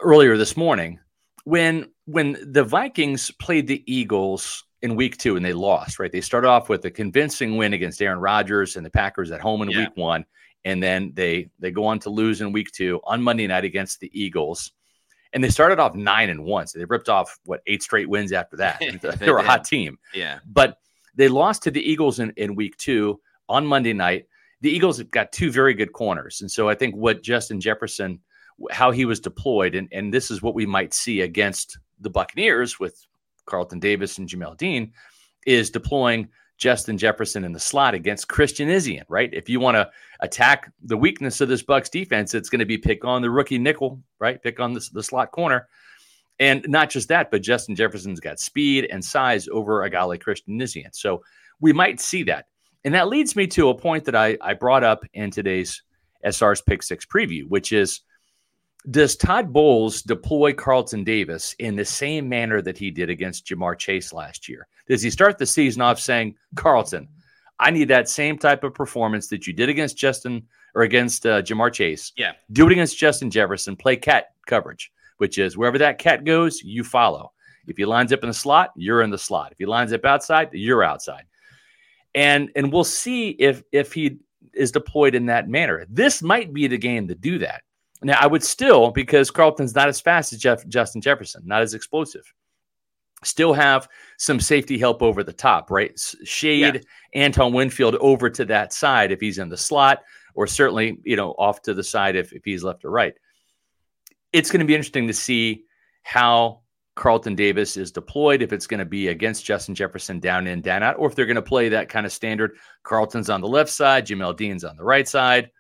earlier 0.03 0.37
this 0.37 0.57
morning, 0.57 0.99
when 1.45 1.91
when 2.07 2.37
the 2.43 2.65
Vikings 2.65 3.31
played 3.31 3.67
the 3.67 3.85
Eagles 3.87 4.65
in 4.83 4.97
week 4.97 5.17
two 5.19 5.37
and 5.37 5.45
they 5.45 5.53
lost, 5.53 5.99
right? 5.99 6.11
They 6.11 6.21
started 6.21 6.49
off 6.49 6.69
with 6.69 6.85
a 6.85 6.91
convincing 6.91 7.57
win 7.57 7.73
against 7.75 8.03
Aaron 8.03 8.19
Rodgers 8.19 8.77
and 8.77 8.85
the 8.85 8.91
Packers 8.91 9.31
at 9.31 9.41
home 9.41 9.63
in 9.63 9.71
yeah. 9.71 9.79
week 9.81 9.97
one. 9.97 10.25
And 10.65 10.83
then 10.83 11.13
they 11.15 11.51
they 11.59 11.71
go 11.71 11.87
on 11.87 11.99
to 12.01 12.11
lose 12.11 12.41
in 12.41 12.53
week 12.53 12.71
two 12.73 13.01
on 13.05 13.23
Monday 13.23 13.47
night 13.47 13.65
against 13.65 14.01
the 14.01 14.11
Eagles 14.13 14.73
and 15.33 15.45
they 15.45 15.49
started 15.49 15.79
off 15.79 15.95
nine 15.95 16.31
and 16.31 16.45
one, 16.45 16.67
so 16.67 16.79
they 16.79 16.85
ripped 16.85 17.09
off 17.09 17.39
what 17.45 17.61
eight 17.67 17.83
straight 17.83 18.09
wins 18.09 18.33
after 18.33 18.57
that. 18.57 18.81
they, 19.19 19.31
were 19.31 19.39
a 19.39 19.43
hot 19.43 19.65
team. 19.65 19.99
Yeah, 20.15 20.41
but 20.47 20.79
they 21.15 21.29
lost 21.29 21.63
to 21.65 21.71
the 21.71 21.83
Eagles 21.83 22.19
in, 22.19 22.33
in 22.37 22.55
week 22.55 22.77
two 22.77 23.21
on 23.49 23.67
Monday 23.67 23.93
night. 23.93 24.27
The 24.61 24.71
Eagles 24.71 24.99
have 24.99 25.11
got 25.11 25.33
two 25.33 25.51
very 25.51 25.75
good 25.75 25.93
corners, 25.93 26.41
and 26.41 26.51
so 26.51 26.69
I 26.69 26.75
think 26.75 26.95
what 26.95 27.23
Justin 27.23 27.61
Jefferson, 27.61 28.21
how 28.71 28.91
he 28.91 29.05
was 29.05 29.21
deployed, 29.21 29.75
and 29.75 29.89
and 29.93 30.13
this 30.13 30.31
is 30.31 30.43
what 30.43 30.55
we 30.55 30.67
might 30.67 30.93
see 30.93 31.21
against 31.21 31.79
the 32.01 32.11
Buccaneers 32.11 32.81
with 32.81 33.07
Carlton 33.47 33.79
Davis 33.79 34.19
and 34.19 34.29
Jamel 34.29 34.57
Dean, 34.57 34.93
is 35.47 35.71
deploying 35.71 36.29
Justin 36.61 36.99
Jefferson 36.99 37.43
in 37.43 37.53
the 37.53 37.59
slot 37.59 37.95
against 37.95 38.29
Christian 38.29 38.69
Izien, 38.69 39.03
right? 39.09 39.33
If 39.33 39.49
you 39.49 39.61
want 39.61 39.77
to 39.77 39.91
attack 40.21 40.71
the 40.83 40.97
weakness 40.97 41.41
of 41.41 41.49
this 41.49 41.63
Bucs 41.63 41.91
defense, 41.91 42.35
it's 42.35 42.51
going 42.51 42.61
to 42.61 42.67
be 42.67 42.77
pick 42.77 43.03
on 43.03 43.23
the 43.23 43.31
rookie 43.31 43.59
nickel, 43.59 44.01
right? 44.19 44.41
Pick 44.43 44.61
on 44.61 44.75
the, 44.75 44.87
the 44.93 45.03
slot 45.03 45.33
corner. 45.33 45.67
And 46.39 46.65
not 46.69 46.91
just 46.91 47.09
that, 47.09 47.31
but 47.31 47.43
Justin 47.43 47.75
Jefferson's 47.75 48.21
got 48.21 48.39
speed 48.39 48.87
and 48.91 49.03
size 49.03 49.49
over 49.49 49.83
a 49.83 49.91
guy 49.91 50.03
like 50.03 50.21
Christian 50.21 50.59
Izien. 50.59 50.95
So 50.95 51.23
we 51.61 51.73
might 51.73 51.99
see 51.99 52.23
that. 52.25 52.47
And 52.85 52.95
that 52.95 53.09
leads 53.09 53.37
me 53.37 53.47
to 53.49 53.71
a 53.71 53.75
point 53.75 54.05
that 54.05 54.15
I, 54.15 54.37
I 54.43 54.53
brought 54.53 54.85
up 54.85 55.03
in 55.15 55.31
today's 55.31 55.83
SR's 56.27 56.61
Pick 56.61 56.83
Six 56.83 57.07
preview, 57.07 57.49
which 57.49 57.73
is 57.73 58.03
does 58.91 59.17
Todd 59.17 59.53
Bowles 59.53 60.03
deploy 60.03 60.53
Carlton 60.53 61.05
Davis 61.05 61.55
in 61.59 61.77
the 61.77 61.85
same 61.85 62.29
manner 62.29 62.63
that 62.63 62.79
he 62.79 62.91
did 62.91 63.11
against 63.11 63.47
Ja'Marr 63.47 63.79
Chase 63.79 64.13
last 64.13 64.49
year? 64.49 64.67
Does 64.89 65.03
he 65.03 65.11
start 65.11 65.39
the 65.39 65.47
season 65.47 65.83
off 65.83 66.01
saying, 66.01 66.37
Carlton, 66.55 67.09
I 67.59 67.71
need 67.71 67.89
that 67.89 68.09
same 68.09 68.39
type 68.39 68.65
of 68.65 68.75
performance 68.75 69.29
that 69.29 69.47
you 69.47 69.53
did 69.53 69.69
against 69.69 69.99
Justin 69.99 70.47
or 70.75 70.83
against 70.83 71.27
uh, 71.27 71.43
Ja'Marr 71.43 71.73
Chase? 71.73 72.13
Yeah. 72.17 72.33
Do 72.53 72.67
it 72.67 72.73
against 72.73 72.99
Justin 72.99 73.31
Jefferson. 73.31 73.77
Play 73.77 73.97
cat 73.97 74.33
coverage, 74.47 74.91
which 75.19 75.37
is 75.37 75.59
wherever 75.59 75.79
that 75.79 75.99
cat 75.99 76.25
goes, 76.25 76.63
you 76.63 76.83
follow. 76.83 77.33
If 77.67 77.77
he 77.77 77.85
lines 77.85 78.13
up 78.13 78.23
in 78.23 78.29
the 78.31 78.35
slot, 78.35 78.71
you're 78.77 79.03
in 79.03 79.11
the 79.11 79.19
slot. 79.19 79.53
If 79.53 79.59
he 79.59 79.67
lines 79.67 79.93
up 79.93 80.07
outside, 80.07 80.49
you're 80.53 80.83
outside. 80.83 81.25
And 82.15 82.51
and 82.57 82.73
we'll 82.73 82.83
see 82.83 83.31
if 83.31 83.63
if 83.71 83.93
he 83.93 84.19
is 84.53 84.73
deployed 84.73 85.15
in 85.15 85.27
that 85.27 85.49
manner. 85.49 85.87
This 85.89 86.23
might 86.23 86.53
be 86.53 86.67
the 86.67 86.79
game 86.79 87.07
to 87.09 87.15
do 87.15 87.39
that. 87.39 87.63
Now, 88.03 88.19
I 88.21 88.27
would 88.27 88.43
still, 88.43 88.91
because 88.91 89.31
Carlton's 89.31 89.75
not 89.75 89.89
as 89.89 90.01
fast 90.01 90.33
as 90.33 90.39
Jeff, 90.39 90.67
Justin 90.69 91.01
Jefferson, 91.01 91.43
not 91.45 91.63
as 91.63 91.75
explosive, 91.75 92.33
still 93.23 93.53
have 93.53 93.89
some 94.17 94.41
safety 94.41 94.79
help 94.79 95.03
over 95.03 95.23
the 95.23 95.33
top, 95.33 95.71
right? 95.71 95.99
Shade 96.25 96.87
yeah. 97.13 97.27
Antoine 97.27 97.53
Winfield 97.53 97.97
over 97.97 98.31
to 98.31 98.45
that 98.47 98.73
side 98.73 99.13
if 99.13 99.21
he's 99.21 99.39
in 99.39 99.51
the 99.51 99.57
slot, 99.57 100.03
or 100.35 100.47
certainly, 100.47 100.99
you 101.05 101.17
know, 101.17 101.33
off 101.33 101.61
to 101.63 101.75
the 101.75 101.85
side 101.85 102.17
if, 102.17 102.33
if 102.33 102.45
he's 102.45 102.65
left 102.65 102.85
or 102.85 102.91
right. 102.91 103.15
It's 104.33 104.51
going 104.51 104.61
to 104.61 104.67
be 104.67 104.75
interesting 104.75 105.07
to 105.09 105.13
see 105.13 105.65
how 106.03 106.61
Carlton 106.95 107.35
Davis 107.35 107.77
is 107.77 107.93
deployed, 107.93 108.41
if 108.41 108.53
it's 108.53 108.67
going 108.67 108.79
to 108.79 108.87
be 108.87 109.09
against 109.09 109.45
Justin 109.45 109.75
Jefferson 109.75 110.21
down 110.21 110.47
in, 110.47 110.63
down 110.63 110.83
out, 110.83 110.97
or 110.99 111.09
if 111.09 111.15
they're 111.15 111.27
going 111.27 111.35
to 111.35 111.43
play 111.43 111.69
that 111.69 111.91
kind 111.91 112.07
of 112.07 112.13
standard. 112.13 112.53
Carlton's 112.83 113.29
on 113.29 113.43
the 113.43 113.49
left 113.49 113.71
side, 113.71 114.07
Jamel 114.07 114.37
Dean's 114.37 114.65
on 114.65 114.77
the 114.77 114.85
right 114.85 115.07
side 115.07 115.51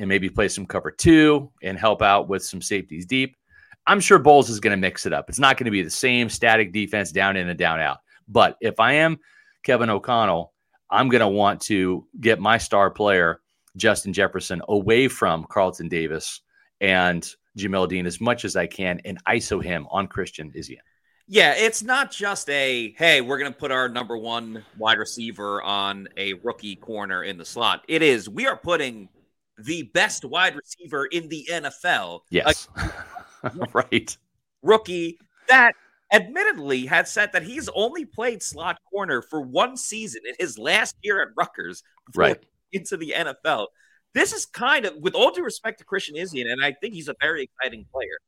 and 0.00 0.08
maybe 0.08 0.30
play 0.30 0.48
some 0.48 0.64
cover 0.64 0.90
two 0.90 1.52
and 1.62 1.78
help 1.78 2.00
out 2.00 2.26
with 2.26 2.42
some 2.42 2.62
safeties 2.62 3.04
deep. 3.04 3.36
I'm 3.86 4.00
sure 4.00 4.18
Bowles 4.18 4.48
is 4.48 4.58
going 4.58 4.72
to 4.72 4.80
mix 4.80 5.04
it 5.04 5.12
up. 5.12 5.28
It's 5.28 5.38
not 5.38 5.58
going 5.58 5.66
to 5.66 5.70
be 5.70 5.82
the 5.82 5.90
same 5.90 6.30
static 6.30 6.72
defense 6.72 7.12
down 7.12 7.36
in 7.36 7.48
and 7.48 7.58
down 7.58 7.80
out. 7.80 7.98
But 8.26 8.56
if 8.62 8.80
I 8.80 8.94
am 8.94 9.18
Kevin 9.62 9.90
O'Connell, 9.90 10.54
I'm 10.90 11.10
going 11.10 11.20
to 11.20 11.28
want 11.28 11.60
to 11.62 12.06
get 12.18 12.40
my 12.40 12.56
star 12.56 12.90
player, 12.90 13.42
Justin 13.76 14.14
Jefferson, 14.14 14.62
away 14.68 15.06
from 15.06 15.44
Carlton 15.44 15.88
Davis 15.88 16.40
and 16.80 17.28
Jamel 17.58 17.86
Dean 17.86 18.06
as 18.06 18.20
much 18.22 18.46
as 18.46 18.56
I 18.56 18.66
can 18.66 19.00
and 19.04 19.22
ISO 19.24 19.62
him 19.62 19.86
on 19.90 20.06
Christian 20.06 20.50
Izien. 20.52 20.78
Yeah, 21.28 21.54
it's 21.56 21.82
not 21.82 22.10
just 22.10 22.48
a 22.48 22.92
hey, 22.96 23.20
we're 23.20 23.38
going 23.38 23.52
to 23.52 23.58
put 23.58 23.70
our 23.70 23.88
number 23.88 24.16
one 24.16 24.64
wide 24.78 24.98
receiver 24.98 25.62
on 25.62 26.08
a 26.16 26.32
rookie 26.34 26.74
corner 26.74 27.22
in 27.22 27.38
the 27.38 27.44
slot. 27.44 27.84
It 27.86 28.02
is 28.02 28.28
we 28.28 28.46
are 28.46 28.56
putting 28.56 29.08
the 29.64 29.84
best 29.94 30.24
wide 30.24 30.56
receiver 30.56 31.06
in 31.06 31.28
the 31.28 31.46
NFL. 31.50 32.20
Yes. 32.30 32.68
right. 33.72 34.16
Rookie 34.62 35.18
that 35.48 35.74
admittedly 36.12 36.86
had 36.86 37.06
said 37.08 37.32
that 37.32 37.42
he's 37.42 37.68
only 37.74 38.04
played 38.04 38.42
slot 38.42 38.78
corner 38.90 39.22
for 39.22 39.40
one 39.40 39.76
season 39.76 40.22
in 40.26 40.34
his 40.38 40.58
last 40.58 40.96
year 41.02 41.22
at 41.22 41.28
Rutgers 41.36 41.82
right 42.14 42.42
into 42.72 42.96
the 42.96 43.14
NFL. 43.16 43.68
This 44.12 44.32
is 44.32 44.44
kind 44.44 44.86
of, 44.86 44.96
with 44.96 45.14
all 45.14 45.30
due 45.30 45.44
respect 45.44 45.78
to 45.78 45.84
Christian 45.84 46.16
Izien, 46.16 46.50
and 46.50 46.64
I 46.64 46.72
think 46.72 46.94
he's 46.94 47.08
a 47.08 47.14
very 47.20 47.44
exciting 47.44 47.86
player. 47.92 48.18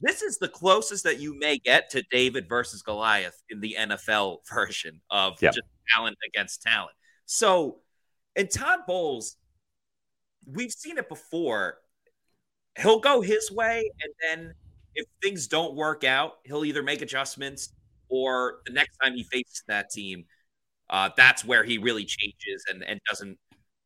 This 0.00 0.22
is 0.22 0.38
the 0.38 0.48
closest 0.48 1.04
that 1.04 1.20
you 1.20 1.38
may 1.38 1.58
get 1.58 1.90
to 1.90 2.02
David 2.10 2.48
versus 2.48 2.82
Goliath 2.82 3.42
in 3.50 3.60
the 3.60 3.76
NFL 3.78 4.38
version 4.52 5.00
of 5.10 5.40
yep. 5.42 5.54
just 5.54 5.66
talent 5.94 6.16
against 6.26 6.62
talent. 6.62 6.94
So, 7.26 7.78
and 8.34 8.50
Todd 8.50 8.80
Bowles 8.86 9.36
we've 10.46 10.72
seen 10.72 10.98
it 10.98 11.08
before. 11.08 11.78
He'll 12.78 13.00
go 13.00 13.20
his 13.20 13.50
way, 13.50 13.90
and 14.02 14.12
then 14.22 14.54
if 14.94 15.06
things 15.22 15.46
don't 15.46 15.74
work 15.74 16.04
out, 16.04 16.38
he'll 16.44 16.64
either 16.64 16.82
make 16.82 17.02
adjustments 17.02 17.70
or 18.08 18.60
the 18.66 18.72
next 18.72 18.96
time 19.02 19.14
he 19.14 19.24
faces 19.24 19.62
that 19.68 19.90
team, 19.90 20.24
uh, 20.90 21.10
that's 21.16 21.44
where 21.44 21.64
he 21.64 21.78
really 21.78 22.04
changes 22.04 22.64
and, 22.70 22.82
and 22.82 23.00
doesn't 23.08 23.38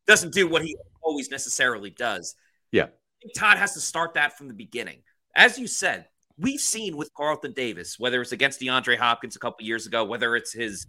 doesn't 0.07 0.33
do 0.33 0.47
what 0.47 0.61
he 0.61 0.75
always 1.01 1.29
necessarily 1.31 1.89
does. 1.89 2.35
Yeah. 2.71 2.87
Todd 3.37 3.57
has 3.57 3.73
to 3.73 3.79
start 3.79 4.15
that 4.15 4.37
from 4.37 4.47
the 4.47 4.53
beginning. 4.53 4.97
As 5.35 5.57
you 5.57 5.67
said, 5.67 6.07
we've 6.37 6.59
seen 6.59 6.97
with 6.97 7.13
Carlton 7.13 7.53
Davis, 7.53 7.99
whether 7.99 8.21
it's 8.21 8.31
against 8.31 8.59
DeAndre 8.59 8.97
Hopkins 8.97 9.35
a 9.35 9.39
couple 9.39 9.65
years 9.65 9.85
ago, 9.85 10.03
whether 10.03 10.35
it's 10.35 10.51
his 10.51 10.87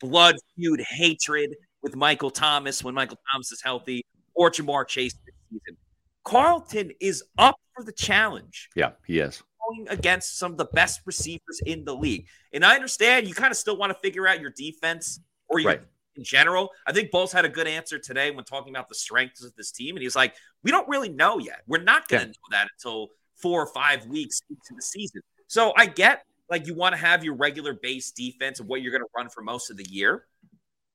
blood 0.00 0.36
feud 0.56 0.80
hatred 0.88 1.54
with 1.82 1.94
Michael 1.94 2.30
Thomas 2.30 2.82
when 2.82 2.94
Michael 2.94 3.18
Thomas 3.30 3.52
is 3.52 3.62
healthy, 3.62 4.04
or 4.36 4.50
Ja'Marr 4.50 4.86
Chase 4.86 5.14
this 5.24 5.34
season. 5.50 5.76
Carlton 6.24 6.92
is 7.00 7.24
up 7.38 7.56
for 7.74 7.84
the 7.84 7.92
challenge. 7.92 8.68
Yeah, 8.76 8.92
he 9.06 9.18
is. 9.18 9.42
Going 9.68 9.88
against 9.88 10.38
some 10.38 10.52
of 10.52 10.58
the 10.58 10.66
best 10.66 11.00
receivers 11.04 11.60
in 11.66 11.84
the 11.84 11.94
league. 11.94 12.26
And 12.52 12.64
I 12.64 12.74
understand 12.74 13.26
you 13.26 13.34
kind 13.34 13.50
of 13.50 13.56
still 13.56 13.76
want 13.76 13.92
to 13.92 13.98
figure 13.98 14.28
out 14.28 14.40
your 14.40 14.50
defense 14.50 15.20
or 15.48 15.58
your, 15.58 15.72
right. 15.72 15.80
in 16.16 16.24
general. 16.24 16.70
I 16.86 16.92
think 16.92 17.10
Bowles 17.10 17.32
had 17.32 17.44
a 17.44 17.48
good 17.48 17.66
answer 17.66 17.98
today 17.98 18.30
when 18.30 18.44
talking 18.44 18.72
about 18.72 18.88
the 18.88 18.94
strengths 18.94 19.44
of 19.44 19.54
this 19.56 19.72
team. 19.72 19.96
And 19.96 20.02
he's 20.02 20.16
like, 20.16 20.34
we 20.62 20.70
don't 20.70 20.88
really 20.88 21.08
know 21.08 21.38
yet. 21.38 21.62
We're 21.66 21.82
not 21.82 22.06
going 22.08 22.22
to 22.22 22.26
yeah. 22.26 22.32
know 22.32 22.58
that 22.58 22.68
until 22.76 23.08
four 23.36 23.62
or 23.62 23.66
five 23.66 24.06
weeks 24.06 24.40
into 24.48 24.74
the 24.74 24.82
season. 24.82 25.22
So 25.48 25.72
I 25.76 25.86
get 25.86 26.24
like 26.50 26.66
you 26.66 26.74
want 26.74 26.94
to 26.94 27.00
have 27.00 27.24
your 27.24 27.34
regular 27.34 27.74
base 27.74 28.10
defense 28.12 28.60
of 28.60 28.66
what 28.66 28.82
you're 28.82 28.92
going 28.92 29.02
to 29.02 29.10
run 29.16 29.28
for 29.28 29.42
most 29.42 29.70
of 29.70 29.76
the 29.76 29.86
year. 29.88 30.24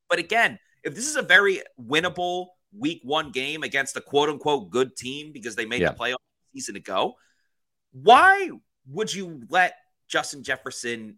But 0.09 0.19
again, 0.19 0.59
if 0.83 0.95
this 0.95 1.07
is 1.07 1.15
a 1.15 1.21
very 1.21 1.61
winnable 1.79 2.47
week 2.78 3.01
one 3.03 3.32
game 3.32 3.63
against 3.63 3.95
a 3.97 4.01
quote 4.01 4.30
unquote 4.30 4.69
good 4.69 4.95
team 4.95 5.32
because 5.32 5.55
they 5.55 5.65
made 5.65 5.82
Yeah. 5.82 5.91
the 5.91 5.97
playoff 5.97 6.15
season 6.53 6.76
ago. 6.76 7.15
Why 7.91 8.49
would 8.88 9.13
you 9.13 9.43
let 9.49 9.76
Justin 10.07 10.43
Jefferson 10.43 11.17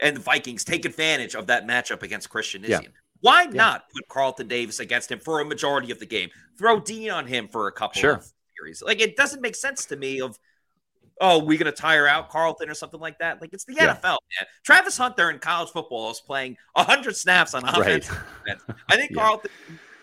and 0.00 0.16
the 0.16 0.20
Vikings 0.20 0.64
take 0.64 0.84
advantage 0.84 1.34
of 1.34 1.46
that 1.48 1.66
matchup 1.66 2.02
against 2.02 2.30
Christian 2.30 2.62
Yeah. 2.64 2.80
Izien? 2.80 2.92
Why 3.20 3.44
not 3.46 3.90
put 3.90 4.06
Carlton 4.08 4.46
Davis 4.48 4.78
against 4.78 5.10
him 5.10 5.18
for 5.18 5.40
a 5.40 5.44
majority 5.44 5.90
of 5.90 5.98
the 5.98 6.06
game? 6.06 6.30
Throw 6.56 6.78
Dean 6.80 7.10
on 7.10 7.26
him 7.26 7.48
for 7.48 7.66
a 7.66 7.72
couple 7.72 8.00
Sure. 8.00 8.14
of 8.14 8.32
series. 8.56 8.80
Like 8.82 9.00
it 9.00 9.16
doesn't 9.16 9.40
make 9.42 9.56
sense 9.56 9.84
to 9.86 9.96
me 9.96 10.20
of 10.20 10.38
oh, 11.20 11.42
we're 11.42 11.58
gonna 11.58 11.72
tire 11.72 12.06
out 12.06 12.28
Carlton 12.30 12.70
or 12.70 12.74
something 12.74 13.00
like 13.00 13.18
that. 13.18 13.40
Like 13.40 13.52
it's 13.52 13.64
the 13.64 13.74
Yeah. 13.74 13.96
NFL, 13.96 14.18
man. 14.38 14.46
Travis 14.64 14.96
Hunter 14.96 15.30
in 15.30 15.40
college 15.40 15.68
football 15.70 16.12
is 16.12 16.20
playing 16.20 16.56
hundred 16.76 17.16
snaps 17.16 17.54
on 17.54 17.64
offense. 17.68 18.08
Right. 18.46 18.56
I 18.88 18.94
think 18.96 19.12
Carlton 19.16 19.50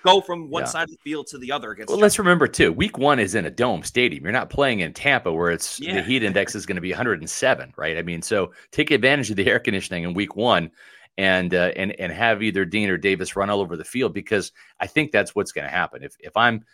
go 0.05 0.21
from 0.21 0.49
one 0.49 0.61
Yeah. 0.63 0.67
side 0.67 0.83
of 0.83 0.91
the 0.91 0.97
field 0.97 1.27
to 1.27 1.37
the 1.37 1.51
other 1.51 1.71
against 1.71 1.89
Well, 1.89 1.99
let's 1.99 2.17
remember 2.19 2.47
too. 2.47 2.71
Week 2.71 2.97
one 2.97 3.19
is 3.19 3.35
in 3.35 3.45
a 3.45 3.51
dome 3.51 3.83
stadium. 3.83 4.23
You're 4.23 4.31
not 4.31 4.49
playing 4.49 4.79
in 4.79 4.93
Tampa, 4.93 5.33
where 5.33 5.51
it's 5.51 5.79
Yeah. 5.79 5.95
the 5.95 6.01
heat 6.03 6.23
index 6.23 6.55
is 6.55 6.65
going 6.65 6.75
to 6.75 6.81
be 6.81 6.91
107, 6.91 7.73
right? 7.75 7.97
I 7.97 8.01
mean, 8.01 8.21
so 8.21 8.53
take 8.71 8.91
advantage 8.91 9.29
of 9.29 9.35
the 9.35 9.47
air 9.47 9.59
conditioning 9.59 10.03
in 10.03 10.13
week 10.13 10.35
one, 10.35 10.71
and 11.17 11.53
uh, 11.53 11.71
and 11.75 11.91
and 11.99 12.11
have 12.11 12.43
either 12.43 12.65
Dean 12.65 12.89
or 12.89 12.97
Davis 12.97 13.35
run 13.35 13.49
all 13.49 13.61
over 13.61 13.75
the 13.77 13.85
field 13.85 14.13
because 14.13 14.51
I 14.79 14.87
think 14.87 15.11
that's 15.11 15.33
what's 15.35 15.51
going 15.51 15.65
to 15.65 15.71
happen. 15.71 16.03
If 16.03 16.15
if 16.19 16.35
I'm 16.37 16.65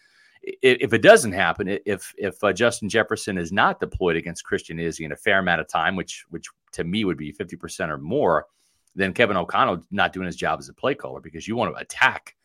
if 0.43 0.91
it 0.93 1.03
doesn't 1.03 1.34
happen, 1.34 1.77
if 1.86 2.13
if 2.17 2.43
uh, 2.43 2.51
Justin 2.51 2.89
Jefferson 2.89 3.38
is 3.38 3.51
not 3.51 3.79
deployed 3.79 4.15
against 4.15 4.43
Christian 4.43 4.79
Izzy 4.79 5.05
in 5.05 5.11
a 5.11 5.15
fair 5.15 5.38
amount 5.38 5.61
of 5.61 5.67
time, 5.67 5.95
which 5.95 6.25
which 6.29 6.47
to 6.71 6.84
me 6.84 7.05
would 7.05 7.17
be 7.17 7.32
50 7.32 7.55
percent 7.57 7.91
or 7.91 7.99
more, 7.99 8.47
then 8.95 9.13
Kevin 9.13 9.38
O'Connell 9.38 9.84
not 9.91 10.11
doing 10.13 10.25
his 10.25 10.36
job 10.36 10.57
as 10.59 10.67
a 10.69 10.73
play 10.73 10.95
caller 10.95 11.19
because 11.21 11.47
you 11.47 11.55
want 11.55 11.71
to 11.75 11.79
attack 11.79 12.36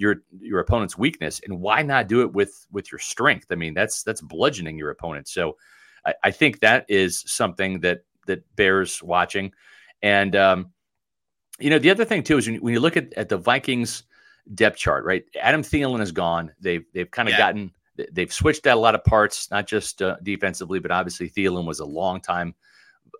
your 0.00 0.16
your 0.40 0.60
opponent's 0.60 0.96
weakness 0.96 1.40
and 1.44 1.60
why 1.60 1.82
not 1.82 2.08
do 2.08 2.22
it 2.22 2.32
with 2.32 2.66
with 2.72 2.90
your 2.90 2.98
strength? 2.98 3.46
I 3.50 3.54
mean 3.54 3.74
that's 3.74 4.02
that's 4.02 4.22
bludgeoning 4.22 4.78
your 4.78 4.90
opponent. 4.90 5.28
So 5.28 5.56
i, 6.06 6.14
I 6.24 6.30
think 6.30 6.60
that 6.60 6.86
is 6.88 7.22
something 7.26 7.80
that 7.80 8.00
that 8.26 8.42
bears 8.56 9.02
watching. 9.02 9.52
And 10.02 10.34
um 10.34 10.72
you 11.58 11.68
know 11.68 11.78
the 11.78 11.90
other 11.90 12.06
thing 12.06 12.22
too 12.22 12.38
is 12.38 12.46
when, 12.46 12.54
you- 12.54 12.60
when 12.62 12.72
you 12.74 12.80
look 12.80 12.96
at, 12.96 13.12
at 13.14 13.28
the 13.28 13.36
vikings 13.36 14.04
depth 14.54 14.78
chart 14.78 15.04
right? 15.04 15.22
Adam 15.40 15.62
Thielen 15.62 16.00
is 16.00 16.12
gone. 16.12 16.50
They've 16.60 16.84
they've 16.94 17.10
kind 17.10 17.28
of 17.28 17.32
Yeah. 17.34 17.38
gotten 17.38 17.70
they've 18.12 18.32
switched 18.32 18.66
out 18.66 18.78
a 18.78 18.80
lot 18.80 18.94
of 18.94 19.04
parts 19.04 19.50
not 19.50 19.66
just 19.66 20.00
uh, 20.00 20.16
defensively 20.22 20.78
but 20.78 20.90
obviously 20.90 21.28
Thielen 21.28 21.66
was 21.66 21.80
a 21.80 21.84
long 21.84 22.22
time 22.22 22.54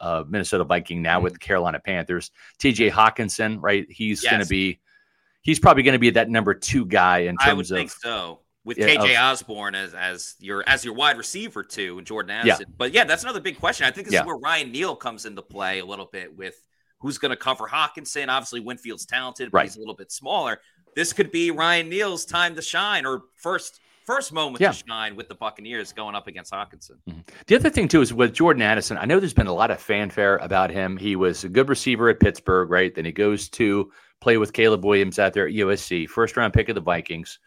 uh, 0.01 0.25
Minnesota 0.27 0.65
Viking 0.65 1.03
now 1.03 1.21
with 1.21 1.35
the 1.35 1.39
Carolina 1.39 1.79
Panthers. 1.79 2.31
TJ 2.59 2.91
Hockenson, 2.91 3.59
right? 3.61 3.87
He's 3.91 4.23
going 4.23 4.41
to 4.41 4.49
be 4.49 4.81
he's 5.43 5.59
probably 5.59 5.83
going 5.83 5.95
to 5.95 5.99
be 5.99 6.11
that 6.11 6.29
number 6.31 6.55
two 6.55 6.85
guy 6.87 7.19
in 7.21 7.37
terms 7.37 7.49
I 7.51 7.53
would 7.55 7.71
of 7.71 7.77
think 7.77 7.91
so. 7.91 8.41
With 8.63 8.77
Yeah, 8.79 8.89
KJ 8.89 9.15
of- 9.15 9.33
Osborne 9.33 9.75
as 9.75 9.95
as 9.95 10.35
your 10.39 10.63
as 10.69 10.85
your 10.85 10.93
wide 10.95 11.17
receiver 11.17 11.63
too, 11.63 11.97
and 11.99 12.07
Jordan 12.07 12.45
Yeah. 12.45 12.55
Addison. 12.55 12.75
But 12.77 12.93
yeah, 12.93 13.05
that's 13.05 13.23
another 13.23 13.41
big 13.41 13.59
question. 13.59 13.87
I 13.87 13.91
think 13.91 14.07
this 14.07 14.15
Yeah. 14.15 14.21
is 14.21 14.27
where 14.27 14.37
Ryan 14.37 14.71
Neal 14.71 14.95
comes 14.97 15.25
into 15.25 15.41
play 15.43 15.79
a 15.79 15.85
little 15.85 16.05
bit 16.13 16.37
with 16.37 16.55
who's 16.99 17.17
going 17.17 17.31
to 17.31 17.37
cover 17.37 17.67
Hockenson. 17.67 18.29
Obviously, 18.29 18.61
Winfield's 18.61 19.07
talented, 19.07 19.51
but 19.51 19.59
Right. 19.59 19.65
he's 19.67 19.77
a 19.77 19.79
little 19.79 19.95
bit 19.97 20.13
smaller. 20.13 20.61
This 20.95 21.15
could 21.15 21.31
be 21.31 21.51
Ryan 21.51 21.89
Neal's 21.89 22.27
time 22.27 22.55
to 22.57 22.63
shine, 22.63 23.07
or 23.07 23.23
first 23.37 23.81
first 24.07 24.33
moment 24.33 24.61
Yeah. 24.61 24.73
to 24.73 24.83
shine 24.89 25.15
with 25.15 25.29
the 25.29 25.35
Buccaneers 25.37 25.93
going 25.93 26.15
up 26.17 26.27
against 26.27 26.53
Hockenson. 26.53 26.97
Mm-hmm. 27.09 27.21
The 27.47 27.55
other 27.55 27.71
thing 27.71 27.87
too 27.89 28.01
is 28.03 28.13
with 28.13 28.35
Jordan 28.35 28.61
Addison. 28.61 28.99
I 28.99 29.05
know 29.05 29.21
there's 29.21 29.33
been 29.35 29.47
a 29.47 29.53
lot 29.55 29.71
of 29.71 29.81
fanfare 29.81 30.37
about 30.39 30.71
him. 30.71 30.97
He 30.97 31.15
was 31.17 31.45
a 31.45 31.49
good 31.49 31.69
receiver 31.69 32.09
at 32.11 32.19
Pittsburgh, 32.19 32.69
right? 32.71 32.93
Then 32.95 33.05
he 33.05 33.13
goes 33.13 33.49
to 33.51 33.91
play 34.21 34.37
with 34.37 34.53
Caleb 34.53 34.85
Williams 34.85 35.19
out 35.19 35.33
there 35.33 35.47
at 35.47 35.55
USC, 35.55 36.09
first 36.09 36.37
round 36.37 36.53
pick 36.53 36.69
of 36.69 36.75
the 36.75 36.81
Vikings, 36.81 37.39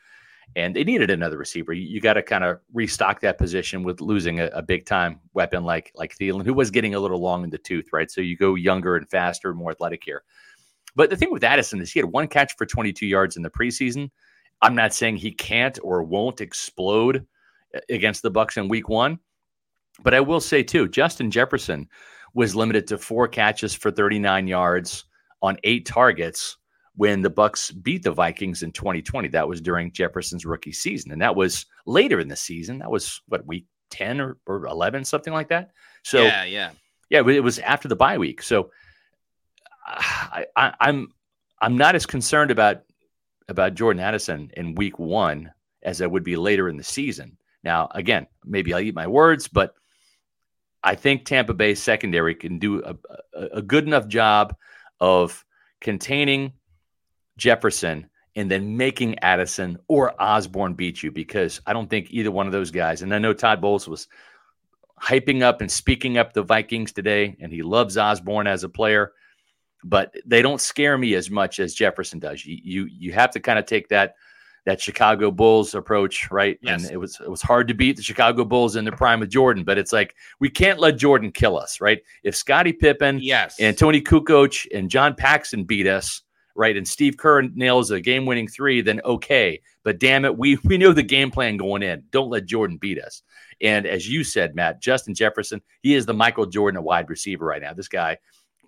and 0.56 0.76
they 0.76 0.84
needed 0.84 1.10
another 1.10 1.38
receiver. 1.38 1.74
You, 1.74 2.02
got 2.02 2.14
to 2.14 2.24
kind 2.24 2.44
of 2.44 2.60
restock 2.74 3.22
that 3.22 3.38
position 3.38 3.84
with 3.84 4.02
losing 4.02 4.40
a, 4.40 4.48
a 4.48 4.62
big 4.62 4.86
time 4.86 5.20
weapon 5.34 5.64
like 5.64 5.92
like 5.96 6.16
Thielen, 6.16 6.46
who 6.46 6.54
was 6.54 6.72
getting 6.72 6.96
a 6.96 7.00
little 7.00 7.20
long 7.20 7.44
in 7.44 7.50
the 7.50 7.58
tooth, 7.58 7.90
right? 7.94 8.10
So 8.10 8.22
you 8.22 8.36
go 8.36 8.56
younger 8.56 8.96
and 8.96 9.10
faster, 9.10 9.54
more 9.54 9.72
athletic 9.72 10.04
here. 10.04 10.24
But 10.96 11.10
the 11.10 11.18
thing 11.18 11.32
with 11.32 11.44
Addison 11.44 11.82
is 11.82 11.92
he 11.92 12.00
had 12.00 12.12
one 12.12 12.28
catch 12.28 12.56
for 12.56 12.66
22 12.66 13.06
yards 13.08 13.36
in 13.36 13.42
the 13.42 13.50
preseason. 13.50 14.12
I'm 14.62 14.76
not 14.76 14.94
saying 14.94 15.18
he 15.18 15.32
can't 15.32 15.80
or 15.82 16.04
won't 16.04 16.42
explode 16.42 17.26
against 17.90 18.22
the 18.22 18.32
Bucs 18.32 18.58
in 18.58 18.68
Week 18.68 18.88
One, 18.90 19.20
but 20.04 20.14
I 20.14 20.20
will 20.20 20.40
say 20.40 20.62
too, 20.62 20.88
Justin 20.88 21.32
Jefferson 21.32 21.88
was 22.36 22.56
limited 22.56 22.88
to 22.88 22.98
four 22.98 23.28
catches 23.28 23.74
for 23.74 23.92
39 23.92 24.48
yards 24.48 25.06
on 25.42 25.58
eight 25.64 25.86
targets 25.86 26.58
when 26.96 27.22
the 27.22 27.32
Bucs 27.32 27.72
beat 27.84 28.04
the 28.04 28.12
Vikings 28.12 28.64
in 28.64 28.72
2020. 28.72 29.30
That 29.30 29.48
was 29.48 29.62
during 29.62 29.92
Jefferson's 29.92 30.46
rookie 30.46 30.72
season, 30.72 31.12
and 31.12 31.22
that 31.22 31.36
was 31.36 31.66
later 31.86 32.20
in 32.20 32.28
the 32.28 32.36
season. 32.36 32.80
That 32.80 32.92
was 32.92 33.22
what 33.28 33.46
week 33.46 33.66
10 33.90 34.22
or, 34.22 34.38
or 34.46 34.66
11, 34.66 35.06
something 35.06 35.34
like 35.34 35.50
that. 35.50 35.72
So 36.04 36.24
yeah, 36.24 36.44
yeah. 36.44 36.72
yeah, 37.10 37.28
it 37.28 37.44
was 37.44 37.60
after 37.60 37.88
the 37.88 37.96
bye 37.96 38.18
week. 38.18 38.42
So 38.42 38.72
I, 39.86 40.46
I, 40.56 40.74
I'm 40.80 41.14
I'm 41.62 41.78
not 41.78 41.96
as 41.96 42.06
concerned 42.06 42.52
about 42.52 42.84
about 43.48 43.76
Jordan 43.76 44.02
Addison 44.02 44.52
in 44.56 44.76
week 44.76 45.00
one 45.00 45.52
as 45.82 46.02
I 46.02 46.08
would 46.08 46.24
be 46.24 46.36
later 46.36 46.70
in 46.70 46.78
the 46.78 46.84
season. 46.84 47.38
Now, 47.64 47.90
again, 47.94 48.28
maybe 48.46 48.74
I'll 48.74 48.80
eat 48.80 48.96
my 48.96 49.08
words, 49.08 49.48
but 49.48 49.76
I 50.84 50.96
think 50.96 51.26
Tampa 51.26 51.54
Bay 51.54 51.76
secondary 51.76 52.36
can 52.36 52.60
do 52.60 52.84
a, 52.84 52.96
a, 53.34 53.46
a 53.58 53.62
good 53.62 53.86
enough 53.86 54.08
job 54.08 54.56
of 55.00 55.46
containing 55.82 56.54
Jefferson 57.38 58.10
and 58.36 58.50
then 58.50 58.76
making 58.78 59.20
Addison 59.20 59.78
or 59.88 60.20
Osborne 60.22 60.74
beat 60.74 61.04
you 61.04 61.12
because 61.12 61.62
I 61.68 61.74
don't 61.74 61.90
think 61.90 62.08
either 62.12 62.32
one 62.32 62.48
of 62.48 62.52
those 62.52 62.72
guys, 62.72 63.02
and 63.02 63.14
I 63.14 63.20
know 63.20 63.34
Todd 63.34 63.62
Bowles 63.62 63.88
was 63.88 64.08
hyping 65.02 65.42
up 65.42 65.62
and 65.62 65.72
speaking 65.72 66.18
up 66.18 66.34
the 66.34 66.44
Vikings 66.44 66.92
today, 66.92 67.36
and 67.40 67.52
he 67.52 67.62
loves 67.62 67.98
Osborne 67.98 68.48
as 68.48 68.64
a 68.64 68.70
player, 68.70 69.12
but 69.84 70.14
they 70.26 70.42
don't 70.42 70.62
scare 70.62 70.98
me 70.98 71.14
as 71.16 71.30
much 71.30 71.60
as 71.60 71.74
Jefferson 71.74 72.20
does. 72.20 72.46
You 72.46 72.58
you, 72.64 72.90
you 72.92 73.12
have 73.12 73.32
to 73.32 73.40
kind 73.40 73.60
of 73.60 73.66
take 73.66 73.90
that 73.90 74.16
that 74.66 74.80
Chicago 74.80 75.30
Bulls 75.30 75.76
approach, 75.76 76.32
right? 76.32 76.58
Yes. 76.62 76.84
And 76.84 76.92
it 76.92 76.98
was 76.98 77.20
it 77.20 77.30
was 77.30 77.42
hard 77.42 77.68
to 77.68 77.74
beat 77.74 77.98
the 77.98 78.04
Chicago 78.04 78.46
Bulls 78.46 78.78
in 78.78 78.86
the 78.86 78.94
prime 78.94 79.22
of 79.22 79.30
Jordan, 79.30 79.64
but 79.64 79.78
it's 79.78 79.92
like 79.92 80.16
we 80.40 80.50
can't 80.50 80.80
let 80.80 80.98
Jordan 80.98 81.32
kill 81.32 81.58
us, 81.58 81.82
right? 81.82 82.02
If 82.24 82.36
Scottie 82.36 82.74
Pippen 82.74 83.20
Yes. 83.22 83.58
and 83.60 83.78
Toni 83.78 84.02
Kukoc 84.02 84.66
and 84.74 84.90
John 84.90 85.16
Paxson 85.16 85.66
beat 85.66 85.86
us, 85.86 86.22
right, 86.56 86.76
and 86.76 86.88
Steve 86.88 87.18
Kerr 87.18 87.42
nails 87.42 87.92
a 87.92 88.00
game-winning 88.00 88.48
three, 88.48 88.82
then 88.82 89.02
okay. 89.06 89.62
But 89.84 90.00
damn 90.00 90.26
it, 90.26 90.38
we 90.38 90.58
we 90.64 90.78
know 90.78 90.94
the 90.94 91.04
game 91.04 91.32
plan 91.32 91.58
going 91.58 91.84
in. 91.84 92.04
Don't 92.12 92.30
let 92.30 92.46
Jordan 92.46 92.78
beat 92.78 93.00
us. 93.00 93.24
And 93.62 93.86
as 93.86 94.10
you 94.10 94.24
said, 94.24 94.56
Matt, 94.56 94.82
Justin 94.82 95.16
Jefferson, 95.16 95.62
he 95.82 95.96
is 95.96 96.06
the 96.06 96.14
Michael 96.14 96.46
Jordan 96.46 96.78
of 96.78 96.84
wide 96.84 97.10
receiver 97.10 97.46
right 97.46 97.62
now. 97.62 97.74
This 97.74 97.88
guy 97.88 98.18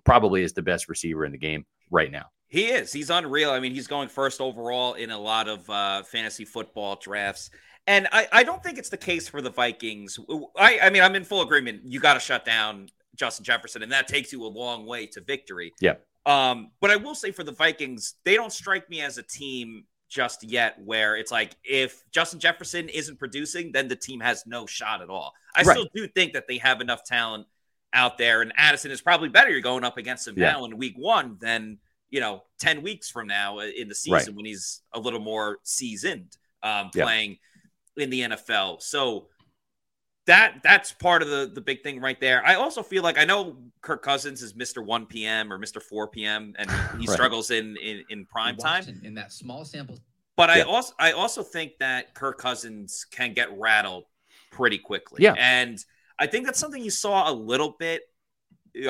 probably 0.04 0.42
is 0.42 0.52
the 0.52 0.62
best 0.62 0.88
receiver 0.88 1.24
in 1.24 1.32
the 1.32 1.38
game 1.38 1.66
right 1.90 2.10
now. 2.10 2.26
He 2.48 2.66
is. 2.66 2.92
He's 2.92 3.10
unreal. 3.10 3.50
I 3.50 3.60
mean, 3.60 3.74
he's 3.74 3.88
going 3.88 4.08
first 4.08 4.40
overall 4.40 4.94
in 4.94 5.10
a 5.10 5.18
lot 5.18 5.48
of 5.48 5.68
uh, 5.68 6.02
fantasy 6.04 6.44
football 6.44 6.96
drafts. 6.96 7.50
And 7.88 8.08
I, 8.12 8.28
I 8.32 8.44
don't 8.44 8.62
think 8.62 8.78
it's 8.78 8.88
the 8.88 8.96
case 8.96 9.28
for 9.28 9.40
the 9.42 9.50
Vikings. 9.50 10.18
I, 10.56 10.78
I 10.82 10.90
mean, 10.90 11.02
I'm 11.02 11.14
in 11.14 11.24
full 11.24 11.42
agreement. 11.42 11.82
You 11.84 12.00
got 12.00 12.14
to 12.14 12.20
shut 12.20 12.44
down 12.44 12.88
Justin 13.16 13.44
Jefferson, 13.44 13.82
and 13.82 13.92
that 13.92 14.08
takes 14.08 14.32
you 14.32 14.44
a 14.44 14.48
long 14.48 14.86
way 14.86 15.06
to 15.06 15.20
victory. 15.20 15.72
Yeah. 15.80 15.94
Um, 16.26 16.72
but 16.80 16.90
I 16.90 16.96
will 16.96 17.14
say 17.14 17.30
for 17.30 17.44
the 17.44 17.52
Vikings, 17.52 18.14
they 18.24 18.34
don't 18.34 18.52
strike 18.52 18.90
me 18.90 19.00
as 19.00 19.16
a 19.16 19.22
team 19.22 19.84
just 20.08 20.42
yet 20.44 20.76
where 20.84 21.16
it's 21.16 21.30
like 21.32 21.56
if 21.64 22.02
Justin 22.10 22.38
Jefferson 22.40 22.88
isn't 22.88 23.18
producing, 23.18 23.72
then 23.72 23.88
the 23.88 23.96
team 23.96 24.20
has 24.20 24.44
no 24.46 24.66
shot 24.66 25.02
at 25.02 25.08
all. 25.08 25.32
I 25.54 25.62
Right. 25.62 25.72
still 25.76 25.88
do 25.94 26.06
think 26.08 26.32
that 26.34 26.46
they 26.48 26.58
have 26.58 26.80
enough 26.80 27.04
talent 27.04 27.46
out 27.92 28.18
there, 28.18 28.42
and 28.42 28.52
Addison 28.56 28.90
is 28.90 29.00
probably 29.00 29.28
better. 29.28 29.50
You're 29.50 29.60
going 29.60 29.84
up 29.84 29.96
against 29.96 30.26
him 30.28 30.34
Yeah. 30.36 30.52
now 30.52 30.64
in 30.64 30.76
week 30.76 30.94
one 30.96 31.38
than 31.40 31.78
you 32.10 32.20
know 32.20 32.44
10 32.60 32.82
weeks 32.82 33.10
from 33.10 33.26
now 33.26 33.58
in 33.58 33.88
the 33.88 33.94
season 33.94 34.12
Right. 34.12 34.34
when 34.34 34.44
he's 34.44 34.82
a 34.92 35.00
little 35.00 35.18
more 35.20 35.58
seasoned 35.64 36.36
um, 36.62 36.90
Yeah. 36.94 37.04
playing 37.04 37.38
in 37.96 38.10
the 38.10 38.20
NFL. 38.22 38.80
So 38.80 39.28
that 40.26 40.60
that's 40.62 40.92
part 40.92 41.22
of 41.22 41.28
the 41.28 41.50
the 41.54 41.60
big 41.60 41.82
thing 41.82 42.00
right 42.00 42.20
there. 42.20 42.44
I 42.44 42.54
also 42.56 42.82
feel 42.82 43.02
like 43.02 43.18
I 43.18 43.24
know 43.24 43.56
Kirk 43.80 44.02
Cousins 44.02 44.42
is 44.42 44.54
Mr. 44.54 44.84
1 44.84 45.06
p.m. 45.06 45.52
or 45.52 45.58
Mr. 45.58 45.80
4 45.80 46.08
p.m. 46.08 46.54
and 46.58 46.70
he, 46.70 46.76
he 46.76 47.06
Right. 47.06 47.14
struggles 47.14 47.50
in 47.50 47.76
in, 47.76 48.04
in 48.10 48.26
prime 48.26 48.56
time. 48.56 48.84
In 49.04 49.14
that 49.14 49.32
small 49.32 49.64
sample. 49.64 49.98
But 50.36 50.50
I 50.50 50.62
also 50.62 50.92
I 50.98 51.12
also 51.12 51.42
think 51.42 51.72
that 51.78 52.14
Kirk 52.14 52.38
Cousins 52.38 53.06
can 53.10 53.32
get 53.34 53.48
rattled 53.56 54.04
pretty 54.50 54.78
quickly. 54.78 55.22
Yeah. 55.22 55.34
And 55.38 55.82
I 56.18 56.26
think 56.26 56.44
that's 56.46 56.58
something 56.58 56.82
you 56.82 56.90
saw 56.90 57.30
a 57.30 57.32
little 57.32 57.76
bit. 57.78 58.02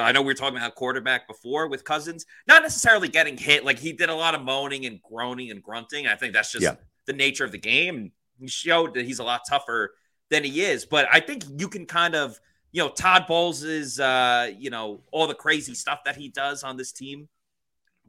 I 0.01 0.11
know 0.12 0.20
we 0.22 0.26
were 0.28 0.34
talking 0.34 0.57
about 0.57 0.74
quarterback 0.74 1.28
before 1.28 1.68
with 1.68 1.84
Cousins, 1.84 2.26
not 2.49 2.62
necessarily 2.62 3.09
getting 3.09 3.37
hit. 3.37 3.64
Like 3.64 3.78
he 3.78 3.93
did 3.93 4.09
a 4.09 4.14
lot 4.14 4.34
of 4.34 4.43
moaning 4.43 4.87
and 4.87 5.01
groaning 5.03 5.51
and 5.53 5.62
grunting. 5.62 6.07
I 6.09 6.16
think 6.16 6.32
that's 6.32 6.51
just 6.51 6.62
Yeah. 6.64 6.74
the 7.07 7.12
nature 7.12 7.45
of 7.45 7.53
the 7.53 7.59
game. 7.59 8.11
He 8.41 8.49
showed 8.49 8.95
that 8.95 9.05
he's 9.05 9.18
a 9.20 9.24
lot 9.24 9.43
tougher 9.49 9.95
than 10.31 10.45
he 10.45 10.62
is. 10.62 10.85
But 10.87 11.07
I 11.12 11.20
think 11.20 11.45
you 11.59 11.68
can 11.68 11.87
kind 11.87 12.14
of, 12.14 12.41
you 12.72 12.83
know, 12.83 12.89
Todd 12.89 13.27
Bowles 13.27 13.62
is, 13.62 14.01
uh, 14.01 14.51
you 14.59 14.70
know, 14.70 15.01
all 15.12 15.27
the 15.27 15.35
crazy 15.35 15.74
stuff 15.74 16.01
that 16.05 16.16
he 16.16 16.29
does 16.29 16.62
on 16.62 16.77
this 16.77 16.93
team 16.93 17.29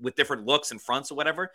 with 0.01 0.15
different 0.15 0.45
looks 0.45 0.72
and 0.72 0.82
fronts 0.82 1.11
or 1.11 1.15
whatever. 1.15 1.51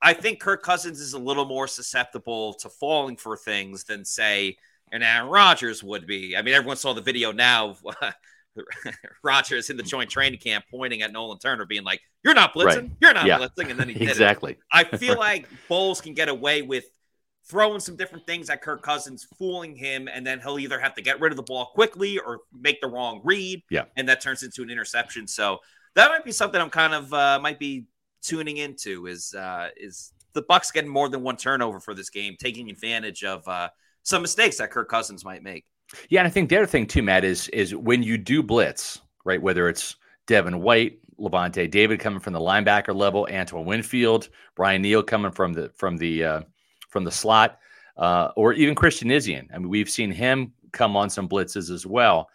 I 0.00 0.12
think 0.14 0.40
Kirk 0.40 0.62
Cousins 0.62 1.00
is 1.00 1.12
a 1.12 1.18
little 1.18 1.44
more 1.44 1.68
susceptible 1.68 2.54
to 2.54 2.68
falling 2.68 3.16
for 3.16 3.36
things 3.36 3.84
than 3.84 4.04
say 4.04 4.56
an 4.90 5.02
Aaron 5.02 5.28
Rodgers 5.28 5.82
would 5.82 6.06
be. 6.06 6.36
I 6.36 6.42
mean, 6.42 6.54
everyone 6.54 6.76
saw 6.76 6.92
the 6.92 7.00
video 7.00 7.32
now. 7.32 7.76
Rodgers 9.22 9.70
in 9.70 9.76
the 9.76 9.82
joint 9.82 10.10
training 10.10 10.38
camp 10.40 10.64
pointing 10.70 11.02
at 11.02 11.12
Nolan 11.12 11.38
Turner, 11.38 11.64
being 11.64 11.84
like, 11.84 12.00
"You're 12.22 12.34
not 12.34 12.52
blitzing. 12.52 12.64
Right. 12.64 12.90
You're 13.00 13.14
not 13.14 13.26
Yeah. 13.26 13.38
blitzing," 13.38 13.70
and 13.70 13.78
then 13.80 13.88
he 13.88 13.94
did 13.98 14.02
it. 14.02 14.10
exactly. 14.10 14.58
I 14.70 14.84
feel 14.84 15.16
like 15.18 15.48
Bowles 15.68 16.00
can 16.00 16.14
get 16.14 16.28
away 16.28 16.60
with 16.62 16.84
throwing 17.44 17.80
some 17.80 17.96
different 17.96 18.26
things 18.26 18.50
at 18.50 18.62
Kirk 18.62 18.82
Cousins, 18.82 19.26
fooling 19.38 19.74
him, 19.74 20.08
and 20.12 20.26
then 20.26 20.40
he'll 20.40 20.58
either 20.58 20.78
have 20.78 20.94
to 20.94 21.02
get 21.02 21.20
rid 21.20 21.32
of 21.32 21.36
the 21.36 21.42
ball 21.42 21.66
quickly 21.74 22.18
or 22.18 22.40
make 22.52 22.80
the 22.80 22.88
wrong 22.88 23.20
read. 23.24 23.62
Yeah. 23.70 23.84
And 23.96 24.08
that 24.08 24.20
turns 24.20 24.42
into 24.42 24.62
an 24.62 24.70
interception. 24.70 25.26
So 25.26 25.58
that 25.94 26.08
might 26.08 26.24
be 26.24 26.32
something 26.32 26.60
I'm 26.60 26.70
kind 26.70 26.94
of 26.94 27.12
uh, 27.12 27.38
might 27.42 27.58
be 27.58 27.86
tuning 28.22 28.58
into 28.58 29.06
is 29.06 29.34
uh, 29.34 29.68
is 29.76 30.12
the 30.32 30.42
Bucs 30.42 30.72
getting 30.72 30.90
more 30.90 31.08
than 31.08 31.22
one 31.22 31.36
turnover 31.36 31.80
for 31.80 31.94
this 31.94 32.10
game, 32.10 32.36
taking 32.38 32.70
advantage 32.70 33.24
of 33.24 33.46
uh, 33.46 33.68
some 34.02 34.22
mistakes 34.22 34.58
that 34.58 34.70
Kirk 34.70 34.88
Cousins 34.88 35.24
might 35.24 35.42
make. 35.42 35.66
Yeah, 36.08 36.20
and 36.20 36.26
I 36.26 36.30
think 36.30 36.48
the 36.48 36.56
other 36.56 36.66
thing 36.66 36.86
too, 36.86 37.02
Matt, 37.02 37.24
is 37.24 37.48
is 37.48 37.74
when 37.74 38.02
you 38.02 38.16
do 38.16 38.42
blitz, 38.42 39.00
right? 39.24 39.42
Whether 39.42 39.68
it's 39.68 39.96
Devin 40.26 40.60
White, 40.60 40.98
Lavonte 41.18 41.70
David 41.70 42.00
coming 42.00 42.20
from 42.20 42.32
the 42.32 42.40
linebacker 42.40 42.94
level, 42.94 43.28
Antoine 43.30 43.66
Winfield, 43.66 44.28
Ryan 44.56 44.82
Neal 44.82 45.02
coming 45.02 45.32
from 45.32 45.52
the 45.52 45.70
from 45.76 45.96
the 45.96 46.24
uh, 46.24 46.40
from 46.92 47.04
the 47.04 47.10
slot, 47.10 47.58
uh, 47.96 48.28
or 48.36 48.52
even 48.52 48.74
Christian 48.74 49.08
Izien. 49.08 49.48
I 49.52 49.58
mean, 49.58 49.68
we've 49.68 49.90
seen 49.90 50.12
him 50.12 50.52
come 50.72 50.96
on 50.96 51.10
some 51.10 51.28
blitzes 51.28 51.70
as 51.70 51.86
well. 51.86 52.28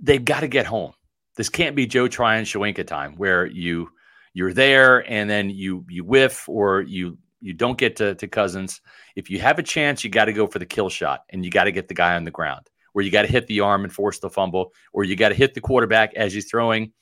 They've 0.00 0.24
got 0.24 0.40
to 0.40 0.48
get 0.48 0.66
home. 0.66 0.92
This 1.36 1.48
can't 1.48 1.76
be 1.76 1.86
Joe 1.86 2.08
Tryon-Shoyinka 2.08 2.86
time 2.86 3.16
where 3.16 3.44
you 3.44 3.90
you're 4.32 4.52
there 4.52 5.08
and 5.10 5.28
then 5.28 5.50
you 5.50 5.84
you 5.88 6.04
whiff 6.04 6.48
or 6.48 6.82
you 6.82 7.18
you 7.40 7.52
don't 7.52 7.76
get 7.76 7.96
to, 7.96 8.14
to 8.14 8.26
Cousins. 8.26 8.80
If 9.16 9.28
you 9.30 9.38
have 9.40 9.58
a 9.58 9.62
chance, 9.62 10.02
you 10.02 10.10
got 10.10 10.26
to 10.26 10.32
go 10.32 10.46
for 10.46 10.58
the 10.58 10.66
kill 10.66 10.88
shot 10.88 11.24
and 11.30 11.44
you 11.44 11.50
got 11.50 11.64
to 11.64 11.72
get 11.72 11.88
the 11.88 11.94
guy 11.94 12.14
on 12.14 12.24
the 12.24 12.30
ground 12.30 12.70
where 12.94 13.04
you 13.04 13.10
got 13.10 13.22
to 13.22 13.28
hit 13.28 13.46
the 13.48 13.60
arm 13.60 13.82
and 13.82 13.92
force 13.92 14.20
the 14.20 14.30
fumble, 14.30 14.72
or 14.92 15.02
you 15.02 15.16
got 15.16 15.30
to 15.30 15.34
hit 15.34 15.52
the 15.52 15.60
quarterback 15.60 16.14
as 16.14 16.32
he's 16.32 16.48
throwing. 16.48 16.92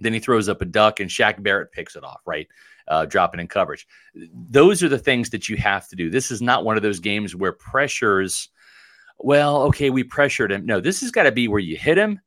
Then 0.00 0.12
he 0.12 0.18
throws 0.18 0.48
up 0.48 0.60
a 0.60 0.64
duck 0.64 0.98
and 0.98 1.08
Shaq 1.08 1.40
Barrett 1.40 1.70
picks 1.70 1.94
it 1.94 2.02
off, 2.02 2.20
right? 2.26 2.48
Uh, 2.88 3.06
dropping 3.06 3.40
in 3.40 3.46
coverage. 3.46 3.86
Those 4.50 4.82
are 4.82 4.88
the 4.88 4.98
things 4.98 5.30
that 5.30 5.48
you 5.48 5.56
have 5.56 5.88
to 5.88 5.96
do. 5.96 6.10
This 6.10 6.30
is 6.30 6.42
not 6.42 6.64
one 6.64 6.76
of 6.76 6.82
those 6.82 7.00
games 7.00 7.36
where 7.36 7.52
pressures, 7.52 8.48
well, 9.18 9.62
okay, 9.62 9.90
we 9.90 10.02
pressured 10.02 10.50
him. 10.50 10.66
No, 10.66 10.80
this 10.80 11.00
has 11.00 11.10
got 11.10 11.22
to 11.22 11.32
be 11.32 11.46
where 11.48 11.60
you 11.60 11.76
hit 11.76 11.96
him, 11.96 12.20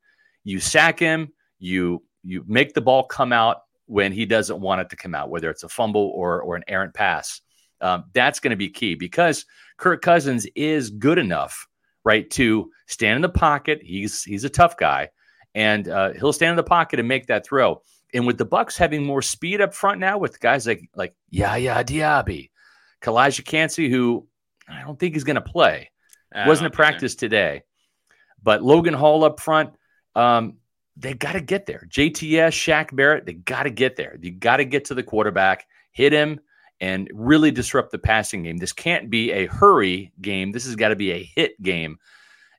you 0.44 0.60
sack 0.60 1.00
him, 1.00 1.32
you 1.60 2.04
you 2.24 2.44
make 2.48 2.74
the 2.74 2.82
ball 2.82 3.04
come 3.04 3.34
out 3.34 3.58
when 3.86 4.12
he 4.12 4.26
doesn't 4.26 4.60
want 4.60 4.82
it 4.82 4.90
to 4.90 4.96
come 4.96 5.14
out, 5.14 5.30
whether 5.30 5.50
it's 5.50 5.64
a 5.64 5.70
fumble 5.70 6.12
or 6.16 6.42
or 6.42 6.56
an 6.56 6.64
errant 6.68 6.94
pass. 6.94 7.42
Um, 7.82 8.06
that's 8.14 8.40
going 8.40 8.52
to 8.52 8.58
be 8.58 8.70
key 8.70 8.96
because 8.96 9.46
Kirk 9.78 10.02
Cousins 10.02 10.48
is 10.56 10.90
good 10.90 11.18
enough, 11.18 11.68
right, 12.04 12.30
to 12.32 12.72
stand 12.88 13.18
in 13.18 13.22
the 13.22 13.30
pocket. 13.30 13.82
He's 13.84 14.24
he's 14.24 14.44
a 14.44 14.50
tough 14.50 14.78
guy, 14.78 15.10
and 15.56 15.88
uh, 15.88 16.12
he'll 16.14 16.34
stand 16.34 16.52
in 16.52 16.58
the 16.58 16.64
pocket 16.64 17.00
and 17.00 17.08
make 17.08 17.28
that 17.28 17.48
throw. 17.48 17.82
And 18.14 18.28
with 18.28 18.38
the 18.38 18.46
Bucs 18.46 18.78
having 18.78 19.04
more 19.04 19.22
speed 19.22 19.62
up 19.62 19.74
front 19.74 20.00
now, 20.00 20.18
with 20.20 20.40
guys 20.40 20.68
like 20.68 20.90
like 20.96 21.16
Yaya 21.32 21.84
Diaby, 21.84 22.52
Calijah 23.02 23.46
Kancey, 23.46 23.90
who 23.90 24.28
I 24.68 24.82
don't 24.82 25.00
think 25.00 25.16
he's 25.16 25.24
going 25.24 25.36
to 25.36 25.42
play, 25.42 25.90
I 26.34 26.48
wasn't 26.48 26.68
at 26.68 26.74
practice 26.74 27.16
today, 27.16 27.64
but 28.44 28.62
Logan 28.62 28.94
Hall 28.94 29.24
up 29.24 29.40
front. 29.40 29.72
Um, 30.16 30.58
they 30.98 31.14
got 31.14 31.34
to 31.34 31.42
get 31.42 31.66
there. 31.66 31.86
JTS, 31.90 32.52
Shaq 32.52 32.96
Barrett, 32.96 33.26
they 33.26 33.34
got 33.34 33.64
to 33.64 33.70
get 33.70 33.98
there. 33.98 34.18
You 34.22 34.32
got 34.32 34.58
to 34.58 34.66
get 34.66 34.86
to 34.86 34.94
the 34.94 35.04
quarterback, 35.04 35.66
hit 35.92 36.14
him, 36.14 36.40
and 36.80 37.10
really 37.14 37.52
disrupt 37.52 37.92
the 37.92 37.98
passing 37.98 38.44
game. 38.44 38.58
This 38.58 38.72
can't 38.72 39.10
be 39.10 39.32
a 39.32 39.46
hurry 39.48 40.14
game. 40.22 40.52
This 40.52 40.66
has 40.66 40.76
got 40.76 40.90
to 40.90 40.96
be 40.96 41.12
a 41.12 41.24
hit 41.36 41.62
game, 41.62 41.98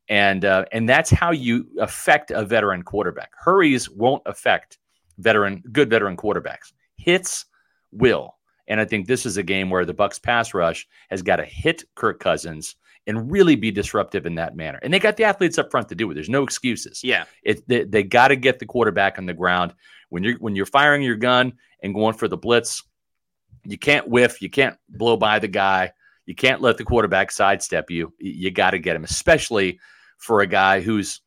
and 0.09 0.45
uh, 0.45 0.65
and 0.73 0.89
that's 0.89 1.11
how 1.11 1.33
you 1.33 1.67
affect 1.81 2.31
a 2.31 2.45
veteran 2.45 2.83
quarterback. 2.83 3.33
Hurries 3.37 3.91
won't 3.91 4.23
affect 4.27 4.79
veteran 5.19 5.63
good 5.73 5.91
veteran 5.91 6.17
quarterbacks. 6.17 6.73
Hits 6.97 7.47
will, 7.93 8.37
and 8.69 8.81
I 8.81 8.85
think 8.85 9.07
this 9.07 9.27
is 9.27 9.37
a 9.37 9.43
game 9.43 9.71
where 9.71 9.85
the 9.85 9.95
Bucs 9.95 10.23
pass 10.23 10.55
rush 10.55 10.87
has 11.11 11.23
got 11.23 11.37
to 11.37 11.45
hit 11.45 11.85
Kirk 11.95 12.21
Cousins 12.21 12.77
and 13.07 13.31
really 13.31 13.55
be 13.55 13.71
disruptive 13.71 14.27
in 14.27 14.35
that 14.35 14.57
manner. 14.57 14.79
And 14.83 14.93
they 14.93 14.99
got 14.99 15.17
the 15.17 15.25
athletes 15.25 15.59
up 15.59 15.71
front 15.71 15.89
to 15.91 15.95
do 15.95 16.11
it. 16.11 16.15
There's 16.15 16.29
no 16.29 16.43
excuses. 16.43 17.03
Yeah. 17.05 17.25
It, 17.45 17.67
they, 17.69 17.85
they 17.85 18.03
got 18.03 18.29
to 18.29 18.37
get 18.37 18.59
the 18.59 18.67
quarterback 18.67 19.19
on 19.19 19.27
the 19.27 19.35
ground 19.35 19.75
when 20.09 20.25
you're 20.25 20.39
when 20.39 20.57
you're 20.57 20.67
firing 20.67 21.03
your 21.03 21.17
gun 21.17 21.53
and 21.83 21.95
going 21.95 22.15
for 22.15 22.29
the 22.29 22.37
blitz. 22.37 22.83
You 23.65 23.79
can't 23.79 24.09
whiff. 24.09 24.43
You 24.43 24.51
can't 24.51 24.77
blow 24.89 25.17
by 25.17 25.39
the 25.39 25.49
guy. 25.49 25.93
You 26.25 26.35
can't 26.35 26.61
let 26.61 26.79
the 26.79 26.85
quarterback 26.85 27.31
sidestep 27.31 27.91
you. 27.91 28.13
You, 28.19 28.33
you 28.33 28.51
got 28.51 28.73
to 28.73 28.79
get 28.79 28.97
him, 28.97 29.05
especially 29.05 29.79
for 30.19 30.41
a 30.41 30.47
guy 30.47 30.81
who's 30.81 31.21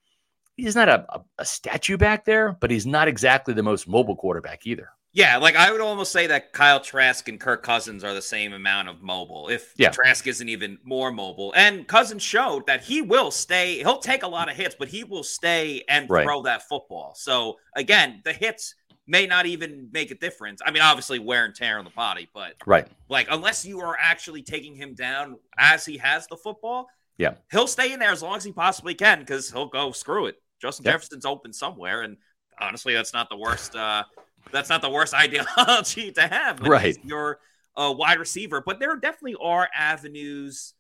he's 0.56 0.76
not 0.76 0.90
a, 0.90 1.22
a, 1.38 1.46
statue 1.46 1.98
back 1.98 2.26
there, 2.26 2.58
but 2.60 2.70
he's 2.70 2.86
not 2.86 3.08
exactly 3.08 3.54
the 3.54 3.64
most 3.64 3.88
mobile 3.88 4.16
quarterback 4.16 4.68
either. 4.68 4.90
Yeah, 5.12 5.38
like 5.38 5.56
I 5.56 5.72
would 5.72 5.82
almost 5.82 6.12
say 6.12 6.28
that 6.28 6.54
Kyle 6.54 6.80
Trask 6.80 7.28
and 7.28 7.40
Kirk 7.40 7.64
Cousins 7.64 8.04
are 8.04 8.14
the 8.14 8.22
same 8.22 8.54
amount 8.54 8.90
of 8.90 9.02
mobile. 9.02 9.50
If 9.50 9.74
Yeah. 9.76 9.90
Trask 9.90 10.28
isn't 10.28 10.50
even 10.50 10.78
more 10.84 11.12
mobile. 11.12 11.52
And 11.56 11.88
Cousins 11.88 12.22
showed 12.22 12.68
that 12.68 12.84
he 12.84 13.02
will 13.02 13.32
stay, 13.32 13.80
he'll 13.80 14.00
take 14.00 14.22
a 14.22 14.28
lot 14.28 14.50
of 14.50 14.56
hits, 14.56 14.76
but 14.78 14.90
he 14.90 15.04
will 15.04 15.24
stay 15.24 15.84
and 15.90 16.08
Right. 16.10 16.24
throw 16.24 16.44
that 16.44 16.68
football. 16.68 17.16
So 17.16 17.58
again, 17.76 18.22
the 18.24 18.34
hits 18.34 18.76
may 19.08 19.26
not 19.26 19.48
even 19.48 19.90
make 19.92 20.12
a 20.12 20.16
difference. 20.16 20.62
I 20.64 20.70
mean, 20.70 20.84
obviously 20.84 21.18
wear 21.18 21.44
and 21.46 21.56
tear 21.56 21.80
on 21.80 21.86
the 21.86 21.92
body, 21.92 22.30
but 22.32 22.54
Right. 22.68 22.88
like 23.10 23.28
unless 23.32 23.66
you 23.66 23.80
are 23.82 23.98
actually 24.00 24.44
taking 24.44 24.76
him 24.76 24.94
down 24.94 25.40
as 25.58 25.86
he 25.86 25.98
has 25.98 26.28
the 26.28 26.38
football, 26.38 26.88
Yeah. 27.20 27.36
he'll 27.52 27.68
stay 27.68 27.94
in 27.94 28.00
there 28.00 28.12
as 28.12 28.24
long 28.24 28.38
as 28.38 28.44
he 28.44 28.52
possibly 28.52 28.96
can 28.96 29.20
because 29.20 29.52
he'll 29.52 29.68
go 29.68 29.92
screw 29.92 30.26
it. 30.26 30.36
Justin 30.60 30.86
Yep. 30.86 30.94
Jefferson's 30.96 31.26
open 31.26 31.54
somewhere, 31.54 32.02
and 32.02 32.18
honestly, 32.60 32.94
that's 32.96 33.14
not 33.14 33.30
the 33.30 33.38
worst. 33.38 33.76
Uh, 33.76 34.04
that's 34.52 34.70
not 34.70 34.82
the 34.82 34.90
worst 34.90 35.14
ideology 35.26 36.12
to 36.14 36.22
have. 36.28 36.60
Right. 36.62 36.98
You're 37.04 37.40
a 37.76 37.92
wide 37.92 38.18
receiver, 38.20 38.64
but 38.66 38.80
there 38.80 38.96
definitely 38.96 39.36
are 39.42 39.70
avenues 39.78 40.74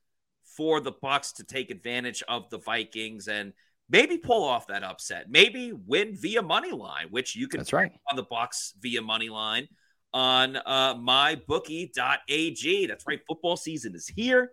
for 0.57 0.81
the 0.81 0.91
Bucs 0.91 1.35
to 1.35 1.43
take 1.43 1.69
advantage 1.71 2.23
of 2.27 2.49
the 2.49 2.57
Vikings 2.57 3.27
and 3.29 3.53
maybe 3.89 4.17
pull 4.17 4.43
off 4.43 4.67
that 4.67 4.83
upset. 4.83 5.29
Maybe 5.29 5.71
win 5.71 6.15
via 6.15 6.41
money 6.41 6.71
line, 6.71 7.07
which 7.11 7.35
you 7.35 7.47
can 7.47 7.59
That's 7.59 7.71
right. 7.71 7.91
on 8.11 8.17
the 8.17 8.25
Bucs 8.25 8.73
via 8.81 9.01
money 9.01 9.29
line 9.29 9.67
on 10.13 10.57
uh, 10.57 10.95
mybookie.ag. 10.95 12.85
That's 12.87 13.07
right. 13.07 13.19
Football 13.27 13.57
season 13.57 13.95
is 13.95 14.07
here. 14.07 14.51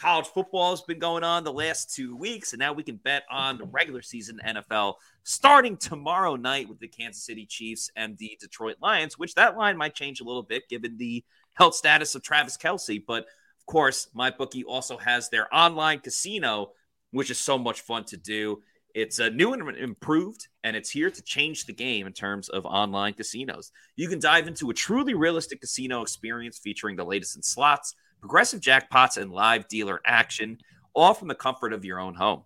College 0.00 0.28
football 0.28 0.70
has 0.70 0.80
been 0.80 0.98
going 0.98 1.22
on 1.22 1.44
the 1.44 1.52
last 1.52 1.94
two 1.94 2.16
weeks, 2.16 2.54
and 2.54 2.60
now 2.60 2.72
we 2.72 2.82
can 2.82 2.96
bet 2.96 3.24
on 3.30 3.58
the 3.58 3.66
regular 3.66 4.00
season 4.00 4.40
NFL 4.46 4.94
starting 5.24 5.76
tomorrow 5.76 6.36
night 6.36 6.70
with 6.70 6.78
the 6.78 6.88
Kansas 6.88 7.22
City 7.22 7.44
Chiefs 7.44 7.90
and 7.96 8.16
the 8.16 8.34
Detroit 8.40 8.76
Lions, 8.80 9.18
which 9.18 9.34
that 9.34 9.58
line 9.58 9.76
might 9.76 9.94
change 9.94 10.22
a 10.22 10.24
little 10.24 10.42
bit 10.42 10.66
given 10.70 10.96
the 10.96 11.22
health 11.52 11.74
status 11.74 12.14
of 12.14 12.22
Travis 12.22 12.56
Kelce. 12.56 13.04
But 13.06 13.24
of 13.24 13.66
course, 13.66 14.08
my 14.14 14.30
bookie 14.30 14.64
also 14.64 14.96
has 14.96 15.28
their 15.28 15.54
online 15.54 16.00
casino, 16.00 16.70
which 17.10 17.30
is 17.30 17.38
so 17.38 17.58
much 17.58 17.82
fun 17.82 18.04
to 18.04 18.16
do. 18.16 18.62
It's 18.94 19.20
uh, 19.20 19.28
new 19.28 19.52
and 19.52 19.76
improved, 19.76 20.48
and 20.64 20.76
it's 20.76 20.88
here 20.88 21.10
to 21.10 21.22
change 21.22 21.66
the 21.66 21.74
game 21.74 22.06
in 22.06 22.14
terms 22.14 22.48
of 22.48 22.64
online 22.64 23.12
casinos. 23.12 23.70
You 23.96 24.08
can 24.08 24.18
dive 24.18 24.48
into 24.48 24.70
a 24.70 24.74
truly 24.74 25.12
realistic 25.12 25.60
casino 25.60 26.00
experience 26.00 26.58
featuring 26.58 26.96
the 26.96 27.04
latest 27.04 27.36
in 27.36 27.42
slots, 27.42 27.94
progressive 28.20 28.60
jackpots, 28.60 29.16
and 29.16 29.32
live 29.32 29.68
dealer 29.68 30.00
action, 30.04 30.58
all 30.94 31.14
from 31.14 31.28
the 31.28 31.34
comfort 31.34 31.72
of 31.72 31.84
your 31.84 31.98
own 31.98 32.14
home. 32.14 32.42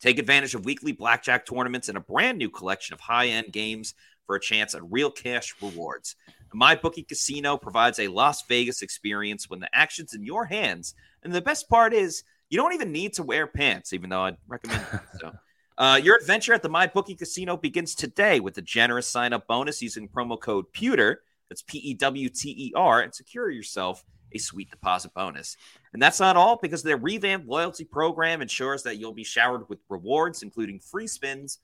Take 0.00 0.18
advantage 0.18 0.54
of 0.54 0.64
weekly 0.64 0.92
blackjack 0.92 1.44
tournaments 1.44 1.88
and 1.88 1.98
a 1.98 2.00
brand 2.00 2.38
new 2.38 2.48
collection 2.48 2.94
of 2.94 3.00
high 3.00 3.28
end 3.28 3.52
games 3.52 3.94
for 4.26 4.36
a 4.36 4.40
chance 4.40 4.74
at 4.74 4.90
real 4.90 5.10
cash 5.10 5.54
rewards. 5.60 6.16
My 6.52 6.74
Bookie 6.74 7.02
Casino 7.02 7.56
provides 7.56 7.98
a 7.98 8.08
Las 8.08 8.42
Vegas 8.48 8.82
experience 8.82 9.48
when 9.48 9.60
the 9.60 9.68
action's 9.74 10.14
in 10.14 10.24
your 10.24 10.46
hands. 10.46 10.94
And 11.22 11.32
the 11.32 11.40
best 11.40 11.68
part 11.68 11.92
is, 11.92 12.24
you 12.48 12.56
don't 12.56 12.72
even 12.72 12.90
need 12.90 13.12
to 13.14 13.22
wear 13.22 13.46
pants, 13.46 13.92
even 13.92 14.10
though 14.10 14.22
I'd 14.22 14.36
recommend 14.48 14.84
it. 14.92 15.00
So. 15.20 15.32
Uh, 15.78 15.96
your 15.96 16.16
adventure 16.16 16.52
at 16.52 16.62
the 16.62 16.68
MyBookie 16.68 17.16
Casino 17.16 17.56
begins 17.56 17.94
today 17.94 18.38
with 18.38 18.58
a 18.58 18.60
generous 18.60 19.06
sign 19.06 19.32
up 19.32 19.46
bonus 19.46 19.80
using 19.80 20.06
promo 20.06 20.38
code 20.38 20.70
PEWTER. 20.74 21.22
That's 21.48 21.62
P 21.62 21.78
E 21.78 21.94
W 21.94 22.28
T 22.28 22.50
E 22.50 22.72
R 22.76 23.00
and 23.00 23.14
secure 23.14 23.48
yourself 23.48 24.04
a 24.32 24.38
sweet 24.38 24.70
deposit 24.70 25.12
bonus. 25.14 25.56
And 25.92 26.02
that's 26.02 26.20
not 26.20 26.36
all 26.36 26.58
because 26.60 26.82
their 26.82 26.96
revamped 26.96 27.46
loyalty 27.46 27.84
program 27.84 28.42
ensures 28.42 28.82
that 28.84 28.98
you'll 28.98 29.12
be 29.12 29.24
showered 29.24 29.68
with 29.68 29.78
rewards, 29.88 30.42
including 30.42 30.80
free 30.80 31.06
spins, 31.06 31.58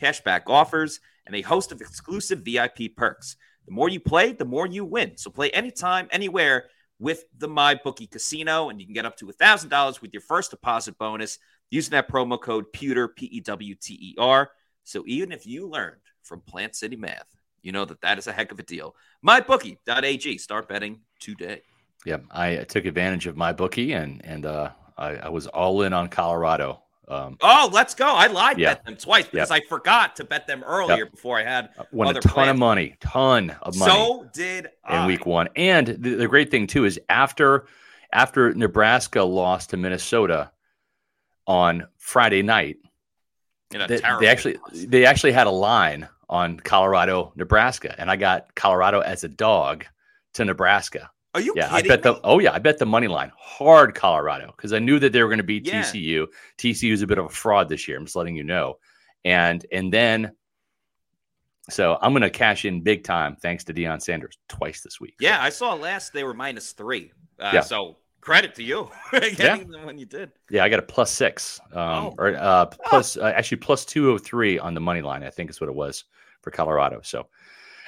cashback 0.00 0.42
offers, 0.46 1.00
and 1.26 1.34
a 1.34 1.42
host 1.42 1.72
of 1.72 1.80
exclusive 1.80 2.40
VIP 2.40 2.96
perks. 2.96 3.36
The 3.66 3.72
more 3.72 3.88
you 3.88 4.00
play, 4.00 4.32
the 4.32 4.44
more 4.44 4.66
you 4.66 4.84
win. 4.84 5.16
So 5.16 5.30
play 5.30 5.50
anytime, 5.50 6.08
anywhere 6.10 6.64
with 6.98 7.24
the 7.38 7.48
MyBookie 7.48 8.10
Casino, 8.10 8.68
and 8.68 8.80
you 8.80 8.86
can 8.86 8.94
get 8.94 9.06
up 9.06 9.16
to 9.18 9.26
$1,000 9.26 10.00
with 10.00 10.12
your 10.12 10.22
first 10.22 10.50
deposit 10.50 10.98
bonus 10.98 11.38
using 11.70 11.92
that 11.92 12.08
promo 12.08 12.40
code 12.40 12.72
PEWTER, 12.72 13.08
P 13.08 13.26
E 13.26 13.40
W 13.40 13.74
T 13.74 13.94
E 13.94 14.14
R. 14.18 14.50
So 14.84 15.02
even 15.06 15.32
if 15.32 15.46
you 15.46 15.68
learned 15.68 16.00
from 16.22 16.40
Plant 16.40 16.76
City 16.76 16.96
Math, 16.96 17.34
you 17.62 17.72
know 17.72 17.84
that 17.84 18.00
that 18.02 18.18
is 18.18 18.26
a 18.26 18.32
heck 18.32 18.52
of 18.52 18.58
a 18.58 18.62
deal. 18.62 18.94
MyBookie.ag. 19.26 20.38
Start 20.38 20.68
betting 20.68 21.00
today. 21.20 21.62
Yeah, 22.04 22.18
I 22.30 22.56
took 22.64 22.84
advantage 22.84 23.26
of 23.26 23.36
my 23.36 23.52
bookie 23.52 23.92
and 23.92 24.24
and 24.24 24.44
uh, 24.46 24.70
I, 24.98 25.16
I 25.16 25.28
was 25.28 25.46
all 25.46 25.82
in 25.82 25.92
on 25.92 26.08
Colorado. 26.08 26.80
Um, 27.08 27.36
oh, 27.42 27.68
let's 27.72 27.94
go! 27.94 28.06
I 28.06 28.28
lied 28.28 28.58
yeah. 28.58 28.74
bet 28.74 28.84
them 28.84 28.96
twice 28.96 29.26
because 29.26 29.50
Yep. 29.50 29.62
I 29.62 29.68
forgot 29.68 30.16
to 30.16 30.24
bet 30.24 30.46
them 30.46 30.62
earlier 30.64 31.04
Yep. 31.04 31.10
before 31.10 31.38
I 31.38 31.42
had 31.44 31.70
won 31.90 32.08
other 32.08 32.20
a 32.20 32.22
ton 32.22 32.32
plans. 32.32 32.50
of 32.50 32.56
money, 32.58 32.96
ton 33.00 33.50
of 33.62 33.76
money. 33.76 33.92
So 33.92 34.28
did 34.32 34.66
in 34.66 34.70
I. 34.84 35.06
week 35.06 35.26
one. 35.26 35.48
And 35.56 35.88
the, 35.88 36.14
the 36.14 36.28
great 36.28 36.50
thing 36.50 36.66
too 36.66 36.84
is 36.84 36.98
after 37.08 37.66
after 38.12 38.54
Nebraska 38.54 39.22
lost 39.22 39.70
to 39.70 39.76
Minnesota 39.76 40.50
on 41.46 41.86
Friday 41.98 42.42
night, 42.42 42.76
they, 43.70 43.86
they 44.20 44.26
actually 44.28 44.54
loss. 44.54 44.84
they 44.86 45.04
actually 45.04 45.32
had 45.32 45.46
a 45.46 45.50
line 45.50 46.08
on 46.28 46.58
Colorado 46.60 47.32
Nebraska, 47.36 47.94
and 47.98 48.10
I 48.10 48.16
got 48.16 48.54
Colorado 48.54 49.00
as 49.00 49.24
a 49.24 49.28
dog 49.28 49.84
to 50.34 50.44
Nebraska. 50.44 51.10
Are 51.34 51.40
you 51.40 51.54
yeah, 51.56 51.68
I 51.72 51.80
bet 51.82 52.02
the 52.02 52.20
oh 52.24 52.38
yeah, 52.40 52.52
I 52.52 52.58
bet 52.58 52.78
the 52.78 52.84
money 52.86 53.08
line 53.08 53.32
hard 53.38 53.94
Colorado 53.94 54.52
because 54.56 54.72
I 54.74 54.78
knew 54.78 54.98
that 54.98 55.12
they 55.12 55.22
were 55.22 55.28
going 55.28 55.38
to 55.38 55.44
beat 55.44 55.66
Yeah. 55.66 55.82
TCU. 55.82 56.26
TCU 56.58 56.92
is 56.92 57.00
a 57.02 57.06
bit 57.06 57.18
of 57.18 57.24
a 57.26 57.28
fraud 57.30 57.68
this 57.70 57.88
year. 57.88 57.96
I'm 57.96 58.04
just 58.04 58.16
letting 58.16 58.36
you 58.36 58.44
know, 58.44 58.78
and 59.24 59.64
and 59.72 59.92
then. 59.92 60.32
So 61.70 61.96
I'm 62.02 62.12
going 62.12 62.22
to 62.22 62.30
cash 62.30 62.64
in 62.64 62.82
big 62.82 63.04
time 63.04 63.36
thanks 63.36 63.62
to 63.64 63.72
Deion 63.74 64.02
Sanders 64.02 64.36
twice 64.48 64.80
this 64.80 65.00
week. 65.00 65.14
Yeah, 65.20 65.40
I 65.40 65.48
saw 65.48 65.74
last 65.74 66.12
they 66.12 66.24
were 66.24 66.34
minus 66.34 66.72
three. 66.72 67.12
Uh, 67.38 67.50
Yeah. 67.54 67.60
So 67.60 67.98
credit 68.20 68.56
to 68.56 68.64
you 68.64 68.90
getting 69.12 69.70
when 69.84 69.96
you 69.96 70.04
did. 70.06 70.32
Yeah, 70.50 70.64
I 70.64 70.68
got 70.68 70.80
a 70.80 70.82
plus 70.82 71.10
six, 71.12 71.60
um, 71.72 71.78
Oh. 71.78 72.14
or 72.18 72.34
uh, 72.36 72.66
plus 72.66 73.16
uh, 73.16 73.32
actually 73.36 73.58
plus 73.58 73.84
two 73.84 74.06
hundred 74.06 74.24
three 74.24 74.58
on 74.58 74.74
the 74.74 74.80
money 74.80 75.02
line. 75.02 75.22
I 75.22 75.30
think 75.30 75.50
is 75.50 75.60
what 75.60 75.68
it 75.70 75.74
was 75.74 76.04
for 76.42 76.50
Colorado. 76.50 77.00
So, 77.04 77.28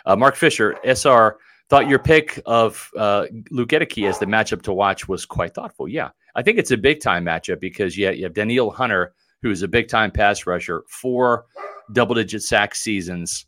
uh, 0.06 0.14
Mark 0.14 0.36
Fisher, 0.36 0.76
SR 0.84 1.36
thought 1.68 1.88
your 1.88 1.98
pick 1.98 2.40
of 2.46 2.90
uh, 2.96 3.26
Luke 3.50 3.70
Goedeke 3.70 4.08
as 4.08 4.18
the 4.18 4.26
matchup 4.26 4.62
to 4.62 4.72
watch 4.72 5.08
was 5.08 5.24
quite 5.24 5.54
thoughtful. 5.54 5.88
Yeah, 5.88 6.10
I 6.34 6.42
think 6.42 6.58
it's 6.58 6.70
a 6.70 6.76
big 6.76 7.00
time 7.00 7.24
matchup 7.24 7.60
because 7.60 7.96
you 7.96 8.06
have 8.06 8.34
Danielle 8.34 8.70
Hunter, 8.70 9.14
who 9.42 9.50
is 9.50 9.62
a 9.62 9.68
big 9.68 9.88
time 9.88 10.10
pass 10.10 10.46
rusher, 10.46 10.84
four 10.88 11.46
double 11.92 12.14
digit 12.14 12.42
sack 12.42 12.74
seasons 12.74 13.46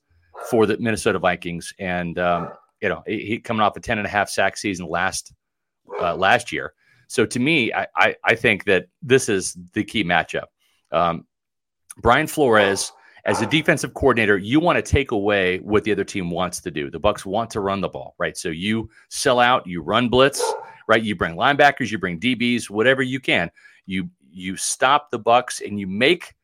for 0.51 0.67
the 0.67 0.77
Minnesota 0.79 1.19
Vikings, 1.19 1.73
and 1.79 2.19
um, 2.19 2.51
you 2.81 2.89
know 2.89 3.03
he, 3.07 3.25
he 3.25 3.39
coming 3.39 3.63
off 3.63 3.77
a 3.77 3.81
ten 3.81 3.99
and 3.99 4.07
a 4.07 4.11
half 4.11 4.29
sack 4.29 4.57
season 4.57 4.87
last 4.89 5.33
uh, 6.01 6.15
last 6.15 6.53
year. 6.53 6.73
So 7.09 7.25
to 7.25 7.39
me, 7.39 7.73
I, 7.73 7.87
I, 7.95 8.17
I 8.25 8.35
think 8.35 8.65
that 8.65 8.87
this 9.03 9.29
is 9.29 9.57
the 9.73 9.85
key 9.85 10.03
matchup. 10.03 10.47
Um, 10.91 11.27
Brian 11.99 12.27
Flores, 12.27 12.93
as 13.27 13.43
a 13.43 13.47
defensive 13.47 13.93
coordinator, 13.93 14.39
you 14.39 14.61
want 14.61 14.77
to 14.77 14.83
take 14.83 15.11
away 15.11 15.59
what 15.59 15.83
the 15.83 15.91
other 15.91 16.05
team 16.05 16.31
wants 16.31 16.61
to 16.61 16.71
do. 16.71 16.91
The 16.91 17.01
Bucs 17.01 17.27
want 17.27 17.51
to 17.51 17.61
run 17.61 17.81
the 17.81 17.89
ball, 17.89 18.15
right? 18.19 18.37
So 18.37 18.49
you 18.51 18.89
sell 19.09 19.41
out, 19.41 19.67
you 19.67 19.83
run 19.83 20.09
blitz, 20.09 20.43
right? 20.87 21.03
You 21.03 21.17
bring 21.17 21.35
linebackers, 21.35 21.91
you 21.91 21.99
bring 21.99 22.21
DBs, 22.21 22.71
whatever 22.71 23.03
you 23.03 23.21
can. 23.21 23.51
You 23.85 24.09
you 24.31 24.57
stop 24.57 25.11
the 25.11 25.19
Bucs 25.19 25.67
and 25.67 25.81
you 25.81 25.87
make 25.87 26.35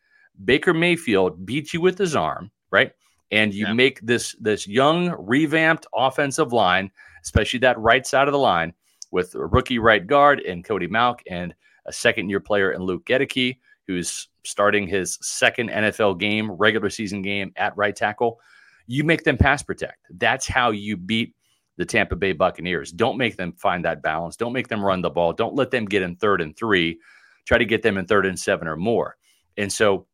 Baker 0.45 0.75
Mayfield 0.75 1.47
beat 1.47 1.73
you 1.73 1.81
with 1.81 1.99
his 1.99 2.17
arm, 2.17 2.51
right? 2.71 2.93
And 3.31 3.55
you 3.55 3.67
Yeah. 3.67 3.75
make 3.75 4.01
this 4.01 4.35
this 4.41 4.67
young 4.67 5.15
revamped 5.19 5.87
offensive 5.95 6.53
line, 6.53 6.91
especially 7.23 7.61
that 7.61 7.79
right 7.79 8.05
side 8.05 8.27
of 8.27 8.33
the 8.33 8.39
line, 8.39 8.73
with 9.13 9.35
a 9.37 9.47
rookie 9.47 9.79
right 9.79 10.05
guard 10.05 10.41
and 10.41 10.65
Cody 10.65 10.89
Mauch 10.89 11.23
and 11.31 11.55
a 11.87 11.93
second 11.93 12.29
year 12.29 12.41
player 12.41 12.73
in 12.73 12.83
Luke 12.83 13.05
Goedeke, 13.05 13.59
who's 13.87 14.29
starting 14.45 14.87
his 14.87 15.19
second 15.23 15.71
NFL 15.71 16.19
game, 16.19 16.51
regular 16.51 16.91
season 16.91 17.23
game 17.23 17.53
at 17.57 17.77
right 17.77 17.95
tackle. 17.95 18.41
You 18.87 19.05
make 19.05 19.25
them 19.25 19.37
pass 19.37 19.63
protect. 19.63 19.99
That's 20.11 20.47
how 20.47 20.71
you 20.71 20.97
beat 20.97 21.35
the 21.77 21.85
Tampa 21.85 22.17
Bay 22.17 22.33
Buccaneers. 22.33 22.93
Don't 22.93 23.17
make 23.17 23.37
them 23.37 23.53
find 23.53 23.85
that 23.85 24.03
balance. 24.03 24.37
Don't 24.37 24.53
make 24.53 24.69
them 24.69 24.85
run 24.85 25.03
the 25.03 25.11
ball. 25.11 25.33
Don't 25.33 25.55
let 25.55 25.71
them 25.71 25.85
get 25.85 26.03
in 26.03 26.17
third 26.17 26.41
and 26.41 26.57
three. 26.57 26.99
Try 27.45 27.59
to 27.59 27.65
get 27.65 27.83
them 27.83 27.97
in 27.97 28.07
third 28.07 28.27
and 28.27 28.39
seven 28.39 28.69
or 28.69 28.77
more. 28.77 29.17
And 29.57 29.73
so 29.73 30.07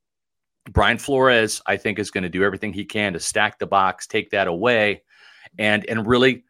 Brian 0.71 0.99
Flores, 0.99 1.63
I 1.67 1.77
think, 1.77 1.99
is 1.99 2.11
going 2.11 2.23
to 2.23 2.29
do 2.29 2.45
everything 2.45 2.73
he 2.73 2.85
can 2.85 3.13
to 3.15 3.21
stack 3.21 3.59
the 3.59 3.67
box, 3.67 4.07
take 4.07 4.31
that 4.31 4.49
away, 4.49 5.03
and 5.59 5.89
and 5.89 6.07
really 6.07 6.45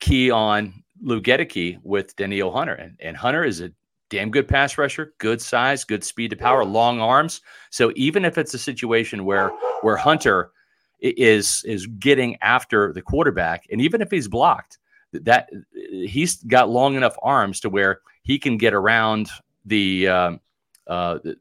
key 0.00 0.30
on 0.30 0.82
Lou 1.00 1.20
Goedeke 1.20 1.78
with 1.82 2.14
Danielle 2.16 2.52
Hunter. 2.52 2.74
And, 2.74 2.96
and 3.00 3.16
Hunter 3.16 3.44
is 3.44 3.60
a 3.60 3.72
damn 4.12 4.30
good 4.30 4.46
pass 4.46 4.76
rusher, 4.76 5.14
good 5.18 5.40
size, 5.40 5.84
good 5.84 6.04
speed 6.04 6.28
to 6.30 6.36
power, 6.36 6.64
long 6.64 7.00
arms. 7.00 7.40
So 7.70 7.92
even 7.96 8.26
if 8.26 8.36
it's 8.36 8.52
a 8.52 8.58
situation 8.58 9.24
where 9.24 9.50
where 9.80 9.96
Hunter 9.96 10.52
is 11.00 11.64
is 11.64 11.86
getting 11.98 12.36
after 12.42 12.92
the 12.92 13.00
quarterback, 13.02 13.64
and 13.72 13.80
even 13.80 14.02
if 14.02 14.10
he's 14.10 14.28
blocked, 14.28 14.78
that 15.12 15.48
he's 15.72 16.36
got 16.44 16.68
long 16.68 16.94
enough 16.94 17.16
arms 17.22 17.58
to 17.60 17.70
where 17.70 18.00
he 18.22 18.38
can 18.38 18.58
get 18.58 18.74
around 18.74 19.30
the. 19.64 20.06
Um, 20.08 20.40
uh, 20.86 21.18
the 21.24 21.36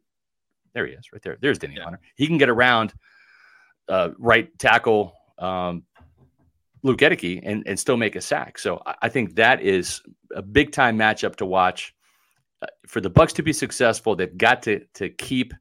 there 0.74 0.88
he 0.88 0.94
is, 0.94 1.12
right 1.12 1.22
there. 1.22 1.38
There's 1.42 1.60
Danielle 1.60 1.80
Yeah. 1.80 1.84
Hunter. 1.84 2.00
He 2.16 2.28
can 2.28 2.38
get 2.38 2.48
around 2.50 2.94
uh, 3.90 4.12
right 4.18 4.58
tackle 4.58 5.14
um, 5.38 5.84
Luke 6.84 7.00
Goedeke 7.00 7.42
and, 7.44 7.64
and 7.68 7.78
still 7.78 7.98
make 7.98 8.16
a 8.16 8.22
sack. 8.22 8.58
So 8.58 8.82
I, 8.86 8.96
I 9.02 9.10
think 9.10 9.36
that 9.36 9.62
is 9.62 10.02
a 10.34 10.42
big 10.42 10.72
time 10.72 10.98
matchup 10.98 11.36
to 11.38 11.46
watch. 11.46 11.94
For 12.88 13.02
the 13.02 13.10
Bucks 13.10 13.34
to 13.34 13.44
be 13.44 13.54
successful, 13.54 14.16
they've 14.16 14.38
got 14.38 14.64
to 14.64 14.82
to 14.96 15.10
keep 15.10 15.54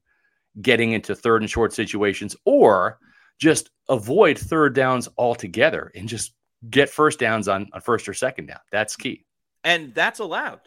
getting 0.60 0.92
into 0.92 1.14
third 1.14 1.42
and 1.42 1.50
short 1.50 1.72
situations, 1.72 2.36
or 2.44 2.98
just 3.38 3.70
avoid 3.88 4.38
third 4.38 4.74
downs 4.74 5.08
altogether 5.16 5.90
and 5.94 6.08
just 6.08 6.34
get 6.68 6.90
first 6.90 7.18
downs 7.18 7.48
on, 7.48 7.68
on 7.72 7.80
first 7.80 8.08
or 8.08 8.14
second 8.14 8.46
down. 8.46 8.58
That's 8.70 8.96
key. 8.96 9.24
And 9.64 9.94
that's 9.94 10.18
allowed. 10.18 10.60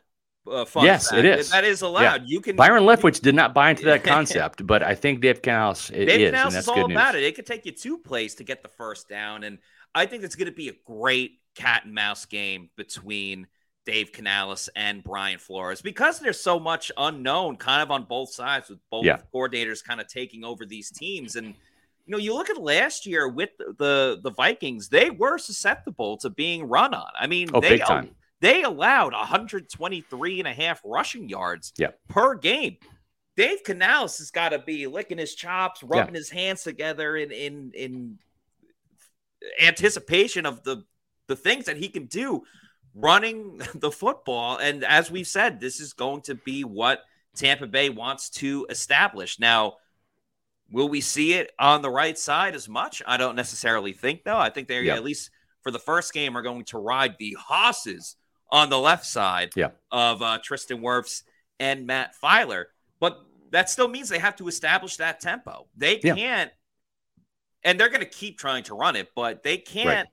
Uh, 0.50 0.66
fun 0.66 0.84
Yes, 0.84 1.10
fact. 1.10 1.20
it 1.20 1.26
is. 1.40 1.52
That 1.52 1.64
is 1.64 1.84
allowed. 1.84 2.24
You 2.26 2.42
can 2.42 2.56
Byron 2.56 2.84
Leftwich 2.84 3.22
did 3.22 3.34
not 3.36 3.54
buy 3.54 3.70
into 3.70 3.86
that 3.86 4.04
concept, 4.16 4.66
but 4.66 4.84
I 4.84 4.96
think 4.96 5.22
Dave 5.22 5.42
Canales 5.42 5.90
i- 5.92 5.94
Dave 5.94 6.10
is, 6.20 6.30
Canales 6.32 6.54
that's 6.54 6.66
is 6.66 6.68
all 6.70 6.88
news. 6.88 6.96
about 6.96 7.16
it. 7.16 7.24
It 7.24 7.36
could 7.36 7.46
take 7.46 7.66
you 7.66 7.72
two 7.72 7.98
plays 8.00 8.36
to 8.36 8.44
get 8.44 8.62
the 8.64 8.68
first 8.70 9.08
down, 9.08 9.44
and 9.44 9.60
I 9.96 10.06
think 10.06 10.24
it's 10.24 10.36
going 10.36 10.48
to 10.50 10.52
be 10.56 10.70
a 10.70 10.74
great 10.86 11.40
cat 11.56 11.84
and 11.86 11.94
mouse 11.94 12.26
game 12.26 12.70
between 12.76 13.48
Dave 13.86 14.12
Canales 14.12 14.70
and 14.76 15.04
Brian 15.04 15.40
Flores 15.40 15.82
because 15.82 16.20
there's 16.20 16.40
so 16.40 16.60
much 16.60 16.92
unknown, 16.98 17.58
kind 17.58 17.82
of 17.82 17.92
on 17.92 18.04
both 18.04 18.32
sides, 18.32 18.70
with 18.70 18.80
both 18.90 19.06
Yeah. 19.06 19.18
coordinators 19.34 19.84
kind 19.84 20.00
of 20.00 20.08
taking 20.08 20.44
over 20.44 20.66
these 20.66 20.90
teams. 20.90 21.36
And 21.36 21.48
you 22.06 22.12
know, 22.12 22.18
you 22.18 22.34
look 22.34 22.50
at 22.50 22.58
last 22.62 23.06
year 23.06 23.28
with 23.28 23.50
the 23.58 23.74
the, 23.78 24.20
the 24.24 24.32
Vikings; 24.32 24.90
they 24.90 25.10
were 25.10 25.38
susceptible 25.38 26.18
to 26.18 26.30
being 26.30 26.66
run 26.68 26.94
on. 26.94 27.10
I 27.20 27.28
mean, 27.28 27.50
Oh, 27.54 27.60
they 27.62 27.82
they 28.40 28.64
allowed 28.64 29.14
123 29.14 30.40
and 30.40 30.48
a 30.48 30.54
half 30.54 30.82
rushing 30.84 31.30
yards 31.30 31.72
Yeah. 31.78 31.92
per 32.10 32.36
game. 32.36 32.78
Dave 33.36 33.64
Canales 33.64 34.18
has 34.20 34.32
got 34.32 34.50
to 34.50 34.60
be 34.60 34.86
licking 34.86 35.18
his 35.18 35.34
chops, 35.34 35.82
rubbing 35.82 36.14
his 36.14 36.30
hands 36.30 36.64
together 36.64 37.16
in 37.18 37.32
in 37.32 37.72
in 37.74 38.20
anticipation 39.62 40.46
of 40.46 40.64
the 40.64 40.84
the 41.28 41.36
things 41.36 41.66
that 41.66 41.78
he 41.78 41.88
can 41.90 42.06
do 42.06 42.44
running 42.96 43.62
the 43.76 43.92
football. 43.92 44.58
And 44.58 44.84
as 44.84 45.10
we've 45.12 45.28
said, 45.28 45.60
this 45.60 45.80
is 45.80 45.94
going 45.94 46.22
to 46.24 46.36
be 46.36 46.64
what 46.64 47.02
Tampa 47.36 47.68
Bay 47.68 47.90
wants 47.90 48.30
to 48.32 48.66
establish. 48.70 49.40
Now, 49.40 49.78
will 50.72 50.90
we 50.90 51.02
see 51.02 51.34
it 51.34 51.52
on 51.60 51.82
the 51.82 51.90
right 51.90 52.18
side 52.18 52.56
as 52.56 52.70
much? 52.70 53.02
I 53.06 53.18
don't 53.18 53.36
necessarily 53.36 53.94
think 53.94 54.24
though. 54.24 54.38
I 54.38 54.50
think 54.50 54.68
they're 54.68 54.84
Yeah. 54.84 54.96
at 54.96 55.04
least 55.04 55.30
for 55.62 55.72
the 55.72 55.80
first 55.80 56.14
game 56.14 56.38
are 56.38 56.42
going 56.42 56.66
to 56.66 56.78
ride 56.78 57.16
the 57.18 57.36
hosses 57.40 58.16
on 58.52 58.70
the 58.70 58.80
left 58.80 59.06
side 59.06 59.52
Yeah. 59.56 59.70
of 59.92 60.22
uh, 60.22 60.40
Tristan 60.44 60.80
Wirfs 60.82 61.24
and 61.60 61.88
Matt 61.88 62.14
Feiler. 62.22 62.66
But 63.00 63.20
that 63.52 63.70
still 63.70 63.88
means 63.88 64.10
they 64.10 64.20
have 64.20 64.36
to 64.38 64.48
establish 64.48 64.98
that 64.98 65.20
tempo. 65.20 65.68
They 65.76 66.00
Yeah. 66.04 66.16
can't, 66.16 66.52
and 67.64 67.80
they're 67.80 67.90
going 67.90 68.02
to 68.02 68.06
keep 68.06 68.38
trying 68.38 68.64
to 68.66 68.76
run 68.76 68.96
it, 68.96 69.10
but 69.16 69.42
they 69.44 69.58
can't, 69.58 70.08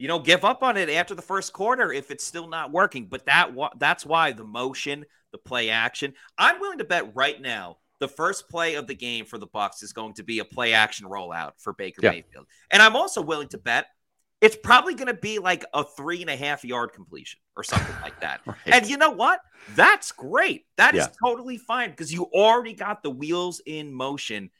you 0.00 0.08
know, 0.08 0.18
give 0.18 0.46
up 0.46 0.62
on 0.62 0.78
it 0.78 0.88
after 0.88 1.14
the 1.14 1.20
first 1.20 1.52
quarter 1.52 1.92
if 1.92 2.10
it's 2.10 2.24
still 2.24 2.48
not 2.48 2.72
working. 2.72 3.06
But 3.06 3.26
that 3.26 3.50
that's 3.78 4.06
why 4.06 4.32
the 4.32 4.44
motion, 4.44 5.04
the 5.30 5.36
play 5.38 5.68
action. 5.68 6.14
I'm 6.38 6.58
willing 6.58 6.78
to 6.78 6.84
bet 6.84 7.14
right 7.14 7.38
now 7.40 7.76
the 7.98 8.08
first 8.08 8.48
play 8.48 8.76
of 8.76 8.86
the 8.86 8.94
game 8.94 9.26
for 9.26 9.36
the 9.36 9.46
Bucs 9.46 9.82
is 9.82 9.92
going 9.92 10.14
to 10.14 10.22
be 10.22 10.38
a 10.38 10.44
play 10.44 10.72
action 10.72 11.06
rollout 11.06 11.52
for 11.58 11.74
Baker 11.74 12.00
Yeah. 12.02 12.12
Mayfield, 12.12 12.46
and 12.70 12.80
I'm 12.82 12.96
also 12.96 13.20
willing 13.20 13.48
to 13.48 13.58
bet 13.58 13.86
it's 14.40 14.56
probably 14.56 14.94
going 14.94 15.08
to 15.08 15.20
be 15.20 15.38
like 15.38 15.66
a 15.74 15.84
three 15.84 16.22
and 16.22 16.30
a 16.30 16.36
half 16.36 16.64
yard 16.64 16.94
completion 16.94 17.38
or 17.56 17.62
something 17.62 17.94
like 18.00 18.18
that. 18.20 18.40
Right. 18.46 18.56
And 18.72 18.88
you 18.88 18.96
know 18.96 19.10
what? 19.10 19.40
That's 19.74 20.12
great. 20.12 20.64
That 20.78 20.94
is 20.94 21.04
Yeah. 21.06 21.12
totally 21.22 21.58
fine 21.58 21.90
because 21.90 22.10
you 22.10 22.24
already 22.32 22.72
got 22.72 23.02
the 23.02 23.10
wheels 23.10 23.60
in 23.66 23.92
motion 23.92 24.50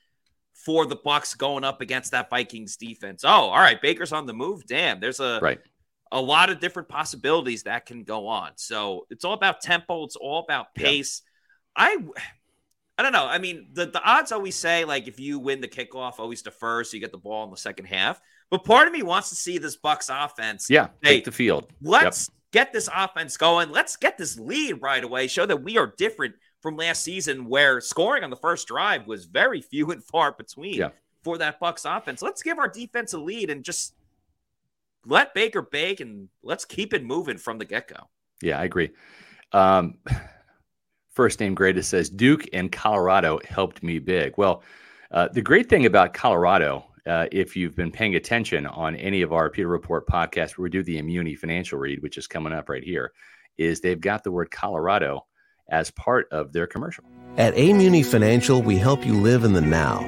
for 0.64 0.86
the 0.86 0.96
Bucs 0.96 1.36
going 1.36 1.64
up 1.64 1.80
against 1.80 2.10
that 2.12 2.28
Vikings 2.30 2.76
defense. 2.76 3.24
Oh, 3.24 3.28
all 3.28 3.58
right, 3.58 3.80
Baker's 3.80 4.12
on 4.12 4.26
the 4.26 4.34
move. 4.34 4.66
Damn, 4.66 5.00
there's 5.00 5.20
a 5.20 5.38
Right. 5.40 5.60
a 6.12 6.20
lot 6.20 6.50
of 6.50 6.60
different 6.60 6.88
possibilities 6.88 7.62
that 7.64 7.86
can 7.86 8.04
go 8.04 8.26
on. 8.26 8.52
So 8.56 9.06
it's 9.10 9.24
all 9.24 9.32
about 9.34 9.60
tempo. 9.60 10.04
It's 10.04 10.16
all 10.16 10.40
about 10.40 10.66
Yeah. 10.76 10.84
pace. 10.84 11.22
I 11.76 11.96
I 12.98 13.02
don't 13.02 13.12
know. 13.12 13.26
I 13.26 13.38
mean, 13.38 13.68
the, 13.72 13.86
the 13.86 14.02
odds 14.02 14.30
always 14.30 14.56
say 14.56 14.84
like 14.84 15.08
if 15.08 15.18
you 15.18 15.38
win 15.38 15.62
the 15.62 15.68
kickoff, 15.68 16.18
always 16.18 16.42
defer, 16.42 16.84
so 16.84 16.94
you 16.94 17.00
get 17.00 17.12
the 17.12 17.16
ball 17.18 17.44
in 17.44 17.50
the 17.50 17.56
second 17.56 17.86
half. 17.86 18.20
But 18.50 18.64
part 18.64 18.86
of 18.88 18.92
me 18.92 19.02
wants 19.02 19.30
to 19.30 19.36
see 19.36 19.56
this 19.56 19.78
Bucs 19.78 20.10
offense. 20.10 20.66
Yeah, 20.68 20.88
hey, 21.02 21.14
take 21.16 21.24
the 21.24 21.32
field. 21.32 21.72
Let's 21.80 22.28
yep. 22.28 22.36
get 22.52 22.72
this 22.74 22.90
offense 22.94 23.38
going. 23.38 23.70
Let's 23.70 23.96
get 23.96 24.18
this 24.18 24.38
lead 24.38 24.82
right 24.82 25.02
away. 25.02 25.28
Show 25.28 25.46
that 25.46 25.62
we 25.62 25.78
are 25.78 25.94
different 25.96 26.34
from 26.60 26.76
last 26.76 27.02
season, 27.02 27.46
where 27.46 27.80
scoring 27.80 28.24
on 28.24 28.30
the 28.30 28.36
first 28.36 28.68
drive 28.68 29.06
was 29.06 29.24
very 29.24 29.60
few 29.60 29.90
and 29.90 30.04
far 30.04 30.32
between 30.32 30.74
yeah. 30.74 30.90
for 31.22 31.38
that 31.38 31.60
Bucs 31.60 31.84
offense. 31.84 32.22
Let's 32.22 32.42
give 32.42 32.58
our 32.58 32.68
defense 32.68 33.12
a 33.12 33.18
lead 33.18 33.50
and 33.50 33.64
just 33.64 33.94
let 35.06 35.34
Baker 35.34 35.62
bake 35.62 36.00
and 36.00 36.28
let's 36.42 36.64
keep 36.64 36.92
it 36.92 37.04
moving 37.04 37.38
from 37.38 37.58
the 37.58 37.64
get 37.64 37.88
go. 37.88 38.08
Yeah, 38.42 38.58
I 38.58 38.64
agree. 38.64 38.90
Um, 39.52 39.98
first 41.10 41.40
name 41.40 41.54
greatest 41.54 41.90
says 41.90 42.08
Duke 42.08 42.46
and 42.52 42.70
Colorado 42.70 43.40
helped 43.48 43.82
me 43.82 43.98
big. 43.98 44.34
Well, 44.36 44.62
uh, 45.10 45.28
the 45.28 45.42
great 45.42 45.68
thing 45.68 45.86
about 45.86 46.14
Colorado, 46.14 46.84
uh, 47.06 47.26
if 47.32 47.56
you've 47.56 47.74
been 47.74 47.90
paying 47.90 48.14
attention 48.14 48.66
on 48.66 48.94
any 48.96 49.22
of 49.22 49.32
our 49.32 49.50
Pewter 49.50 49.68
Report 49.68 50.06
podcasts 50.06 50.56
where 50.56 50.64
we 50.64 50.70
do 50.70 50.82
the 50.82 51.00
Immuni 51.00 51.36
financial 51.36 51.78
read, 51.78 52.02
which 52.02 52.16
is 52.16 52.26
coming 52.26 52.52
up 52.52 52.68
right 52.68 52.84
here, 52.84 53.12
is 53.58 53.80
they've 53.80 54.00
got 54.00 54.22
the 54.22 54.30
word 54.30 54.50
Colorado 54.50 55.26
as 55.70 55.90
part 55.90 56.26
of 56.30 56.52
their 56.52 56.66
commercial. 56.66 57.04
At 57.36 57.54
Amuni 57.54 58.04
Financial, 58.04 58.60
we 58.60 58.76
help 58.76 59.06
you 59.06 59.14
live 59.14 59.44
in 59.44 59.52
the 59.52 59.60
now. 59.60 60.00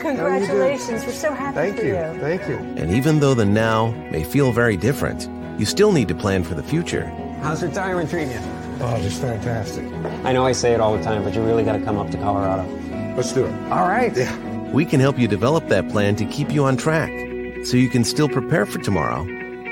Congratulations. 0.00 1.04
We're 1.06 1.12
so 1.12 1.32
happy 1.32 1.54
Thank 1.54 1.78
for 1.78 1.84
you. 1.84 1.94
you. 1.94 2.20
Thank 2.20 2.48
you. 2.48 2.56
And 2.56 2.90
even 2.90 3.20
though 3.20 3.34
the 3.34 3.46
now 3.46 3.92
may 4.10 4.24
feel 4.24 4.52
very 4.52 4.76
different, 4.76 5.28
you 5.58 5.64
still 5.64 5.92
need 5.92 6.08
to 6.08 6.14
plan 6.14 6.42
for 6.42 6.54
the 6.54 6.62
future. 6.62 7.06
How's 7.42 7.62
retirement 7.62 8.10
treating 8.10 8.32
you? 8.32 8.40
Oh, 8.80 9.00
just 9.00 9.20
fantastic. 9.20 9.84
I 10.24 10.32
know 10.32 10.44
I 10.44 10.52
say 10.52 10.72
it 10.72 10.80
all 10.80 10.96
the 10.96 11.02
time, 11.02 11.22
but 11.24 11.34
you 11.34 11.42
really 11.42 11.64
got 11.64 11.72
to 11.72 11.84
come 11.84 11.96
up 11.96 12.10
to 12.10 12.16
Colorado. 12.18 12.68
Let's 13.16 13.32
do 13.32 13.46
it. 13.46 13.52
All 13.70 13.88
right. 13.88 14.14
Yeah. 14.16 14.72
We 14.72 14.84
can 14.84 15.00
help 15.00 15.18
you 15.18 15.26
develop 15.28 15.68
that 15.68 15.88
plan 15.88 16.16
to 16.16 16.24
keep 16.26 16.52
you 16.52 16.64
on 16.64 16.76
track 16.76 17.10
so 17.64 17.76
you 17.76 17.88
can 17.88 18.04
still 18.04 18.28
prepare 18.28 18.66
for 18.66 18.78
tomorrow 18.78 19.24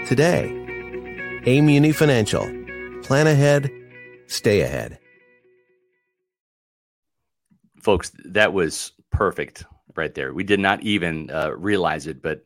today. 0.07 0.51
Amuni 1.47 1.95
Financial. 1.95 2.43
Plan 3.03 3.27
ahead, 3.27 3.71
stay 4.27 4.63
ahead. 4.63 4.99
Folks, 7.81 8.13
that 8.25 8.53
was 8.53 8.93
perfect 9.11 9.65
right 9.95 10.15
there. 10.15 10.35
We 10.35 10.45
did 10.45 10.61
not 10.61 10.83
even 10.83 11.31
uh, 11.31 11.53
realize 11.57 12.07
it, 12.07 12.23
but 12.23 12.43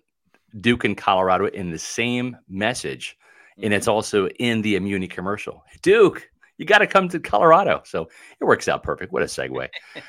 Duke 0.61 0.85
and 0.85 0.97
Colorado 0.97 1.47
in 1.47 1.71
the 1.71 1.79
same 1.79 2.37
message 2.49 3.17
and 3.63 3.75
it's 3.75 3.89
also 3.89 4.29
in 4.39 4.63
the 4.63 4.77
Immuni 4.77 5.09
commercial. 5.09 5.65
Duke, 5.83 6.29
you 6.59 6.65
got 6.65 6.79
to 6.79 6.87
come 6.87 7.09
to 7.09 7.21
Colorado. 7.21 7.83
So 7.85 8.09
it 8.41 8.45
works 8.45 8.69
out 8.69 8.83
perfect. 8.83 9.13
What 9.13 9.23
a 9.23 9.27
segue. 9.27 9.69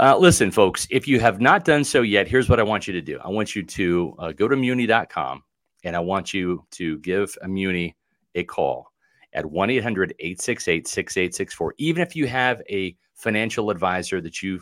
Uh, 0.00 0.16
listen, 0.16 0.48
folks, 0.52 0.86
if 0.92 1.08
you 1.08 1.18
have 1.18 1.40
not 1.40 1.64
done 1.64 1.82
so 1.82 2.02
yet, 2.02 2.28
here's 2.28 2.48
what 2.48 2.60
I 2.60 2.62
want 2.62 2.86
you 2.86 2.92
to 2.92 3.00
do. 3.00 3.18
I 3.18 3.26
want 3.30 3.56
you 3.56 3.64
to 3.64 4.14
uh, 4.20 4.30
go 4.30 4.46
to 4.46 4.54
Muni.com 4.54 5.42
and 5.82 5.96
I 5.96 5.98
want 5.98 6.32
you 6.32 6.64
to 6.70 6.98
give 7.00 7.36
Immuni 7.42 7.94
a 8.36 8.44
call 8.44 8.92
at 9.32 9.44
1 9.44 9.70
800 9.70 10.14
868 10.20 10.86
6864. 10.86 11.74
Even 11.78 12.00
if 12.00 12.14
you 12.14 12.28
have 12.28 12.62
a 12.70 12.96
financial 13.18 13.70
advisor 13.70 14.20
that 14.22 14.42
you 14.42 14.60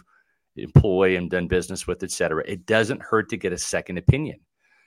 employ 0.56 1.16
and 1.16 1.30
done 1.30 1.46
business 1.46 1.86
with, 1.86 2.02
et 2.02 2.10
cetera, 2.10 2.42
it 2.46 2.66
doesn't 2.66 3.00
hurt 3.00 3.28
to 3.28 3.36
get 3.36 3.52
a 3.52 3.58
second 3.58 3.98
opinion, 3.98 4.40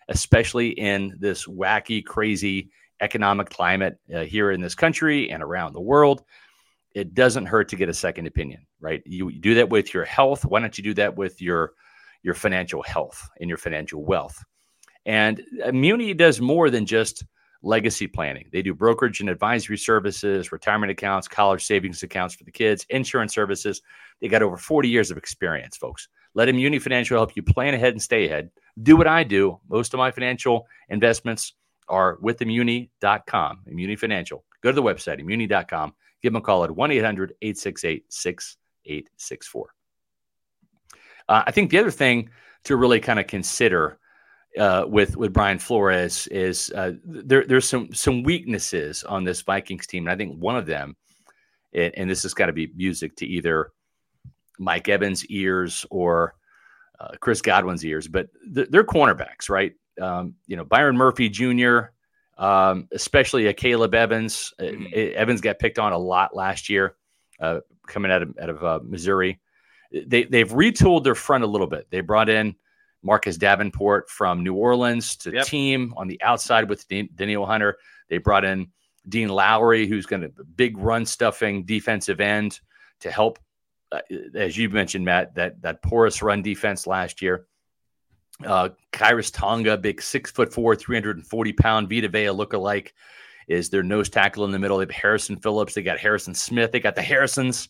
especially 0.10 0.70
in 0.70 1.16
this 1.20 1.46
wacky, 1.46 2.04
crazy 2.04 2.72
economic 3.02 3.50
climate 3.50 3.98
uh, 4.14 4.22
here 4.22 4.52
in 4.52 4.60
this 4.60 4.76
country 4.76 5.32
and 5.32 5.42
around 5.42 5.74
the 5.74 5.80
world, 5.80 6.24
it 6.94 7.14
doesn't 7.14 7.46
hurt 7.46 7.70
to 7.70 7.76
get 7.76 7.88
a 7.88 7.94
second 7.94 8.28
opinion, 8.28 8.66
right? 8.82 9.02
You, 9.06 9.30
you 9.30 9.40
do 9.40 9.56
that 9.56 9.70
with 9.70 9.94
your 9.94 10.04
health. 10.04 10.44
Why 10.44 10.60
don't 10.60 10.78
you 10.78 10.84
do 10.84 10.96
that 10.96 11.16
with 11.16 11.42
your 11.42 11.74
your 12.24 12.34
financial 12.34 12.84
health 12.84 13.30
and 13.40 13.48
your 13.48 13.58
financial 13.58 14.04
wealth? 14.04 14.44
And 15.06 15.42
Immuni 15.66 16.18
does 16.18 16.42
more 16.42 16.70
than 16.70 16.86
just 16.86 17.24
legacy 17.62 18.08
planning. 18.08 18.48
They 18.52 18.62
do 18.62 18.74
brokerage 18.74 19.20
and 19.20 19.30
advisory 19.30 19.78
services, 19.78 20.52
retirement 20.52 20.92
accounts, 20.92 21.28
college 21.28 21.64
savings 21.64 22.04
accounts 22.04 22.36
for 22.36 22.44
the 22.44 22.52
kids, 22.52 22.86
insurance 22.90 23.34
services. 23.34 23.82
They 24.22 24.28
got 24.28 24.42
over 24.42 24.58
40 24.58 24.88
years 24.88 25.12
of 25.12 25.18
experience, 25.18 25.78
folks. 25.78 26.08
Let 26.36 26.48
Immuni 26.48 26.82
Financial 26.82 27.18
help 27.18 27.36
you 27.36 27.44
plan 27.44 27.74
ahead 27.74 27.94
and 27.94 28.02
stay 28.02 28.26
ahead. 28.26 28.52
Do 28.82 28.96
what 28.96 29.08
I 29.08 29.24
do. 29.24 29.60
Most 29.70 29.94
of 29.94 29.98
my 29.98 30.12
financial 30.12 30.68
investments 30.90 31.54
are 31.88 32.18
with 32.22 32.40
Immuni.com, 32.40 33.60
Immuni 33.70 33.98
Financial. 33.98 34.44
Go 34.62 34.72
to 34.72 34.76
the 34.76 34.84
website, 34.84 35.20
Immuni.com. 35.22 35.94
Give 36.22 36.34
them 36.34 36.42
a 36.42 36.46
call 36.46 36.64
at 36.64 36.72
1 36.72 36.92
800 36.92 37.34
868 37.42 38.06
6864. 38.10 39.74
Uh, 41.28 41.44
I 41.46 41.52
think 41.52 41.72
the 41.72 41.78
other 41.80 41.92
thing 41.92 42.30
to 42.66 42.76
really 42.76 43.00
kind 43.00 43.20
of 43.20 43.28
consider 43.28 44.00
uh, 44.58 44.86
with 44.88 45.16
with 45.18 45.34
Brian 45.34 45.60
Flores 45.60 46.28
is 46.28 46.72
uh, 46.76 46.94
there 47.04 47.46
there's 47.46 47.68
some 47.68 47.94
some 47.94 48.24
weaknesses 48.24 49.04
on 49.04 49.24
this 49.24 49.42
Vikings 49.42 49.88
team, 49.88 50.08
and 50.08 50.12
I 50.12 50.16
think 50.16 50.38
one 50.38 50.56
of 50.56 50.66
them, 50.66 50.96
and, 51.74 51.94
and 51.96 52.10
this 52.10 52.24
has 52.24 52.34
got 52.34 52.48
to 52.48 52.54
be 52.54 52.72
music 52.76 53.16
to 53.18 53.26
either 53.28 53.72
Mike 54.58 54.90
Evans' 54.90 55.26
ears 55.28 55.86
or 55.90 56.36
uh, 57.00 57.12
Chris 57.20 57.42
Godwin's 57.42 57.86
ears, 57.86 58.08
but 58.08 58.28
th- 58.54 58.68
they're 58.70 58.84
cornerbacks, 58.84 59.50
right? 59.50 59.74
um, 60.00 60.36
you 60.48 60.56
know, 60.56 60.66
Byron 60.66 60.98
Murphy 60.98 61.30
Jr., 61.30 61.80
um, 62.38 62.88
especially 62.92 63.44
Akayleb 63.54 63.94
Evans. 63.94 64.54
Mm. 64.60 65.14
Evans 65.14 65.42
got 65.42 65.60
picked 65.60 65.80
on 65.80 65.94
a 65.94 65.98
lot 65.98 66.36
last 66.36 66.70
year, 66.70 66.96
uh, 67.40 67.60
coming 67.88 68.12
out 68.12 68.24
of, 68.24 68.38
out 68.42 68.50
of 68.50 68.64
uh, 68.64 68.80
Missouri. 68.84 69.40
They, 69.92 70.24
they've 70.24 70.50
retooled 70.50 71.04
their 71.04 71.16
front 71.16 71.44
a 71.44 71.48
little 71.48 71.68
bit. 71.68 71.88
They 71.90 72.02
brought 72.02 72.30
in 72.30 72.56
Marcus 73.04 73.38
Davenport 73.38 74.10
from 74.10 74.44
New 74.44 74.54
Orleans 74.54 75.16
to 75.18 75.32
yep. 75.32 75.46
team 75.46 75.94
on 75.98 76.08
the 76.08 76.22
outside 76.22 76.70
with 76.70 76.88
Danielle 76.88 77.46
Hunter. 77.46 77.78
They 78.10 78.18
brought 78.18 78.46
in 78.46 78.72
Dean 79.08 79.30
Lowry, 79.30 79.88
who's 79.88 80.06
going 80.06 80.22
to 80.22 80.32
big 80.56 80.78
run 80.78 81.06
stuffing 81.06 81.64
defensive 81.64 82.20
end 82.20 82.60
to 83.02 83.12
help, 83.12 83.40
uh, 83.92 84.02
as 84.36 84.58
you 84.58 84.70
mentioned, 84.70 85.06
Matt, 85.06 85.36
that 85.36 85.62
that 85.62 85.82
porous 85.82 86.22
run 86.22 86.42
defense 86.42 86.86
last 86.86 87.22
year. 87.22 87.46
Uh, 88.46 88.70
Tonga, 88.92 89.78
big 89.78 90.02
six 90.02 90.32
foot 90.32 90.54
four, 90.54 90.76
340 90.76 91.54
pound 91.54 91.90
Vita 91.90 92.08
Vea 92.08 92.28
lookalike, 92.28 92.90
is 93.48 93.70
their 93.70 93.84
nose 93.84 94.10
tackle 94.10 94.46
in 94.46 94.52
the 94.52 94.60
middle. 94.60 94.78
They 94.78 94.84
have 94.84 94.92
Harrison 94.92 95.38
Phillips. 95.38 95.74
They 95.74 95.82
got 95.82 95.98
Harrison 95.98 96.34
Smith. 96.34 96.72
They 96.72 96.80
got 96.80 96.96
the 96.96 97.02
Harrisons, 97.02 97.70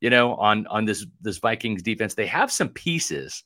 you 0.00 0.10
know, 0.10 0.34
on 0.34 0.66
on 0.68 0.84
this 0.84 1.06
this 1.20 1.38
Vikings 1.38 1.82
defense. 1.82 2.14
They 2.14 2.26
have 2.26 2.50
some 2.50 2.70
pieces, 2.70 3.44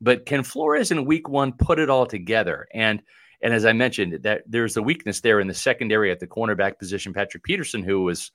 but 0.00 0.26
can 0.26 0.42
Flores 0.42 0.90
in 0.90 1.04
Week 1.04 1.28
One 1.28 1.52
put 1.52 1.78
it 1.78 1.90
all 1.90 2.06
together? 2.06 2.66
And 2.72 3.02
and 3.42 3.54
as 3.54 3.64
I 3.64 3.72
mentioned, 3.72 4.22
that 4.22 4.42
there's 4.46 4.76
a 4.76 4.82
weakness 4.82 5.20
there 5.20 5.40
in 5.40 5.46
the 5.46 5.54
secondary 5.54 6.10
at 6.10 6.20
the 6.20 6.26
cornerback 6.26 6.78
position. 6.78 7.14
Patrick 7.14 7.42
Peterson, 7.42 7.82
who 7.82 8.02
was 8.02 8.32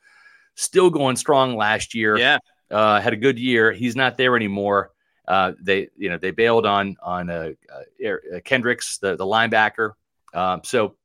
still 0.56 0.90
going 0.90 1.16
strong 1.16 1.56
last 1.56 1.94
year, 1.94 2.18
yeah, 2.18 2.40
uh, 2.72 3.00
had 3.00 3.14
a 3.14 3.18
good 3.18 3.38
year. 3.38 3.72
He's 3.72 3.96
not 3.96 4.18
there 4.18 4.36
anymore. 4.36 4.92
Uh, 5.28 5.54
they 5.62 5.90
you 5.98 6.10
know 6.10 6.18
they 6.18 6.32
bailed 6.32 6.66
on 6.66 6.96
on 7.02 7.30
uh, 7.30 7.52
uh, 7.74 8.40
Kendricks, 8.44 8.98
the 8.98 9.16
the 9.16 9.26
linebacker. 9.26 9.92
Um, 10.34 10.62
so 10.64 10.96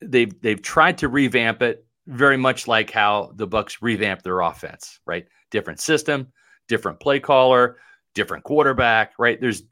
they've 0.00 0.40
they've 0.40 0.62
tried 0.62 0.98
to 0.98 1.08
revamp 1.08 1.62
it 1.62 1.84
very 2.06 2.36
much 2.36 2.66
like 2.66 2.90
how 2.90 3.32
the 3.34 3.46
Bucs 3.46 3.78
revamped 3.80 4.24
their 4.24 4.40
offense. 4.40 5.00
Right, 5.04 5.26
different 5.50 5.80
system, 5.80 6.32
different 6.68 7.00
play 7.00 7.20
caller, 7.20 7.78
different 8.14 8.44
quarterback. 8.44 9.12
Right, 9.18 9.40
there's 9.40 9.62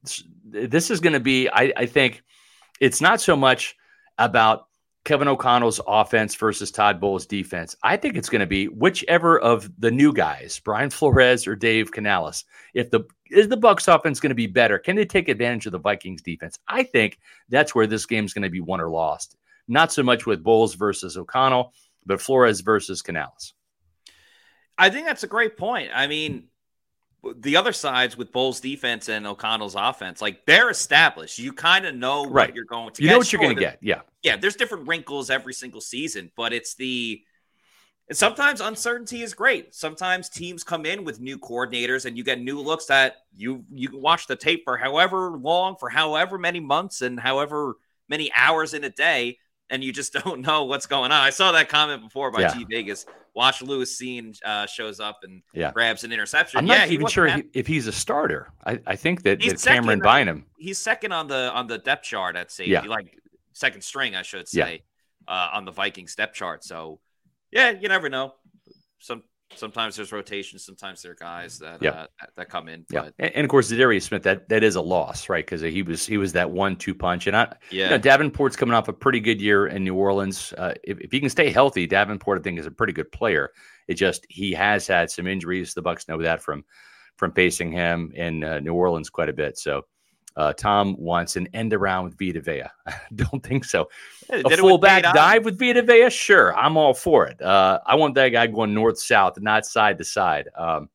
this 0.45 0.91
is 0.91 1.01
going 1.01 1.13
to 1.13 1.21
be 1.21 1.49
I, 1.49 1.73
I 1.77 1.87
think 1.87 2.23
it's 2.81 3.01
not 3.01 3.21
so 3.21 3.37
much 3.37 3.77
about 4.19 4.69
Kevin 5.05 5.29
O'Connell's 5.29 5.81
offense 5.87 6.35
versus 6.35 6.71
Todd 6.71 7.01
Bowles' 7.01 7.25
defense. 7.25 7.75
I 7.83 7.97
think 7.97 8.17
it's 8.17 8.29
going 8.29 8.41
to 8.41 8.47
be 8.47 8.67
whichever 8.67 9.39
of 9.39 9.71
the 9.79 9.91
new 9.91 10.13
guys, 10.13 10.61
Brian 10.63 10.91
Flores 10.91 11.47
or 11.47 11.57
Dave 11.57 11.93
Canales. 11.93 12.45
If 12.75 12.91
the 12.91 13.05
is 13.31 13.49
the 13.49 13.57
Bucs 13.57 13.93
offense 13.93 14.21
going 14.21 14.31
to 14.31 14.35
be 14.35 14.47
better? 14.47 14.79
Can 14.79 14.97
they 14.97 15.05
take 15.05 15.29
advantage 15.29 15.67
of 15.67 15.73
the 15.73 15.79
Vikings 15.79 16.23
defense? 16.23 16.59
I 16.69 16.83
think 16.83 17.19
that's 17.49 17.75
where 17.75 17.87
this 17.87 18.07
game 18.07 18.25
is 18.25 18.35
going 18.35 18.43
to 18.43 18.51
be 18.51 18.61
won 18.61 18.81
or 18.81 18.91
lost. 18.91 19.37
Not 19.67 19.93
so 19.93 20.03
much 20.03 20.27
with 20.27 20.43
Bowles 20.43 20.75
versus 20.75 21.17
O'Connell, 21.17 21.73
but 22.07 22.21
Flores 22.21 22.61
versus 22.61 23.03
Canales. 23.03 23.55
I 24.79 24.91
think 24.91 25.07
that's 25.07 25.25
a 25.25 25.29
great 25.29 25.57
point. 25.57 25.91
I 25.95 26.07
mean, 26.07 26.49
the 27.37 27.57
other 27.57 27.73
sides 27.73 28.17
with 28.17 28.33
Bowles' 28.33 28.61
defense 28.61 29.09
and 29.09 29.27
O'Connell's 29.27 29.75
offense, 29.75 30.23
like 30.23 30.47
they're 30.47 30.71
established. 30.71 31.39
You 31.39 31.53
kind 31.53 31.85
of 31.85 31.95
know 31.95 32.25
right. 32.25 32.49
what 32.49 32.55
you're 32.55 32.65
going 32.65 32.93
to 32.93 33.03
you 33.03 33.09
get. 33.09 33.13
know 33.13 33.19
what 33.19 33.33
you're 33.33 33.43
going 33.43 33.57
to 33.57 33.61
get. 33.61 33.79
Yeah. 33.81 34.01
Yeah. 34.23 34.37
There's 34.37 34.57
different 34.57 34.87
wrinkles 34.87 35.29
every 35.31 35.55
single 35.55 35.81
season, 35.81 36.31
but 36.37 36.53
it's 36.53 36.75
the, 36.75 37.23
and 38.09 38.17
sometimes 38.17 38.61
uncertainty 38.61 39.23
is 39.23 39.35
great. 39.35 39.75
Sometimes 39.75 40.29
teams 40.29 40.65
come 40.65 40.87
in 40.87 41.05
with 41.05 41.21
new 41.21 41.39
coordinators 41.39 42.07
and 42.07 42.17
you 42.17 42.25
get 42.25 42.41
new 42.41 42.61
looks 42.61 42.87
that 42.87 43.17
you, 43.37 43.65
you 43.73 43.89
can 43.89 44.01
watch 44.01 44.27
the 44.27 44.37
tape 44.37 44.63
for 44.65 44.77
however 44.77 45.37
long, 45.37 45.77
for 45.79 45.89
however 45.89 46.39
many 46.39 46.61
months 46.61 47.03
and 47.03 47.19
however 47.19 47.75
many 48.09 48.31
hours 48.35 48.75
in 48.75 48.85
a 48.85 48.91
day. 48.91 49.39
And 49.71 49.85
you 49.85 49.93
just 49.93 50.13
don't 50.25 50.41
know 50.41 50.65
what's 50.65 50.87
going 50.87 51.13
on. 51.13 51.21
I 51.21 51.31
saw 51.31 51.53
that 51.53 51.69
comment 51.69 52.03
before 52.03 52.31
by 52.31 52.41
Yeah. 52.41 52.55
G 52.55 52.65
Vegas. 52.65 53.07
Watch 53.35 53.63
Lewis 53.63 54.01
Cine 54.01 54.37
uh, 54.45 54.67
shows 54.67 54.99
up 54.99 55.21
and 55.23 55.43
Yeah. 55.53 55.71
grabs 55.73 56.03
an 56.05 56.13
interception. 56.13 56.59
I'm 56.59 56.67
yeah, 56.67 56.79
not 56.79 56.89
he 56.89 56.95
even 56.95 57.07
sure 57.07 57.29
he, 57.29 57.45
if 57.53 57.67
he's 57.67 57.87
a 57.87 57.93
starter. 57.93 58.51
I, 58.65 58.81
I 58.87 58.97
think 58.97 59.23
that, 59.23 59.41
that 59.41 59.63
Cameron. 59.63 60.01
Bynum. 60.01 60.47
He's 60.57 60.79
second 60.79 61.13
on 61.13 61.29
the 61.29 61.53
on 61.53 61.67
the 61.67 61.79
depth 61.79 62.05
chart 62.05 62.35
at 62.37 62.51
safety, 62.51 62.73
Yeah. 62.73 62.83
like 62.83 63.17
second 63.53 63.83
string, 63.83 64.17
I 64.17 64.23
should 64.23 64.47
Yeah. 64.53 64.65
say, 64.65 64.83
uh, 65.29 65.51
on 65.53 65.65
the 65.65 65.73
Vikings 65.73 66.15
depth 66.17 66.35
chart. 66.35 66.65
So, 66.65 67.01
yeah, 67.51 67.71
you 67.71 67.89
never 67.89 68.09
know. 68.09 68.35
Some 68.99 69.23
sometimes 69.55 69.97
there's 69.97 70.13
rotations, 70.13 70.65
sometimes 70.65 71.03
there 71.03 71.13
are 71.13 71.15
guys 71.17 71.59
that 71.59 71.83
Yeah. 71.83 71.91
uh, 71.91 72.07
that- 72.21 72.31
that 72.37 72.49
come 72.49 72.69
in. 72.69 72.85
Yeah, 72.91 73.03
But 73.03 73.15
and, 73.19 73.33
and 73.37 73.45
of 73.45 73.51
course, 73.51 73.69
Darius 73.69 74.05
Smith 74.05 74.23
that 74.25 74.49
that 74.49 74.63
is 74.63 74.77
a 74.77 74.81
loss, 74.81 75.29
right? 75.29 75.45
Because 75.45 75.61
he 75.61 75.83
was 75.83 76.07
he 76.07 76.17
was 76.19 76.33
that 76.35 76.51
one-two 76.51 76.95
punch, 76.95 77.27
and 77.27 77.37
I, 77.37 77.57
Yeah. 77.71 77.85
you 77.85 77.91
know, 77.91 77.99
Davenport's 77.99 78.57
coming 78.57 78.75
off 78.75 78.89
a 78.89 78.93
pretty 78.93 79.21
good 79.21 79.41
year 79.41 79.67
in 79.67 79.85
New 79.85 79.95
Orleans. 79.95 80.53
Uh, 80.57 80.75
if, 80.85 81.01
if 81.01 81.11
he 81.13 81.21
can 81.21 81.31
stay 81.31 81.51
healthy, 81.51 81.87
Davenport 81.87 82.39
I 82.39 82.43
think 82.43 82.59
is 82.59 82.67
a 82.67 82.71
pretty 82.71 82.93
good 82.93 83.11
player. 83.13 83.51
It 83.87 83.95
just 83.95 84.27
he 84.29 84.53
has 84.53 84.87
had 84.87 85.11
some 85.11 85.27
injuries. 85.27 85.75
The 85.75 85.83
Bucs 85.83 86.09
know 86.09 86.21
that 86.23 86.43
from 86.43 86.65
from 87.17 87.33
facing 87.33 87.73
him 87.73 88.13
in 88.15 88.45
uh, 88.45 88.61
New 88.61 88.75
Orleans 88.75 89.11
quite 89.11 89.29
a 89.29 89.33
bit. 89.33 89.59
So. 89.59 89.87
Uh, 90.39 90.53
Tom 90.53 90.95
wants 90.99 91.35
an 91.37 91.49
end 91.53 91.75
around 91.75 92.05
with 92.05 92.17
Vita 92.19 92.41
Vea. 92.41 92.63
I 92.87 92.95
don't 93.15 93.43
think 93.43 93.65
so. 93.65 93.89
Yeah, 94.31 94.37
a 94.37 94.43
with 94.45 94.59
fullback 94.61 95.03
dive 95.03 95.45
with 95.45 95.59
Vita 95.59 95.83
Vea, 95.83 96.09
sure, 96.11 96.57
I'm 96.57 96.77
all 96.77 96.95
for 96.95 97.27
it. 97.27 97.43
Uh, 97.43 97.81
I 97.85 97.97
want 97.97 98.15
that 98.15 98.29
guy 98.29 98.47
going 98.47 98.73
north 98.73 98.99
south, 99.01 99.41
not 99.41 99.67
side 99.67 99.99
to 99.99 100.05
side. 100.05 100.49
Um, 100.57 100.89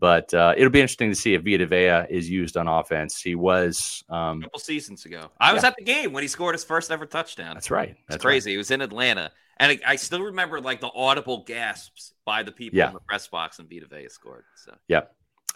but 0.00 0.32
uh, 0.34 0.54
it'll 0.56 0.70
be 0.70 0.80
interesting 0.80 1.10
to 1.10 1.14
see 1.14 1.34
if 1.34 1.42
Vita 1.44 1.66
Vea 1.66 2.06
is 2.12 2.28
used 2.28 2.56
on 2.56 2.66
offense. 2.66 3.20
He 3.20 3.34
was. 3.36 4.02
Um, 4.08 4.38
a 4.40 4.46
couple 4.46 4.58
seasons 4.58 5.04
ago, 5.04 5.30
I 5.38 5.52
was 5.52 5.62
Yeah. 5.62 5.68
at 5.68 5.76
the 5.76 5.84
game 5.84 6.12
when 6.12 6.22
he 6.24 6.28
scored 6.28 6.54
his 6.54 6.64
first 6.64 6.90
ever 6.90 7.06
touchdown. 7.06 7.54
that's 7.54 7.70
right. 7.70 7.90
It's 7.90 7.98
That's 8.08 8.24
crazy. 8.24 8.50
He 8.52 8.56
was 8.56 8.70
in 8.72 8.80
Atlanta, 8.80 9.30
and 9.58 9.70
I, 9.84 9.92
I 9.92 9.96
still 9.96 10.22
remember 10.22 10.60
like 10.60 10.80
the 10.80 10.90
audible 10.94 11.44
gasps 11.46 12.14
by 12.24 12.42
the 12.42 12.50
people 12.52 12.78
Yeah. 12.78 12.88
in 12.88 12.94
the 12.94 13.00
press 13.00 13.28
box 13.28 13.58
and 13.60 13.68
Vita 13.68 13.86
Vea 13.86 14.08
scored. 14.08 14.44
So 14.56 14.74
Yeah. 14.88 15.02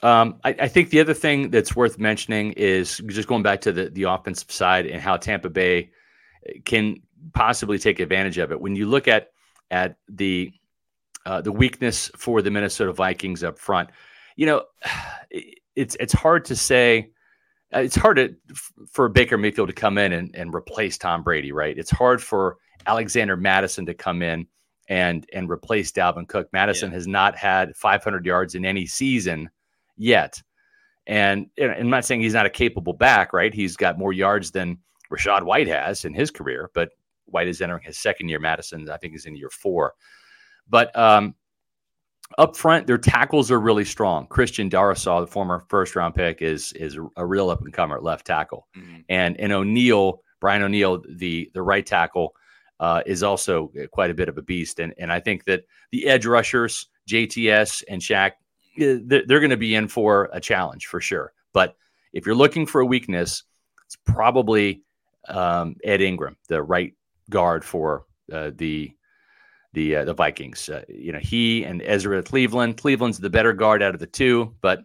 Um, 0.03 0.41
I, 0.45 0.51
I 0.61 0.69
think 0.69 0.91
the 0.91 1.01
other 1.01 1.15
thing 1.15 1.51
that's 1.51 1.75
worth 1.75 1.99
mentioning 1.99 2.53
is 2.53 2.99
just 3.09 3.29
going 3.29 3.43
back 3.43 3.63
to 3.63 3.73
the, 3.73 3.91
the 3.91 4.05
offensive 4.05 4.51
side 4.51 4.87
and 4.87 5.01
how 5.01 5.17
Tampa 5.17 5.51
Bay 5.51 5.91
can 6.65 7.03
possibly 7.35 7.79
take 7.79 8.01
advantage 8.01 8.39
of 8.39 8.53
it. 8.53 8.61
When 8.61 8.77
you 8.77 8.87
look 8.87 9.09
at 9.09 9.31
at 9.71 9.97
the 10.09 10.53
uh, 11.27 11.41
the 11.41 11.53
weakness 11.53 12.11
for 12.17 12.43
the 12.43 12.51
Minnesota 12.51 12.93
Vikings 12.93 13.43
up 13.45 13.59
front, 13.59 13.91
you 14.37 14.47
know, 14.47 14.65
it's 15.77 15.97
it's 16.01 16.13
hard 16.13 16.45
to 16.47 16.57
say. 16.57 17.11
uh, 17.75 17.81
It's 17.81 17.97
hard 17.97 18.17
to, 18.19 18.37
for 18.91 19.09
Baker 19.09 19.39
Mayfield 19.39 19.69
to 19.69 19.75
come 19.75 19.99
in 19.99 20.13
and, 20.13 20.35
and 20.37 20.55
replace 20.55 20.99
Tom 20.99 21.23
Brady, 21.23 21.53
right? 21.53 21.77
It's 21.77 21.91
hard 21.91 22.23
for 22.23 22.59
Alexander 22.87 23.37
Mattison 23.37 23.87
to 23.87 23.95
come 23.95 24.23
in 24.23 24.47
and 24.89 25.27
and 25.33 25.51
replace 25.51 25.93
Dalvin 25.93 26.29
Cook. 26.29 26.49
Mattison 26.53 26.93
has 26.93 27.07
not 27.09 27.37
had 27.37 27.77
500 27.77 28.27
yards 28.27 28.55
in 28.55 28.65
any 28.65 28.87
season 28.87 29.51
yet. 29.97 30.43
And, 31.07 31.47
and 31.59 31.73
I'm 31.73 31.91
not 31.91 32.05
saying 32.05 32.21
he's 32.21 32.35
not 32.35 32.47
a 32.47 32.51
capable 32.51 32.93
back, 32.93 33.33
right? 33.33 33.55
He's 33.55 33.77
got 33.77 33.99
more 33.99 34.13
yards 34.13 34.51
than 34.51 34.79
Rachaad 35.13 35.45
White 35.45 35.69
has 35.69 36.05
in 36.05 36.15
his 36.15 36.31
career, 36.31 36.71
but 36.75 36.91
White 37.27 37.49
is 37.49 37.61
entering 37.61 37.83
his 37.85 37.99
second 37.99 38.29
year. 38.29 38.41
Mattison, 38.41 38.89
I 38.91 38.97
think, 38.97 39.15
is 39.15 39.27
in 39.27 39.37
year 39.37 39.51
four. 39.51 39.95
But 40.69 40.97
um, 40.99 41.35
up 42.39 42.57
front, 42.57 42.87
their 42.87 42.99
tackles 42.99 43.51
are 43.51 43.61
really 43.61 43.85
strong. 43.85 44.27
Christian 44.27 44.69
Darrisaw, 44.69 45.21
the 45.21 45.27
former 45.31 45.61
first 45.69 45.95
round 45.95 46.15
pick, 46.15 46.43
is 46.43 46.73
is 46.73 46.99
a 47.17 47.25
real 47.25 47.51
up 47.51 47.63
and 47.63 47.73
comer 47.73 47.97
at 47.97 48.03
left 48.03 48.27
tackle, 48.27 48.67
and 49.09 49.39
and 49.41 49.53
O'Neal, 49.53 50.23
Brian 50.41 50.63
O'Neal, 50.63 51.03
the 51.09 51.51
the 51.55 51.63
right 51.63 51.87
tackle, 51.87 52.35
uh, 52.81 53.03
is 53.07 53.23
also 53.23 53.71
quite 53.93 54.11
a 54.11 54.15
bit 54.15 54.29
of 54.29 54.39
a 54.39 54.43
beast. 54.43 54.81
And 54.81 54.93
and 54.99 55.13
I 55.13 55.21
think 55.21 55.45
that 55.45 55.65
the 55.93 56.07
edge 56.09 56.27
rushers, 56.27 56.89
JTS 57.09 57.85
and 57.89 58.01
Shaq, 58.01 58.33
they're, 58.77 59.25
they're 59.27 59.41
going 59.41 59.51
to 59.51 59.57
be 59.57 59.75
in 59.75 59.89
for 59.89 60.31
a 60.33 60.41
challenge 60.41 60.87
for 60.87 61.01
sure. 61.01 61.33
But 61.53 61.77
if 62.13 62.27
you're 62.27 62.35
looking 62.35 62.67
for 62.67 62.81
a 62.81 62.87
weakness, 62.87 63.45
it's 63.87 63.97
probably 64.05 64.83
um, 65.29 65.77
Ed 65.85 66.01
Ingram, 66.01 66.37
the 66.49 66.63
right 66.63 66.95
guard 67.31 67.65
for 67.65 68.07
uh, 68.33 68.51
the 68.55 68.93
the 69.73 69.97
uh, 69.97 70.05
the 70.05 70.15
Vikings. 70.15 70.69
Uh, 70.69 70.83
you 70.89 71.13
know, 71.13 71.19
he 71.19 71.65
and 71.65 71.83
Ezra 71.83 72.23
Cleveland. 72.23 72.77
Cleveland's 72.77 73.19
the 73.19 73.31
better 73.31 73.53
guard 73.53 73.83
out 73.83 73.95
of 73.95 74.01
the 74.01 74.07
two, 74.07 74.55
but 74.61 74.85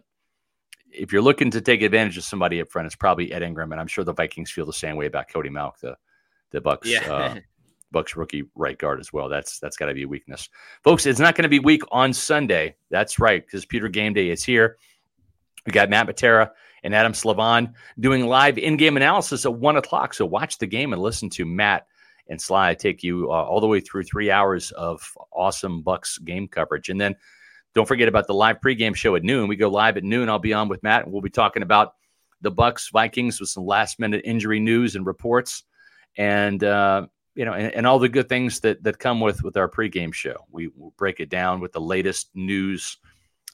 if 0.92 1.12
you're 1.12 1.22
looking 1.22 1.50
to 1.50 1.60
take 1.60 1.82
advantage 1.82 2.18
of 2.18 2.24
somebody 2.24 2.60
up 2.60 2.70
front, 2.70 2.86
it's 2.86 2.94
probably 2.94 3.32
Ed 3.32 3.42
Ingram, 3.42 3.72
and 3.72 3.80
I'm 3.80 3.86
sure 3.86 4.04
the 4.04 4.12
Vikings 4.12 4.50
feel 4.50 4.66
the 4.66 4.72
same 4.72 4.96
way 4.96 5.06
about 5.06 5.30
Cody 5.30 5.48
Mauch, 5.48 5.80
the 5.80 5.96
the 6.50 6.60
Bucs. 6.60 6.84
Yeah. 6.84 7.38
Bucs 7.92 8.16
rookie 8.16 8.44
right 8.54 8.78
guard 8.78 9.00
as 9.00 9.12
well. 9.12 9.28
That's 9.28 9.58
that's 9.58 9.76
got 9.76 9.86
to 9.86 9.94
be 9.94 10.02
a 10.02 10.08
weakness, 10.08 10.48
folks. 10.82 11.06
It's 11.06 11.20
not 11.20 11.34
going 11.34 11.44
to 11.44 11.48
be 11.48 11.58
weak 11.58 11.82
on 11.90 12.12
Sunday. 12.12 12.74
That's 12.90 13.18
right, 13.18 13.44
because 13.44 13.66
Pewter 13.66 13.88
Game 13.88 14.14
Day 14.14 14.30
is 14.30 14.42
here. 14.42 14.78
We 15.66 15.72
got 15.72 15.90
Matt 15.90 16.08
Matera 16.08 16.50
and 16.82 16.94
Adam 16.94 17.12
Slavan 17.12 17.72
doing 18.00 18.26
live 18.26 18.58
in-game 18.58 18.96
analysis 18.96 19.46
at 19.46 19.54
one 19.54 19.76
o'clock. 19.76 20.14
So 20.14 20.26
watch 20.26 20.58
the 20.58 20.66
game 20.66 20.92
and 20.92 21.00
listen 21.00 21.30
to 21.30 21.44
Matt 21.44 21.86
and 22.28 22.40
Sly 22.40 22.74
take 22.74 23.02
you 23.02 23.30
uh, 23.30 23.44
all 23.44 23.60
the 23.60 23.68
way 23.68 23.80
through 23.80 24.02
three 24.04 24.30
hours 24.30 24.72
of 24.72 25.16
awesome 25.32 25.82
Bucs 25.84 26.22
game 26.24 26.48
coverage. 26.48 26.88
And 26.88 27.00
then 27.00 27.14
don't 27.74 27.86
forget 27.86 28.08
about 28.08 28.26
the 28.26 28.34
live 28.34 28.60
pregame 28.60 28.94
show 28.96 29.14
at 29.14 29.22
noon. 29.22 29.48
We 29.48 29.56
go 29.56 29.68
live 29.68 29.96
at 29.96 30.04
noon. 30.04 30.28
I'll 30.28 30.38
be 30.38 30.52
on 30.52 30.68
with 30.68 30.82
Matt, 30.82 31.04
and 31.04 31.12
we'll 31.12 31.22
be 31.22 31.30
talking 31.30 31.62
about 31.62 31.94
the 32.40 32.50
Bucs 32.50 32.90
Vikings 32.90 33.38
with 33.38 33.48
some 33.48 33.64
last 33.64 34.00
minute 34.00 34.22
injury 34.24 34.58
news 34.58 34.96
and 34.96 35.06
reports, 35.06 35.62
and 36.16 36.64
uh, 36.64 37.06
you 37.34 37.44
know, 37.44 37.52
and, 37.54 37.72
and 37.74 37.86
all 37.86 37.98
the 37.98 38.08
good 38.08 38.28
things 38.28 38.60
that 38.60 38.82
that 38.84 38.98
come 38.98 39.20
with 39.20 39.42
with 39.42 39.56
our 39.56 39.68
pregame 39.68 40.12
show. 40.12 40.36
We 40.50 40.68
will 40.68 40.92
break 40.96 41.20
it 41.20 41.28
down 41.30 41.60
with 41.60 41.72
the 41.72 41.80
latest 41.80 42.30
news 42.34 42.98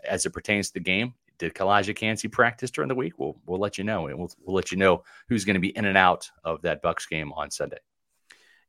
as 0.08 0.26
it 0.26 0.30
pertains 0.30 0.68
to 0.68 0.74
the 0.74 0.80
game. 0.80 1.14
Did 1.38 1.54
Calijah 1.54 1.94
Kancey 1.94 2.26
practice 2.28 2.70
during 2.70 2.88
the 2.88 2.94
week? 2.96 3.18
We'll 3.18 3.36
we'll 3.46 3.60
let 3.60 3.78
you 3.78 3.84
know, 3.84 4.08
and 4.08 4.18
we'll 4.18 4.30
we'll 4.44 4.56
let 4.56 4.72
you 4.72 4.78
know 4.78 5.04
who's 5.28 5.44
going 5.44 5.54
to 5.54 5.60
be 5.60 5.76
in 5.76 5.84
and 5.84 5.96
out 5.96 6.28
of 6.44 6.62
that 6.62 6.82
Bucs 6.82 7.08
game 7.08 7.32
on 7.32 7.50
Sunday. 7.50 7.78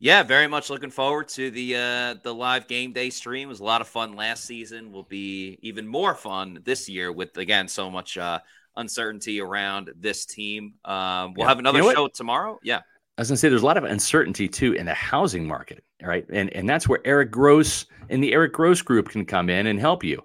Yeah, 0.02 0.24
very 0.24 0.48
much 0.48 0.70
looking 0.70 0.92
forward 0.92 1.28
to 1.30 1.52
the 1.52 1.76
uh, 1.76 2.16
the 2.24 2.34
live 2.34 2.68
game 2.68 2.94
day 2.94 3.10
stream. 3.10 3.48
It 3.48 3.52
was 3.52 3.60
a 3.60 3.66
lot 3.66 3.82
of 3.82 3.88
fun 3.88 4.16
last 4.16 4.46
season. 4.46 4.92
Will 4.92 5.04
be 5.04 5.58
even 5.62 5.88
more 5.88 6.14
fun 6.16 6.60
this 6.64 6.88
year 6.88 7.12
with 7.12 7.36
again 7.38 7.68
so 7.68 7.90
much 7.90 8.18
uh, 8.18 8.40
uncertainty 8.78 9.42
around 9.42 9.92
this 9.98 10.26
team. 10.26 10.76
Um, 10.86 11.34
we'll 11.34 11.44
Yeah. 11.46 11.50
have 11.50 11.60
another 11.60 11.80
You 11.80 11.82
know 11.82 11.88
what? 11.88 11.96
show 11.96 12.08
tomorrow. 12.08 12.60
Yeah, 12.64 12.82
I 13.20 13.22
was 13.22 13.28
going 13.28 13.36
to 13.36 13.40
say 13.42 13.50
there's 13.50 13.64
a 13.64 13.66
lot 13.66 13.76
of 13.76 13.84
uncertainty 13.84 14.48
too 14.48 14.72
in 14.72 14.86
the 14.86 14.94
housing 14.94 15.46
market, 15.46 15.84
right? 16.02 16.26
And 16.32 16.50
and 16.54 16.70
that's 16.70 16.88
where 16.88 17.02
Eric 17.04 17.32
Gross 17.32 17.86
and 18.08 18.24
the 18.24 18.32
Eric 18.32 18.54
Gross 18.54 18.82
Group 18.82 19.10
can 19.10 19.26
come 19.26 19.50
in 19.50 19.68
and 19.68 19.78
help 19.78 20.06
you, 20.06 20.24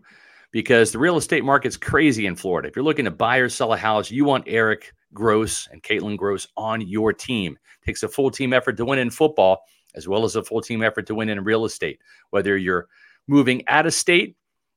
because 0.53 0.93
the 0.93 1.01
real 1.01 1.17
estate 1.17 1.43
market's 1.43 1.77
crazy 1.77 2.25
in 2.25 2.37
Florida. 2.37 2.69
If 2.69 2.77
you're 2.77 2.85
looking 2.85 3.07
to 3.07 3.11
buy 3.11 3.39
or 3.39 3.49
sell 3.49 3.73
a 3.73 3.77
house, 3.77 4.13
you 4.13 4.25
want 4.25 4.45
Eric 4.47 4.95
Gross 5.13 5.67
and 5.73 5.83
Caitlin 5.83 6.17
Gross 6.17 6.47
on 6.57 6.83
your 6.83 7.13
team. 7.13 7.59
It 7.83 7.85
takes 7.85 8.05
a 8.05 8.09
full 8.09 8.31
team 8.31 8.53
effort 8.53 8.77
to 8.77 8.85
win 8.85 9.01
in 9.01 9.11
football, 9.11 9.65
as 9.97 10.07
well 10.07 10.23
as 10.23 10.37
a 10.37 10.45
full 10.45 10.61
team 10.61 10.81
effort 10.81 11.09
to 11.09 11.17
win 11.17 11.31
in 11.31 11.43
real 11.43 11.65
estate. 11.65 11.99
Whether 12.31 12.57
you're 12.57 12.87
moving 13.27 13.67
out 13.67 13.87
of 13.87 13.95
state 13.95 14.37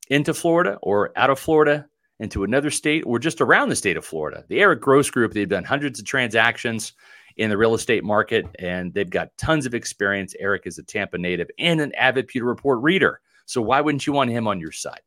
into 0.10 0.34
Florida 0.34 0.80
or 0.82 1.12
out 1.16 1.30
of 1.30 1.38
Florida 1.38 1.86
into 2.20 2.44
another 2.44 2.72
state 2.72 3.04
or 3.06 3.20
just 3.20 3.42
around 3.42 3.70
the 3.70 3.76
state 3.76 3.96
of 3.96 4.04
Florida. 4.04 4.44
The 4.48 4.60
Eric 4.60 4.82
Gross 4.82 5.12
Group, 5.12 5.34
they've 5.34 5.48
done 5.48 5.64
hundreds 5.64 6.00
of 6.00 6.06
transactions 6.08 6.94
in 7.38 7.50
the 7.50 7.58
real 7.58 7.74
estate 7.74 8.04
market 8.04 8.46
and 8.60 8.94
they've 8.94 9.10
got 9.10 9.36
tons 9.38 9.66
of 9.66 9.74
experience. 9.74 10.36
Eric 10.40 10.64
is 10.66 10.78
a 10.78 10.84
Tampa 10.84 11.18
native 11.18 11.50
and 11.60 11.80
an 11.80 11.94
avid 11.96 12.28
Pewter 12.28 12.46
Report 12.46 12.82
reader. 12.82 13.22
So 13.46 13.62
why 13.62 13.80
wouldn't 13.80 14.06
you 14.06 14.14
want 14.14 14.32
him 14.32 14.48
on 14.48 14.60
your 14.60 14.72
side? 14.72 15.02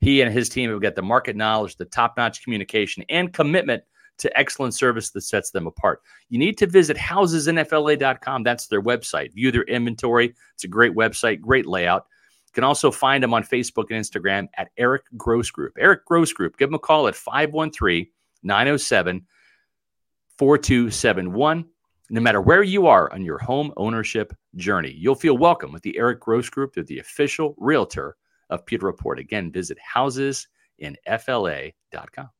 He 0.00 0.20
and 0.20 0.32
his 0.32 0.48
team 0.48 0.70
have 0.70 0.82
got 0.82 0.94
the 0.94 1.02
market 1.02 1.36
knowledge, 1.36 1.76
the 1.76 1.84
top 1.84 2.16
notch 2.16 2.42
communication, 2.42 3.04
and 3.08 3.32
commitment 3.32 3.82
to 4.18 4.38
excellent 4.38 4.74
service 4.74 5.10
that 5.10 5.22
sets 5.22 5.50
them 5.50 5.66
apart. 5.66 6.02
You 6.28 6.38
need 6.38 6.56
to 6.58 6.66
visit 6.66 6.96
housesinfla.com. 6.96 8.42
That's 8.42 8.66
their 8.66 8.82
website. 8.82 9.34
View 9.34 9.50
their 9.50 9.64
inventory. 9.64 10.34
It's 10.54 10.64
a 10.64 10.68
great 10.68 10.94
website, 10.94 11.40
great 11.40 11.66
layout. 11.66 12.06
You 12.46 12.52
can 12.52 12.64
also 12.64 12.90
find 12.90 13.22
them 13.22 13.34
on 13.34 13.44
Facebook 13.44 13.90
and 13.90 14.02
Instagram 14.02 14.48
at 14.56 14.68
Eric 14.78 15.02
Gross 15.16 15.50
Group. 15.50 15.74
Eric 15.78 16.04
Gross 16.06 16.32
Group. 16.32 16.56
Give 16.56 16.68
them 16.68 16.76
a 16.76 16.78
call 16.78 17.08
at 17.08 17.14
513 17.14 18.06
907 18.42 19.26
4271. 20.38 21.64
No 22.08 22.20
matter 22.20 22.40
where 22.40 22.62
you 22.62 22.86
are 22.86 23.12
on 23.12 23.24
your 23.24 23.38
home 23.38 23.72
ownership 23.76 24.32
journey, 24.54 24.94
you'll 24.96 25.16
feel 25.16 25.36
welcome 25.36 25.72
with 25.72 25.82
the 25.82 25.98
Eric 25.98 26.20
Gross 26.20 26.48
Group. 26.48 26.74
They're 26.74 26.84
the 26.84 27.00
official 27.00 27.56
realtor 27.58 28.16
of 28.48 28.64
Pewter 28.64 28.86
Report. 28.86 29.18
Again, 29.18 29.50
visit 29.50 29.76
housesinfla.com. 29.94 32.30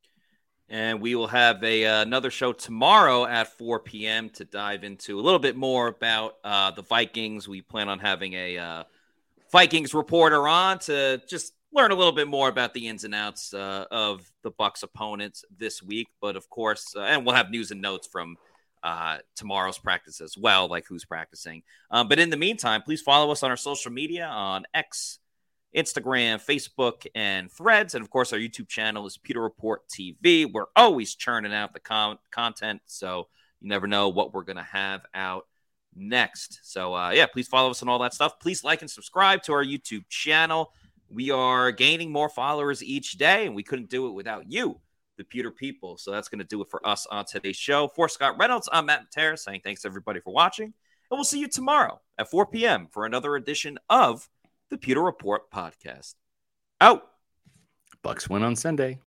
and 0.69 1.01
we 1.01 1.17
will 1.17 1.27
have 1.27 1.65
a 1.65 1.85
uh, 1.85 2.03
another 2.03 2.31
show 2.31 2.53
tomorrow 2.53 3.25
at 3.25 3.59
4 3.59 3.81
p.m. 3.81 4.31
to 4.31 4.45
dive 4.45 4.85
into 4.85 5.19
a 5.19 5.23
little 5.23 5.41
bit 5.41 5.57
more 5.57 5.89
about 5.89 6.37
uh, 6.45 6.71
the 6.71 6.83
Vikings. 6.83 7.49
We 7.49 7.63
plan 7.63 7.89
on 7.89 7.99
having 7.99 8.35
a 8.35 8.59
uh, 8.59 8.85
Vikings 9.51 9.95
reporter 9.95 10.47
on 10.47 10.79
to 10.81 11.21
just 11.29 11.55
learn 11.77 11.93
a 11.93 11.95
little 11.95 12.13
bit 12.13 12.27
more 12.27 12.49
about 12.49 12.75
the 12.75 12.89
ins 12.89 13.05
and 13.05 13.15
outs 13.15 13.53
uh, 13.55 13.85
of 13.91 14.31
the 14.43 14.51
Bucs 14.51 14.83
opponents 14.83 15.45
this 15.57 15.83
week. 15.83 16.09
But 16.21 16.35
of 16.37 16.49
course, 16.49 16.95
uh, 16.97 17.03
and 17.03 17.25
we'll 17.25 17.35
have 17.35 17.51
news 17.51 17.71
and 17.71 17.81
notes 17.81 18.09
from 18.11 18.37
uh, 18.83 19.19
tomorrow's 19.35 19.79
practice 19.79 20.21
as 20.21 20.37
well, 20.39 20.69
like 20.69 20.87
who's 20.89 21.05
practicing. 21.05 21.63
Um, 21.91 22.09
but 22.09 22.19
in 22.19 22.31
the 22.31 22.37
meantime, 22.37 22.83
please 22.83 23.03
follow 23.03 23.31
us 23.31 23.43
on 23.43 23.51
our 23.51 23.57
social 23.57 23.93
media 23.93 24.27
on 24.27 24.65
X, 24.75 25.19
Instagram, 25.77 26.43
Facebook, 26.45 27.07
and 27.15 27.51
Threads. 27.51 27.95
And 27.95 28.03
of 28.03 28.11
course, 28.11 28.33
our 28.33 28.39
YouTube 28.39 28.69
channel 28.69 29.07
is 29.07 29.19
Pewter 29.19 29.43
Report 29.43 29.83
TV. 29.89 30.51
We're 30.51 30.67
always 30.75 31.15
churning 31.15 31.53
out 31.53 31.75
the 31.75 31.81
con- 31.81 32.19
content, 32.31 32.81
so 32.87 33.29
you 33.61 33.69
never 33.69 33.87
know 33.87 34.09
what 34.09 34.33
we're 34.33 34.45
going 34.45 34.57
to 34.57 34.63
have 34.63 35.03
out 35.15 35.47
next. 35.95 36.61
So, 36.63 36.95
uh, 36.95 37.11
yeah, 37.11 37.27
please 37.27 37.49
follow 37.49 37.71
us 37.71 37.83
on 37.83 37.89
all 37.89 37.99
that 37.99 38.15
stuff. 38.15 38.39
Please 38.41 38.65
like 38.65 38.83
and 38.83 38.91
subscribe 38.91 39.43
to 39.45 39.53
our 39.53 39.65
YouTube 39.65 40.09
channel. 40.09 40.73
We 41.09 41.31
are 41.31 41.71
gaining 41.71 42.11
more 42.11 42.29
followers 42.29 42.83
each 42.83 43.13
day, 43.13 43.47
and 43.47 43.55
we 43.55 43.63
couldn't 43.63 43.91
do 43.91 44.09
it 44.09 44.13
without 44.13 44.51
you, 44.51 44.81
the 45.17 45.25
Pewter 45.25 45.51
people. 45.51 45.97
So 45.99 46.11
that's 46.11 46.29
going 46.29 46.41
to 46.41 46.45
do 46.45 46.61
it 46.63 46.69
for 46.69 46.87
us 46.87 47.07
on 47.07 47.25
today's 47.25 47.57
show. 47.57 47.89
For 47.89 48.09
Scott 48.09 48.37
Reynolds, 48.39 48.69
I'm 48.73 48.87
Matt 48.87 49.07
Matera 49.11 49.39
saying 49.39 49.61
thanks 49.63 49.85
everybody 49.85 50.21
for 50.21 50.33
watching, 50.33 50.67
and 50.67 50.73
we'll 51.11 51.25
see 51.25 51.41
you 51.41 51.49
tomorrow 51.49 52.01
at 52.19 52.31
4 52.31 52.47
p.m. 52.47 52.89
for 52.91 53.07
another 53.07 53.37
edition 53.37 53.79
of 53.89 54.29
the 54.71 54.79
Pewter 54.79 55.03
Report 55.03 55.51
podcast. 55.51 56.15
Out. 56.81 57.09
Bucs 58.05 58.29
win 58.29 58.43
on 58.43 58.57
Sunday. 58.57 59.01